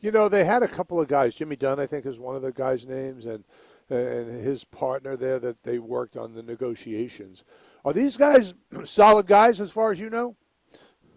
You 0.01 0.11
know, 0.11 0.27
they 0.27 0.43
had 0.43 0.63
a 0.63 0.67
couple 0.67 0.99
of 0.99 1.07
guys. 1.07 1.35
Jimmy 1.35 1.55
Dunne, 1.55 1.79
I 1.79 1.85
think, 1.85 2.05
is 2.05 2.19
one 2.19 2.35
of 2.35 2.41
the 2.41 2.51
guys' 2.51 2.85
names, 2.85 3.25
and 3.25 3.45
and 3.89 4.29
his 4.29 4.63
partner 4.63 5.15
there 5.15 5.39
that 5.39 5.63
they 5.63 5.79
worked 5.79 6.17
on 6.17 6.33
the 6.33 6.43
negotiations. 6.43 7.43
Are 7.85 7.93
these 7.93 8.17
guys 8.17 8.53
solid 8.85 9.27
guys 9.27 9.59
as 9.59 9.71
far 9.71 9.91
as 9.91 9.99
you 9.99 10.09
know? 10.09 10.35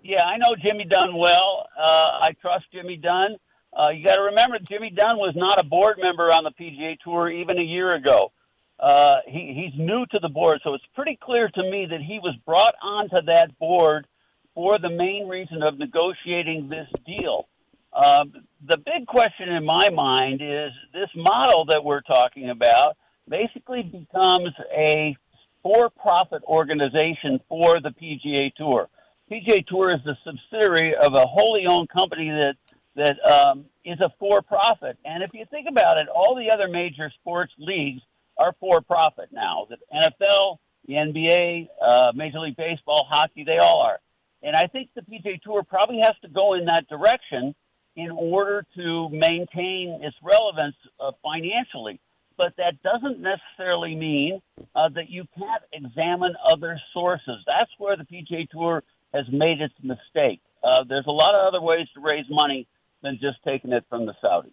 Yeah, 0.02 0.24
I 0.24 0.36
know 0.36 0.54
Jimmy 0.64 0.84
Dunne 0.84 1.16
well. 1.16 1.66
Uh, 1.78 2.20
I 2.22 2.28
trust 2.40 2.66
Jimmy 2.72 2.96
Dunne. 2.96 3.36
Uh, 3.76 3.90
you 3.90 4.06
got 4.06 4.14
to 4.14 4.22
remember, 4.22 4.58
Jimmy 4.60 4.90
Dunne 4.90 5.18
was 5.18 5.34
not 5.36 5.58
a 5.58 5.64
board 5.64 5.98
member 6.00 6.32
on 6.32 6.44
the 6.44 6.52
PGA 6.52 6.96
Tour 7.02 7.30
even 7.30 7.58
a 7.58 7.62
year 7.62 7.94
ago. 7.94 8.32
Uh, 8.78 9.16
he, 9.26 9.52
he's 9.54 9.78
new 9.78 10.06
to 10.06 10.18
the 10.20 10.28
board, 10.28 10.60
so 10.62 10.74
it's 10.74 10.84
pretty 10.94 11.18
clear 11.20 11.48
to 11.48 11.62
me 11.62 11.86
that 11.90 12.00
he 12.00 12.18
was 12.22 12.36
brought 12.44 12.74
onto 12.82 13.16
that 13.26 13.58
board 13.58 14.06
for 14.54 14.78
the 14.78 14.88
main 14.88 15.28
reason 15.28 15.62
of 15.62 15.78
negotiating 15.78 16.68
this 16.68 16.88
deal. 17.06 17.48
Uh, 17.96 18.24
the 18.68 18.76
big 18.76 19.06
question 19.06 19.48
in 19.48 19.64
my 19.64 19.88
mind 19.88 20.42
is 20.42 20.70
this 20.92 21.08
model 21.14 21.64
that 21.64 21.82
we're 21.82 22.02
talking 22.02 22.50
about 22.50 22.94
basically 23.26 23.82
becomes 23.82 24.50
a 24.70 25.16
for-profit 25.62 26.42
organization 26.44 27.40
for 27.48 27.80
the 27.80 27.88
PGA 27.88 28.54
Tour. 28.54 28.88
PGA 29.32 29.66
Tour 29.66 29.92
is 29.92 30.00
the 30.04 30.14
subsidiary 30.24 30.94
of 30.94 31.14
a 31.14 31.26
wholly 31.26 31.64
owned 31.66 31.88
company 31.88 32.28
that 32.28 32.54
that 32.96 33.18
um, 33.30 33.64
is 33.84 33.98
a 34.00 34.10
for-profit. 34.18 34.98
And 35.04 35.22
if 35.22 35.30
you 35.32 35.44
think 35.50 35.66
about 35.68 35.98
it, 35.98 36.08
all 36.08 36.34
the 36.34 36.50
other 36.50 36.68
major 36.68 37.10
sports 37.20 37.52
leagues 37.58 38.00
are 38.38 38.54
for-profit 38.58 39.28
now. 39.32 39.66
The 39.68 39.76
NFL, 39.94 40.56
the 40.86 40.94
NBA, 40.94 41.68
uh, 41.82 42.12
Major 42.14 42.40
League 42.40 42.56
Baseball, 42.56 43.06
hockey, 43.10 43.44
they 43.44 43.58
all 43.58 43.82
are. 43.82 43.98
And 44.42 44.56
I 44.56 44.66
think 44.66 44.90
the 44.94 45.02
PGA 45.02 45.40
Tour 45.42 45.62
probably 45.62 45.98
has 46.02 46.14
to 46.22 46.28
go 46.28 46.54
in 46.54 46.66
that 46.66 46.88
direction 46.88 47.54
in 47.96 48.10
order 48.10 48.64
to 48.76 49.08
maintain 49.10 50.00
its 50.02 50.16
relevance 50.22 50.76
uh, 51.00 51.12
financially. 51.22 51.98
But 52.36 52.52
that 52.58 52.74
doesn't 52.82 53.20
necessarily 53.20 53.94
mean 53.94 54.42
uh, 54.74 54.90
that 54.94 55.08
you 55.08 55.24
can't 55.38 55.62
examine 55.72 56.34
other 56.46 56.78
sources. 56.92 57.38
That's 57.46 57.70
where 57.78 57.96
the 57.96 58.04
PGA 58.04 58.48
Tour 58.50 58.82
has 59.14 59.24
made 59.32 59.60
its 59.62 59.74
mistake. 59.82 60.40
Uh, 60.62 60.84
there's 60.86 61.06
a 61.06 61.12
lot 61.12 61.34
of 61.34 61.46
other 61.46 61.62
ways 61.62 61.86
to 61.94 62.00
raise 62.00 62.26
money 62.28 62.66
than 63.02 63.18
just 63.20 63.38
taking 63.44 63.72
it 63.72 63.84
from 63.88 64.04
the 64.04 64.14
Saudis. 64.22 64.52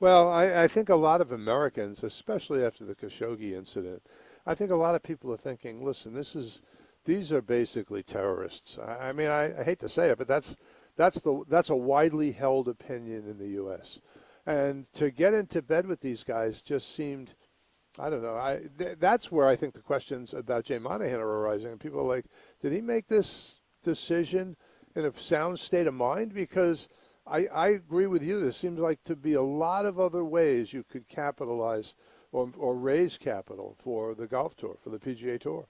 Well, 0.00 0.30
I, 0.30 0.64
I 0.64 0.68
think 0.68 0.88
a 0.88 0.94
lot 0.94 1.20
of 1.20 1.32
Americans, 1.32 2.04
especially 2.04 2.64
after 2.64 2.84
the 2.84 2.94
Khashoggi 2.94 3.52
incident, 3.52 4.02
I 4.46 4.54
think 4.54 4.70
a 4.70 4.76
lot 4.76 4.94
of 4.94 5.02
people 5.02 5.32
are 5.32 5.36
thinking, 5.36 5.84
listen, 5.84 6.14
this 6.14 6.36
is 6.36 6.60
these 7.04 7.32
are 7.32 7.42
basically 7.42 8.02
terrorists. 8.02 8.78
I, 8.78 9.08
I 9.08 9.12
mean, 9.12 9.28
I, 9.28 9.60
I 9.60 9.64
hate 9.64 9.80
to 9.80 9.88
say 9.88 10.10
it, 10.10 10.18
but 10.18 10.28
that's 10.28 10.54
that's 10.98 11.20
the 11.20 11.44
that's 11.48 11.70
a 11.70 11.76
widely 11.76 12.32
held 12.32 12.68
opinion 12.68 13.26
in 13.26 13.38
the 13.38 13.48
U.S. 13.50 14.00
And 14.44 14.92
to 14.94 15.10
get 15.10 15.32
into 15.32 15.62
bed 15.62 15.86
with 15.86 16.00
these 16.00 16.24
guys 16.24 16.60
just 16.60 16.94
seemed, 16.94 17.34
I 17.98 18.10
don't 18.10 18.22
know. 18.22 18.36
I 18.36 18.62
th- 18.76 18.96
that's 18.98 19.30
where 19.30 19.46
I 19.46 19.56
think 19.56 19.74
the 19.74 19.80
questions 19.80 20.34
about 20.34 20.64
Jay 20.64 20.78
Monahan 20.78 21.20
are 21.20 21.26
arising. 21.26 21.68
And 21.68 21.80
people 21.80 22.00
are 22.00 22.16
like, 22.16 22.26
did 22.60 22.72
he 22.72 22.80
make 22.80 23.06
this 23.06 23.60
decision 23.82 24.56
in 24.96 25.04
a 25.04 25.14
sound 25.14 25.60
state 25.60 25.86
of 25.86 25.94
mind? 25.94 26.34
Because 26.34 26.88
I, 27.26 27.46
I 27.46 27.68
agree 27.68 28.06
with 28.06 28.22
you. 28.22 28.40
There 28.40 28.52
seems 28.52 28.78
like 28.78 29.02
to 29.04 29.14
be 29.14 29.34
a 29.34 29.42
lot 29.42 29.86
of 29.86 30.00
other 30.00 30.24
ways 30.24 30.72
you 30.72 30.82
could 30.82 31.08
capitalize 31.08 31.94
or, 32.32 32.50
or 32.58 32.74
raise 32.74 33.18
capital 33.18 33.76
for 33.78 34.14
the 34.14 34.26
golf 34.26 34.56
tour, 34.56 34.76
for 34.82 34.90
the 34.90 34.98
PGA 34.98 35.40
Tour. 35.40 35.68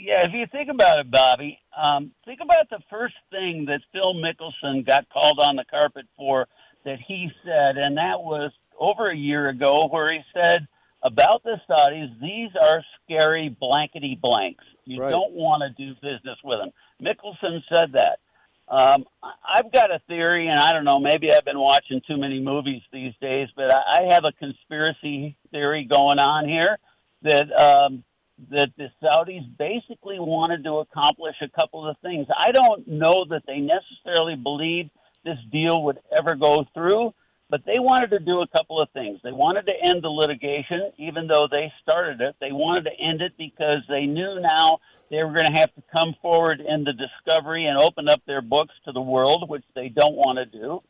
Yeah, 0.00 0.24
if 0.24 0.32
you 0.32 0.46
think 0.50 0.70
about 0.70 0.98
it, 0.98 1.10
Bobby, 1.10 1.58
um, 1.76 2.12
think 2.24 2.40
about 2.42 2.70
the 2.70 2.78
first 2.88 3.14
thing 3.30 3.66
that 3.66 3.80
Phil 3.92 4.14
Mickelson 4.14 4.86
got 4.86 5.06
called 5.10 5.38
on 5.38 5.56
the 5.56 5.64
carpet 5.70 6.06
for 6.16 6.48
that 6.84 6.98
he 7.06 7.30
said, 7.44 7.76
and 7.76 7.98
that 7.98 8.20
was 8.20 8.50
over 8.78 9.10
a 9.10 9.16
year 9.16 9.50
ago, 9.50 9.88
where 9.90 10.10
he 10.10 10.20
said 10.32 10.66
about 11.02 11.42
the 11.42 11.60
Saudis, 11.68 12.18
these 12.20 12.50
are 12.62 12.82
scary 13.04 13.50
blankety 13.60 14.18
blanks. 14.20 14.64
You 14.86 15.00
Right. 15.02 15.10
don't 15.10 15.32
want 15.32 15.62
to 15.62 15.70
do 15.70 15.94
business 16.00 16.38
with 16.42 16.60
them. 16.60 16.70
Mickelson 17.02 17.62
said 17.70 17.92
that. 17.92 18.20
Um, 18.68 19.04
I've 19.22 19.70
got 19.72 19.90
a 19.90 19.98
theory, 20.08 20.46
and 20.48 20.58
I 20.58 20.72
don't 20.72 20.84
know, 20.84 20.98
maybe 21.00 21.32
I've 21.32 21.44
been 21.44 21.58
watching 21.58 22.00
too 22.06 22.16
many 22.16 22.40
movies 22.40 22.82
these 22.92 23.12
days, 23.20 23.48
but 23.54 23.70
I 23.74 24.00
I 24.00 24.14
have 24.14 24.24
a 24.24 24.32
conspiracy 24.32 25.36
theory 25.50 25.84
going 25.84 26.20
on 26.20 26.48
here 26.48 26.78
that 27.22 27.52
um, 27.60 28.04
that 28.50 28.70
the 28.76 28.90
Saudis 29.02 29.46
basically 29.58 30.18
wanted 30.18 30.64
to 30.64 30.78
accomplish 30.78 31.36
a 31.42 31.48
couple 31.48 31.86
of 31.86 31.96
things. 31.98 32.26
I 32.36 32.52
don't 32.52 32.86
know 32.88 33.24
that 33.28 33.42
they 33.46 33.58
necessarily 33.58 34.36
believed 34.36 34.90
this 35.24 35.38
deal 35.52 35.82
would 35.84 35.98
ever 36.16 36.34
go 36.34 36.66
through, 36.72 37.12
but 37.50 37.64
they 37.64 37.78
wanted 37.78 38.10
to 38.10 38.18
do 38.18 38.40
a 38.40 38.48
couple 38.48 38.80
of 38.80 38.88
things. 38.90 39.20
They 39.22 39.32
wanted 39.32 39.66
to 39.66 39.72
end 39.86 40.02
the 40.02 40.08
litigation, 40.08 40.92
even 40.98 41.26
though 41.26 41.48
they 41.50 41.72
started 41.82 42.20
it. 42.20 42.36
They 42.40 42.52
wanted 42.52 42.84
to 42.84 42.92
end 42.98 43.20
it 43.20 43.32
because 43.36 43.82
they 43.88 44.06
knew 44.06 44.40
now 44.40 44.78
they 45.10 45.22
were 45.22 45.32
going 45.32 45.52
to 45.52 45.58
have 45.60 45.74
to 45.74 45.82
come 45.94 46.14
forward 46.22 46.60
in 46.60 46.84
the 46.84 46.92
discovery 46.92 47.66
and 47.66 47.78
open 47.78 48.08
up 48.08 48.22
their 48.26 48.40
books 48.40 48.74
to 48.84 48.92
the 48.92 49.00
world, 49.00 49.48
which 49.48 49.64
they 49.74 49.88
don't 49.88 50.14
want 50.14 50.38
to 50.38 50.46
do. 50.46 50.80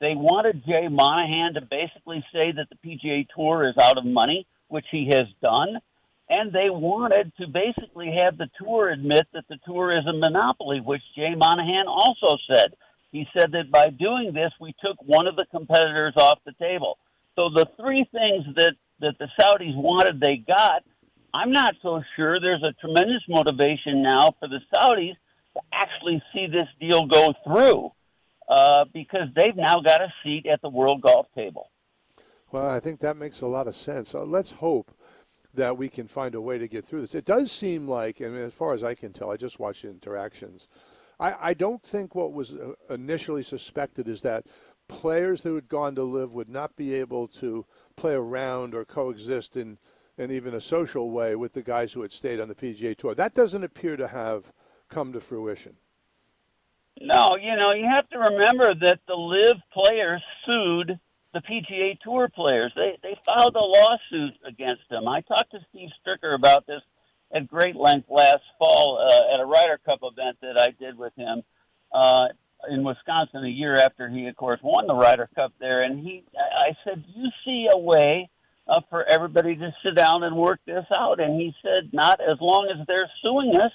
They 0.00 0.14
wanted 0.14 0.64
Jay 0.66 0.88
Monahan 0.88 1.54
to 1.54 1.60
basically 1.60 2.24
say 2.32 2.52
that 2.52 2.68
the 2.68 2.76
PGA 2.76 3.26
Tour 3.34 3.68
is 3.68 3.76
out 3.80 3.98
of 3.98 4.04
money, 4.04 4.46
which 4.68 4.86
he 4.90 5.10
has 5.12 5.26
done. 5.42 5.78
And 6.30 6.52
they 6.52 6.68
wanted 6.68 7.32
to 7.40 7.46
basically 7.46 8.12
have 8.22 8.36
the 8.36 8.50
tour 8.62 8.90
admit 8.90 9.26
that 9.32 9.48
the 9.48 9.58
tour 9.64 9.96
is 9.96 10.06
a 10.06 10.12
monopoly, 10.12 10.80
which 10.80 11.02
Jay 11.16 11.34
Monahan 11.34 11.86
also 11.86 12.36
said. 12.52 12.74
He 13.12 13.26
said 13.32 13.52
that 13.52 13.70
by 13.70 13.88
doing 13.88 14.32
this, 14.34 14.52
we 14.60 14.74
took 14.84 14.96
one 15.02 15.26
of 15.26 15.36
the 15.36 15.46
competitors 15.50 16.12
off 16.16 16.38
the 16.44 16.52
table. 16.52 16.98
So 17.36 17.48
the 17.48 17.66
three 17.80 18.06
things 18.12 18.44
that, 18.56 18.74
that 19.00 19.18
the 19.18 19.28
Saudis 19.40 19.74
wanted, 19.74 20.20
they 20.20 20.36
got. 20.36 20.82
I'm 21.32 21.52
not 21.52 21.74
so 21.82 22.02
sure. 22.16 22.40
There's 22.40 22.62
a 22.62 22.72
tremendous 22.74 23.22
motivation 23.28 24.02
now 24.02 24.34
for 24.38 24.48
the 24.48 24.60
Saudis 24.74 25.14
to 25.54 25.60
actually 25.72 26.22
see 26.34 26.46
this 26.46 26.68
deal 26.78 27.06
go 27.06 27.32
through 27.44 27.92
uh, 28.48 28.84
because 28.92 29.28
they've 29.34 29.56
now 29.56 29.80
got 29.80 30.02
a 30.02 30.12
seat 30.22 30.46
at 30.46 30.60
the 30.60 30.68
world 30.68 31.00
golf 31.00 31.26
table. 31.34 31.70
Well, 32.50 32.68
I 32.68 32.80
think 32.80 33.00
that 33.00 33.16
makes 33.16 33.40
a 33.40 33.46
lot 33.46 33.66
of 33.66 33.76
sense. 33.76 34.10
So 34.10 34.24
let's 34.24 34.52
hope 34.52 34.90
that 35.58 35.76
we 35.76 35.88
can 35.88 36.06
find 36.06 36.34
a 36.34 36.40
way 36.40 36.56
to 36.56 36.68
get 36.68 36.84
through 36.84 37.02
this. 37.02 37.14
It 37.14 37.24
does 37.24 37.52
seem 37.52 37.86
like, 37.86 38.20
mean, 38.20 38.36
as 38.36 38.54
far 38.54 38.74
as 38.74 38.82
I 38.82 38.94
can 38.94 39.12
tell, 39.12 39.30
I 39.30 39.36
just 39.36 39.58
watched 39.58 39.84
interactions. 39.84 40.68
I, 41.20 41.34
I 41.40 41.54
don't 41.54 41.82
think 41.82 42.14
what 42.14 42.32
was 42.32 42.54
uh, 42.54 42.74
initially 42.88 43.42
suspected 43.42 44.08
is 44.08 44.22
that 44.22 44.46
players 44.86 45.42
who 45.42 45.56
had 45.56 45.68
gone 45.68 45.96
to 45.96 46.04
LIV 46.04 46.32
would 46.32 46.48
not 46.48 46.76
be 46.76 46.94
able 46.94 47.26
to 47.28 47.66
play 47.96 48.14
around 48.14 48.72
or 48.72 48.84
coexist 48.84 49.56
in, 49.56 49.78
in 50.16 50.30
even 50.30 50.54
a 50.54 50.60
social 50.60 51.10
way 51.10 51.34
with 51.34 51.52
the 51.54 51.62
guys 51.62 51.92
who 51.92 52.02
had 52.02 52.12
stayed 52.12 52.40
on 52.40 52.48
the 52.48 52.54
PGA 52.54 52.96
Tour. 52.96 53.14
That 53.14 53.34
doesn't 53.34 53.64
appear 53.64 53.96
to 53.96 54.08
have 54.08 54.52
come 54.88 55.12
to 55.12 55.20
fruition. 55.20 55.76
No, 57.00 57.36
you 57.36 57.56
know, 57.56 57.72
you 57.72 57.84
have 57.84 58.08
to 58.10 58.18
remember 58.18 58.74
that 58.74 59.00
the 59.06 59.14
LIV 59.14 59.56
players 59.72 60.22
sued 60.46 60.98
the 61.34 61.40
PGA 61.40 61.98
Tour 62.00 62.28
players. 62.28 62.72
They 62.74 62.98
they 63.02 63.18
filed 63.24 63.54
a 63.56 63.60
lawsuit 63.60 64.34
against 64.46 64.82
them. 64.90 65.06
I 65.08 65.20
talked 65.22 65.50
to 65.52 65.58
Steve 65.70 65.90
Stricker 66.04 66.34
about 66.34 66.66
this 66.66 66.82
at 67.34 67.46
great 67.46 67.76
length 67.76 68.08
last 68.08 68.42
fall 68.58 68.98
uh, 68.98 69.34
at 69.34 69.40
a 69.40 69.44
Ryder 69.44 69.78
Cup 69.84 69.98
event 70.02 70.38
that 70.40 70.58
I 70.58 70.70
did 70.70 70.96
with 70.96 71.14
him 71.16 71.42
uh, 71.92 72.28
in 72.70 72.82
Wisconsin 72.82 73.44
a 73.44 73.48
year 73.48 73.74
after 73.76 74.08
he, 74.08 74.26
of 74.28 74.36
course, 74.36 74.60
won 74.62 74.86
the 74.86 74.94
Ryder 74.94 75.28
Cup 75.34 75.52
there. 75.60 75.82
And 75.82 76.00
he, 76.00 76.24
I 76.36 76.74
said, 76.84 77.04
"Do 77.04 77.20
you 77.20 77.28
see 77.44 77.68
a 77.70 77.76
way 77.78 78.30
uh, 78.66 78.80
for 78.88 79.04
everybody 79.04 79.54
to 79.56 79.74
sit 79.84 79.94
down 79.94 80.22
and 80.22 80.34
work 80.36 80.60
this 80.66 80.86
out?" 80.90 81.20
And 81.20 81.38
he 81.38 81.54
said, 81.62 81.90
"Not 81.92 82.20
as 82.22 82.38
long 82.40 82.68
as 82.74 82.86
they're 82.86 83.10
suing 83.22 83.54
us." 83.60 83.72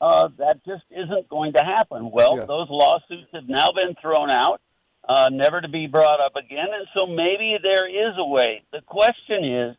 Uh, 0.00 0.28
that 0.38 0.64
just 0.64 0.82
isn't 0.90 1.28
going 1.28 1.52
to 1.52 1.62
happen. 1.62 2.10
Well, 2.10 2.36
Yeah. 2.38 2.46
those 2.46 2.68
lawsuits 2.70 3.28
have 3.34 3.48
now 3.48 3.68
been 3.70 3.94
thrown 4.00 4.30
out, 4.30 4.60
uh, 5.08 5.28
never 5.32 5.60
to 5.60 5.68
be 5.68 5.86
brought 5.86 6.20
up 6.20 6.36
again, 6.36 6.68
and 6.72 6.86
so 6.94 7.06
maybe 7.06 7.56
there 7.62 7.88
is 7.88 8.14
a 8.18 8.24
way. 8.26 8.62
The 8.72 8.80
question 8.82 9.44
is, 9.44 9.76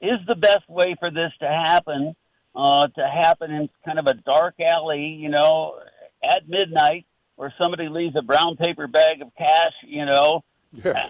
is 0.00 0.18
the 0.26 0.34
best 0.34 0.68
way 0.68 0.96
for 0.98 1.10
this 1.10 1.32
to 1.40 1.48
happen 1.48 2.14
uh, 2.56 2.86
to 2.88 3.08
happen 3.08 3.50
in 3.50 3.68
kind 3.84 3.98
of 3.98 4.06
a 4.06 4.14
dark 4.14 4.54
alley, 4.60 5.06
you 5.06 5.28
know, 5.28 5.74
at 6.22 6.48
midnight 6.48 7.04
where 7.36 7.52
somebody 7.58 7.88
leaves 7.88 8.14
a 8.16 8.22
brown 8.22 8.56
paper 8.56 8.86
bag 8.86 9.20
of 9.22 9.28
cash, 9.36 9.72
you 9.86 10.06
know, 10.06 10.44
Yeah. 10.84 11.08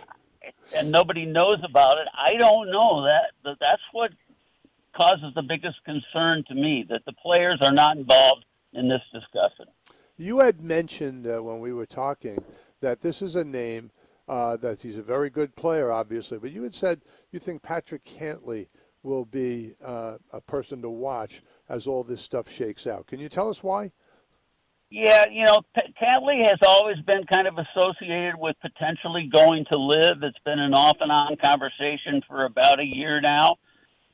and 0.75 0.91
nobody 0.91 1.27
knows 1.27 1.59
about 1.63 1.99
it. 1.99 2.09
I 2.15 2.37
don't 2.39 2.71
know 2.71 3.05
that, 3.05 3.33
that 3.45 3.57
that's 3.61 3.83
what 3.93 4.13
causes 4.97 5.35
the 5.35 5.43
biggest 5.43 5.85
concern 5.85 6.45
to 6.49 6.55
me 6.55 6.87
that 6.89 7.05
the 7.05 7.13
players 7.13 7.59
are 7.61 7.73
not 7.73 7.97
involved 7.97 8.45
in 8.73 8.89
this 8.89 9.03
discussion. 9.13 9.67
You 10.17 10.39
had 10.39 10.63
mentioned 10.63 11.27
uh, 11.27 11.43
when 11.43 11.61
we 11.61 11.73
were 11.73 11.87
talking 11.87 12.43
that 12.81 13.01
this 13.01 13.23
is 13.23 13.37
a 13.37 13.45
name 13.45 13.91
uh, 14.29 14.57
that 14.57 14.81
he's 14.81 14.97
a 14.97 15.03
very 15.03 15.31
good 15.31 15.55
player, 15.57 15.93
obviously, 15.93 16.39
but 16.39 16.51
you 16.51 16.63
had 16.63 16.75
said 16.75 17.03
you 17.31 17.39
think 17.39 17.63
Patrick 17.63 18.05
Cantlay 18.05 18.69
will 19.03 19.25
be 19.25 19.75
uh, 19.85 20.17
a 20.33 20.41
person 20.41 20.81
to 20.83 20.89
watch 20.89 21.43
as 21.69 21.87
all 21.87 22.03
this 22.03 22.23
stuff 22.23 22.51
shakes 22.51 22.87
out. 22.87 23.07
Can 23.07 23.21
you 23.21 23.29
tell 23.29 23.51
us 23.51 23.63
why? 23.63 23.93
Yeah, 24.91 25.25
you 25.31 25.45
know, 25.45 25.61
P- 25.75 25.95
Cantley 26.01 26.47
has 26.47 26.59
always 26.67 26.99
been 27.01 27.25
kind 27.25 27.47
of 27.47 27.59
associated 27.59 28.37
with 28.39 28.57
potentially 28.63 29.29
going 29.33 29.67
to 29.73 29.79
LIV. 29.79 30.23
It's 30.23 30.39
been 30.45 30.59
an 30.59 30.73
off 30.73 30.97
and 31.01 31.11
on 31.11 31.37
conversation 31.45 32.23
for 32.29 32.45
about 32.45 32.81
a 32.81 32.85
year 32.85 33.21
now. 33.21 33.57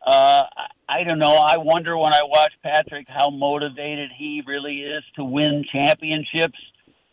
Uh, 0.05 0.45
I, 0.89 1.01
I 1.01 1.05
don't 1.05 1.19
know. 1.19 1.35
I 1.35 1.59
wonder 1.59 1.97
when 1.99 2.15
I 2.15 2.23
watch 2.23 2.53
Patrick 2.63 3.07
how 3.09 3.31
motivated 3.31 4.11
he 4.17 4.43
really 4.47 4.81
is 4.81 5.05
to 5.17 5.25
win 5.25 5.65
championships. 5.71 6.59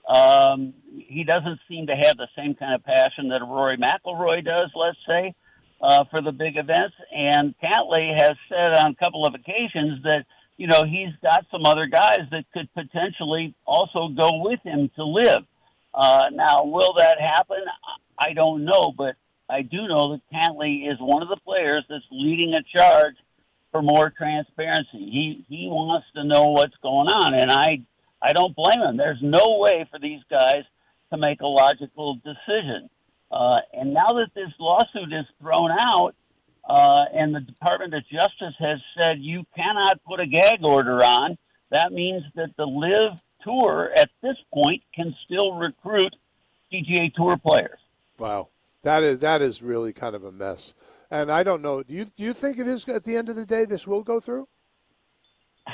Um, 0.07 0.73
he 0.85 1.23
doesn't 1.23 1.59
seem 1.67 1.87
to 1.87 1.95
have 1.95 2.17
the 2.17 2.27
same 2.35 2.55
kind 2.55 2.73
of 2.73 2.83
passion 2.83 3.29
that 3.29 3.41
Rory 3.41 3.77
McIlroy 3.77 4.43
does, 4.43 4.69
let's 4.75 4.97
say, 5.07 5.35
uh, 5.81 6.05
for 6.09 6.21
the 6.21 6.31
big 6.31 6.57
events. 6.57 6.95
And 7.13 7.53
Cantlay 7.61 8.13
has 8.19 8.37
said 8.47 8.73
on 8.73 8.91
a 8.91 8.95
couple 8.95 9.25
of 9.25 9.35
occasions 9.35 10.03
that 10.03 10.25
you 10.57 10.65
know, 10.65 10.83
he's 10.83 11.13
got 11.21 11.45
some 11.51 11.65
other 11.65 11.85
guys 11.85 12.21
that 12.31 12.45
could 12.51 12.67
potentially 12.73 13.53
also 13.65 14.09
go 14.09 14.41
with 14.43 14.59
him 14.63 14.89
to 14.95 15.05
LIV. 15.05 15.43
Uh, 15.93 16.25
now, 16.33 16.65
will 16.65 16.93
that 16.97 17.19
happen? 17.19 17.63
I 18.19 18.33
don't 18.33 18.65
know, 18.65 18.91
but 18.95 19.15
I 19.49 19.61
do 19.61 19.87
know 19.87 20.13
that 20.13 20.21
Cantlay 20.33 20.91
is 20.91 20.97
one 20.99 21.21
of 21.21 21.29
the 21.29 21.37
players 21.37 21.85
that's 21.87 22.03
leading 22.11 22.55
a 22.55 22.63
charge 22.75 23.15
for 23.71 23.81
more 23.81 24.09
transparency. 24.09 24.97
He 24.97 25.45
he 25.47 25.67
wants 25.67 26.07
to 26.15 26.23
know 26.23 26.49
what's 26.49 26.75
going 26.81 27.07
on, 27.07 27.33
and 27.33 27.51
I 27.51 27.81
I 28.21 28.33
don't 28.33 28.55
blame 28.55 28.81
him. 28.81 28.97
There's 28.97 29.21
no 29.21 29.57
way 29.59 29.85
for 29.91 29.99
these 29.99 30.21
guys 30.29 30.63
to 31.11 31.17
make 31.17 31.41
a 31.41 31.47
logical 31.47 32.15
decision. 32.15 32.89
Uh, 33.31 33.57
and 33.73 33.93
now 33.93 34.07
that 34.07 34.29
this 34.35 34.49
lawsuit 34.59 35.13
is 35.13 35.25
thrown 35.41 35.71
out, 35.71 36.15
uh, 36.67 37.05
and 37.13 37.33
the 37.33 37.39
Department 37.39 37.93
of 37.93 38.03
Justice 38.03 38.55
has 38.59 38.79
said 38.97 39.19
you 39.19 39.45
cannot 39.55 40.03
put 40.03 40.19
a 40.19 40.25
gag 40.25 40.63
order 40.63 41.03
on. 41.03 41.37
That 41.71 41.91
means 41.91 42.23
that 42.35 42.49
the 42.57 42.65
LIV 42.65 43.19
Tour 43.43 43.91
at 43.95 44.09
this 44.21 44.35
point 44.53 44.81
can 44.93 45.15
still 45.25 45.53
recruit 45.53 46.15
PGA 46.71 47.13
Tour 47.13 47.37
players. 47.37 47.79
Wow, 48.17 48.49
that 48.83 49.03
is 49.03 49.19
that 49.19 49.41
is 49.41 49.61
really 49.61 49.93
kind 49.93 50.15
of 50.15 50.23
a 50.23 50.31
mess. 50.31 50.73
And 51.09 51.31
I 51.31 51.43
don't 51.43 51.61
know. 51.61 51.83
Do 51.83 51.93
you 51.93 52.05
do 52.05 52.23
you 52.23 52.33
think 52.33 52.59
it 52.59 52.67
is 52.67 52.87
at 52.89 53.03
the 53.03 53.15
end 53.15 53.29
of 53.29 53.35
the 53.35 53.45
day 53.45 53.63
this 53.63 53.87
will 53.87 54.03
go 54.03 54.19
through? 54.19 54.47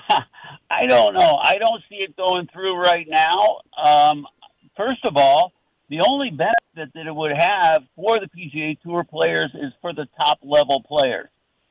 I 0.70 0.86
don't 0.86 1.14
know. 1.14 1.40
I 1.42 1.56
don't 1.60 1.82
see 1.90 1.98
it 1.98 2.16
going 2.16 2.48
through 2.52 2.78
right 2.78 3.08
now. 3.10 3.60
Um, 3.78 4.28
first 4.76 5.06
of 5.06 5.18
all, 5.18 5.54
the 5.90 6.02
only 6.08 6.32
benefit 6.32 6.94
that 6.96 7.08
it 7.08 7.14
would 7.14 7.34
have 7.38 7.84
for 7.96 8.18
the 8.20 8.28
PGA 8.28 8.80
Tour 8.82 9.04
players 9.04 9.52
is 9.54 9.72
for 9.82 9.94
the 9.94 10.08
top 10.20 10.40
level 10.42 10.82
players. 10.82 11.28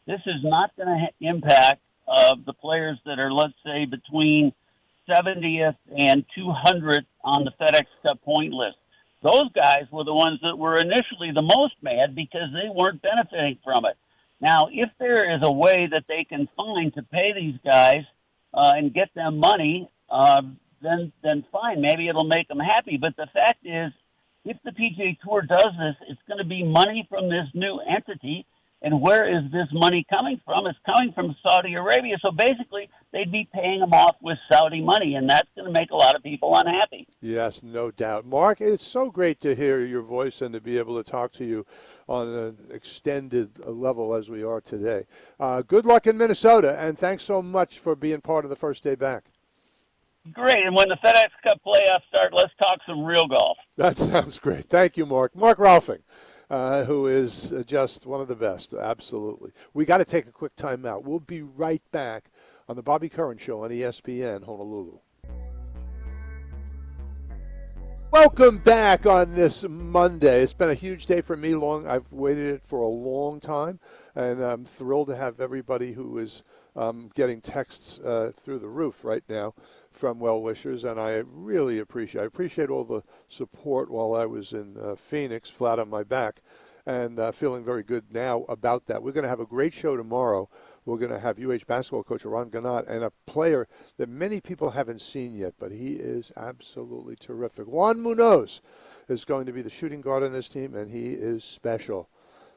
This 0.07 0.20
is 0.27 0.43
not 0.43 0.75
going 0.77 0.89
to 0.89 0.99
ha- 0.99 1.14
impact 1.20 1.81
uh, 2.07 2.37
the 2.45 2.53
players 2.53 2.99
that 3.07 3.18
are, 3.18 3.33
let's 3.33 3.55
say, 3.64 3.85
between 3.85 4.53
70th 5.09 5.77
and 5.97 6.25
200th 6.37 7.07
on 7.25 7.45
the 7.45 7.53
FedEx 7.61 7.87
Cup 8.03 8.23
point 8.23 8.53
list. 8.53 8.77
Those 9.23 9.51
guys 9.53 9.85
were 9.91 10.05
the 10.05 10.14
ones 10.14 10.41
that 10.43 10.57
were 10.57 10.77
initially 10.77 11.31
the 11.33 11.43
most 11.43 11.75
mad 11.81 12.14
because 12.14 12.53
they 12.53 12.68
weren't 12.68 13.01
benefiting 13.03 13.59
from 13.64 13.85
it. 13.87 13.97
Now, 14.43 14.68
if 14.72 14.90
there 14.99 15.36
is 15.36 15.40
a 15.45 15.53
way 15.53 15.88
that 15.93 16.05
they 16.09 16.24
can 16.28 16.49
find 16.57 16.93
to 16.95 17.03
pay 17.05 17.32
these 17.32 17.55
guys 17.64 18.03
uh, 18.53 18.72
and 18.74 18.93
get 18.93 19.09
them 19.14 19.38
money, 19.38 19.88
uh, 20.11 20.43
then 20.82 21.12
then 21.22 21.45
fine. 21.53 21.80
Maybe 21.80 22.09
it'll 22.09 22.24
make 22.24 22.49
them 22.49 22.59
happy. 22.59 22.99
But 23.01 23.14
the 23.16 23.28
fact 23.32 23.64
is, 23.64 23.93
if 24.45 24.57
the 24.64 24.72
PGA 24.72 25.16
Tour 25.20 25.43
does 25.43 25.72
this, 25.78 25.95
it's 26.09 26.20
going 26.26 26.38
to 26.38 26.45
be 26.45 26.64
money 26.64 27.07
from 27.09 27.30
this 27.30 27.47
new 27.55 27.78
entity. 27.88 28.45
And 28.85 29.01
where 29.01 29.28
is 29.28 29.51
this 29.53 29.68
money 29.72 30.05
coming 30.11 30.41
from? 30.45 30.66
It's 30.66 30.78
coming 30.85 31.12
from 31.12 31.37
Saudi 31.43 31.74
Arabia. 31.74 32.16
So 32.20 32.33
basically, 32.33 32.89
they'd 33.12 33.30
be 33.30 33.49
paying 33.55 33.78
them 33.78 33.93
off 33.93 34.16
with 34.20 34.39
Saudi 34.51 34.80
money, 34.83 35.14
and 35.14 35.30
that's 35.30 35.49
going 35.55 35.66
to 35.66 35.72
make 35.72 35.93
a 35.93 35.97
lot 35.97 36.16
of 36.16 36.22
people 36.22 36.57
unhappy. 36.57 37.07
Yes, 37.20 37.62
no 37.62 37.93
doubt. 37.93 38.26
Mark, 38.26 38.61
it's 38.61 38.85
so 38.85 39.09
great 39.09 39.41
to 39.43 39.55
hear 39.55 39.85
your 39.85 40.03
voice 40.03 40.43
and 40.43 40.53
to 40.55 40.61
be 40.61 40.78
able 40.78 41.01
to 41.01 41.09
talk 41.09 41.30
to 41.35 41.45
you 41.45 41.64
on 42.09 42.28
an 42.28 42.57
extended 42.70 43.64
level 43.64 44.14
as 44.14 44.28
we 44.28 44.43
are 44.43 44.61
today. 44.61 45.07
Uh, 45.39 45.62
good 45.62 45.87
luck 45.87 46.09
in 46.09 46.18
Minnesota, 46.18 46.76
and 46.80 46.99
thanks 46.99 47.22
so 47.22 47.41
much 47.41 47.78
for 47.78 47.95
being 47.95 48.20
part 48.20 48.45
of 48.45 48.51
the 48.51 48.57
first 48.57 48.83
day 48.83 48.97
back. 48.97 49.26
Great. 50.33 50.64
And 50.64 50.74
when 50.74 50.89
the 50.89 50.97
FedEx 51.05 51.30
Cup 51.43 51.61
playoffs 51.66 52.07
start, 52.09 52.33
let's 52.33 52.53
talk 52.61 52.78
some 52.87 53.05
real 53.05 53.26
golf. 53.26 53.59
That 53.76 53.97
sounds 53.99 54.39
great. 54.39 54.66
Thank 54.66 54.97
you, 54.97 55.07
Mark. 55.07 55.37
Mark 55.37 55.59
Rolfing. 55.59 56.03
Uh, 56.53 56.85
who 56.85 57.07
is 57.07 57.51
uh, 57.51 57.63
just 57.67 58.05
one 58.05 58.21
of 58.21 58.29
the 58.29 58.37
best. 58.37 58.75
Absolutely. 58.75 59.53
We 59.73 59.87
got 59.87 59.99
to 59.99 60.05
take 60.05 60.27
a 60.27 60.31
quick 60.31 60.55
time 60.55 60.85
out. 60.85 61.03
We'll 61.03 61.19
be 61.19 61.41
right 61.41 61.81
back 61.93 62.31
on 62.69 62.77
the 62.77 62.83
Bobby 62.83 63.09
Curran 63.09 63.39
Show 63.39 63.65
on 63.65 63.71
ESPN 63.71 64.45
Honolulu. 64.45 64.99
Welcome 68.11 68.59
back 68.59 69.07
on 69.07 69.35
this 69.35 69.65
Monday. 69.67 70.43
It's 70.43 70.53
been 70.53 70.69
a 70.69 70.75
huge 70.75 71.07
day 71.07 71.23
for 71.23 71.39
me. 71.39 71.55
Long 71.55 71.87
I've 71.87 72.13
waited 72.13 72.57
it 72.57 72.63
for 72.67 72.83
a 72.83 72.87
long 72.87 73.41
time, 73.41 73.81
and 74.15 74.45
I'm 74.45 74.67
thrilled 74.67 75.09
to 75.09 75.17
have 75.17 75.41
everybody 75.41 75.95
who 75.95 76.19
is 76.19 76.43
um, 76.77 77.11
getting 77.15 77.41
texts 77.41 77.99
uh, 78.01 78.31
through 78.37 78.59
the 78.59 78.69
roof 78.69 79.05
right 79.05 79.25
now 79.27 79.55
from 79.93 80.18
well 80.18 80.40
wishers, 80.43 80.84
and 80.84 80.99
I 80.99 81.22
really 81.26 81.78
appreciate. 81.78 82.22
I 82.22 82.24
appreciate 82.24 82.70
all 82.70 82.84
the 82.84 83.03
support 83.28 83.90
while 83.90 84.14
I 84.14 84.26
was 84.26 84.53
in 84.53 84.76
uh, 84.76 84.95
Phoenix, 84.95 85.49
flat 85.49 85.78
on 85.78 85.88
my 85.88 86.03
back, 86.03 86.40
and 86.86 87.18
uh, 87.18 87.32
feeling 87.32 87.64
very 87.64 87.82
good 87.82 88.12
now 88.12 88.45
about 88.49 88.86
that. 88.86 89.03
We're 89.03 89.12
going 89.12 89.22
to 89.22 89.28
have 89.28 89.40
a 89.40 89.47
great 89.47 89.72
show 89.72 89.97
tomorrow. 89.97 90.49
We're 90.84 90.99
going 90.99 91.12
to 91.12 91.18
have 91.18 91.38
UH 91.38 91.64
basketball 91.66 92.03
coach 92.03 92.24
Ron 92.24 92.51
Ganot 92.51 92.88
and 92.88 93.05
a 93.05 93.12
player 93.26 93.68
that 93.99 94.09
many 94.09 94.40
people 94.40 94.70
haven't 94.70 95.01
seen 95.01 95.34
yet, 95.34 95.55
but 95.59 95.70
he 95.70 95.93
is 95.93 96.32
absolutely 96.36 97.14
terrific. 97.14 97.66
Juan 97.66 98.01
Munoz 98.01 98.61
is 99.09 99.24
going 99.24 99.47
to 99.47 99.53
be 99.53 99.62
the 99.62 99.70
shooting 99.70 100.01
guard 100.01 100.22
on 100.22 100.32
this 100.32 100.49
team, 100.49 100.74
and 100.74 100.90
he 100.90 101.11
is 101.11 101.45
special. 101.45 102.09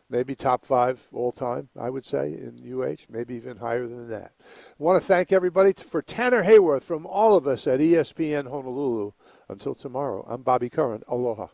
Maybe 0.10 0.36
top 0.36 0.66
five 0.66 1.08
all 1.12 1.32
time, 1.32 1.70
I 1.80 1.90
would 1.90 2.06
say, 2.06 2.28
in 2.28 2.62
UH, 2.64 3.06
maybe 3.10 3.36
even 3.36 3.58
higher 3.58 3.88
than 3.88 4.08
that. 4.10 4.34
I 4.40 4.84
want 4.84 5.02
to 5.02 5.08
thank 5.08 5.32
everybody 5.32 5.74
for 5.74 6.02
Tanner 6.02 6.44
Hayworth 6.44 6.84
from 6.84 7.08
all 7.08 7.36
of 7.36 7.48
us 7.48 7.66
at 7.66 7.80
ESPN 7.80 8.50
Honolulu. 8.50 9.12
Until 9.50 9.74
tomorrow, 9.74 10.26
I'm 10.30 10.44
Bobby 10.44 10.70
Curran. 10.70 11.04
Aloha. 11.08 11.48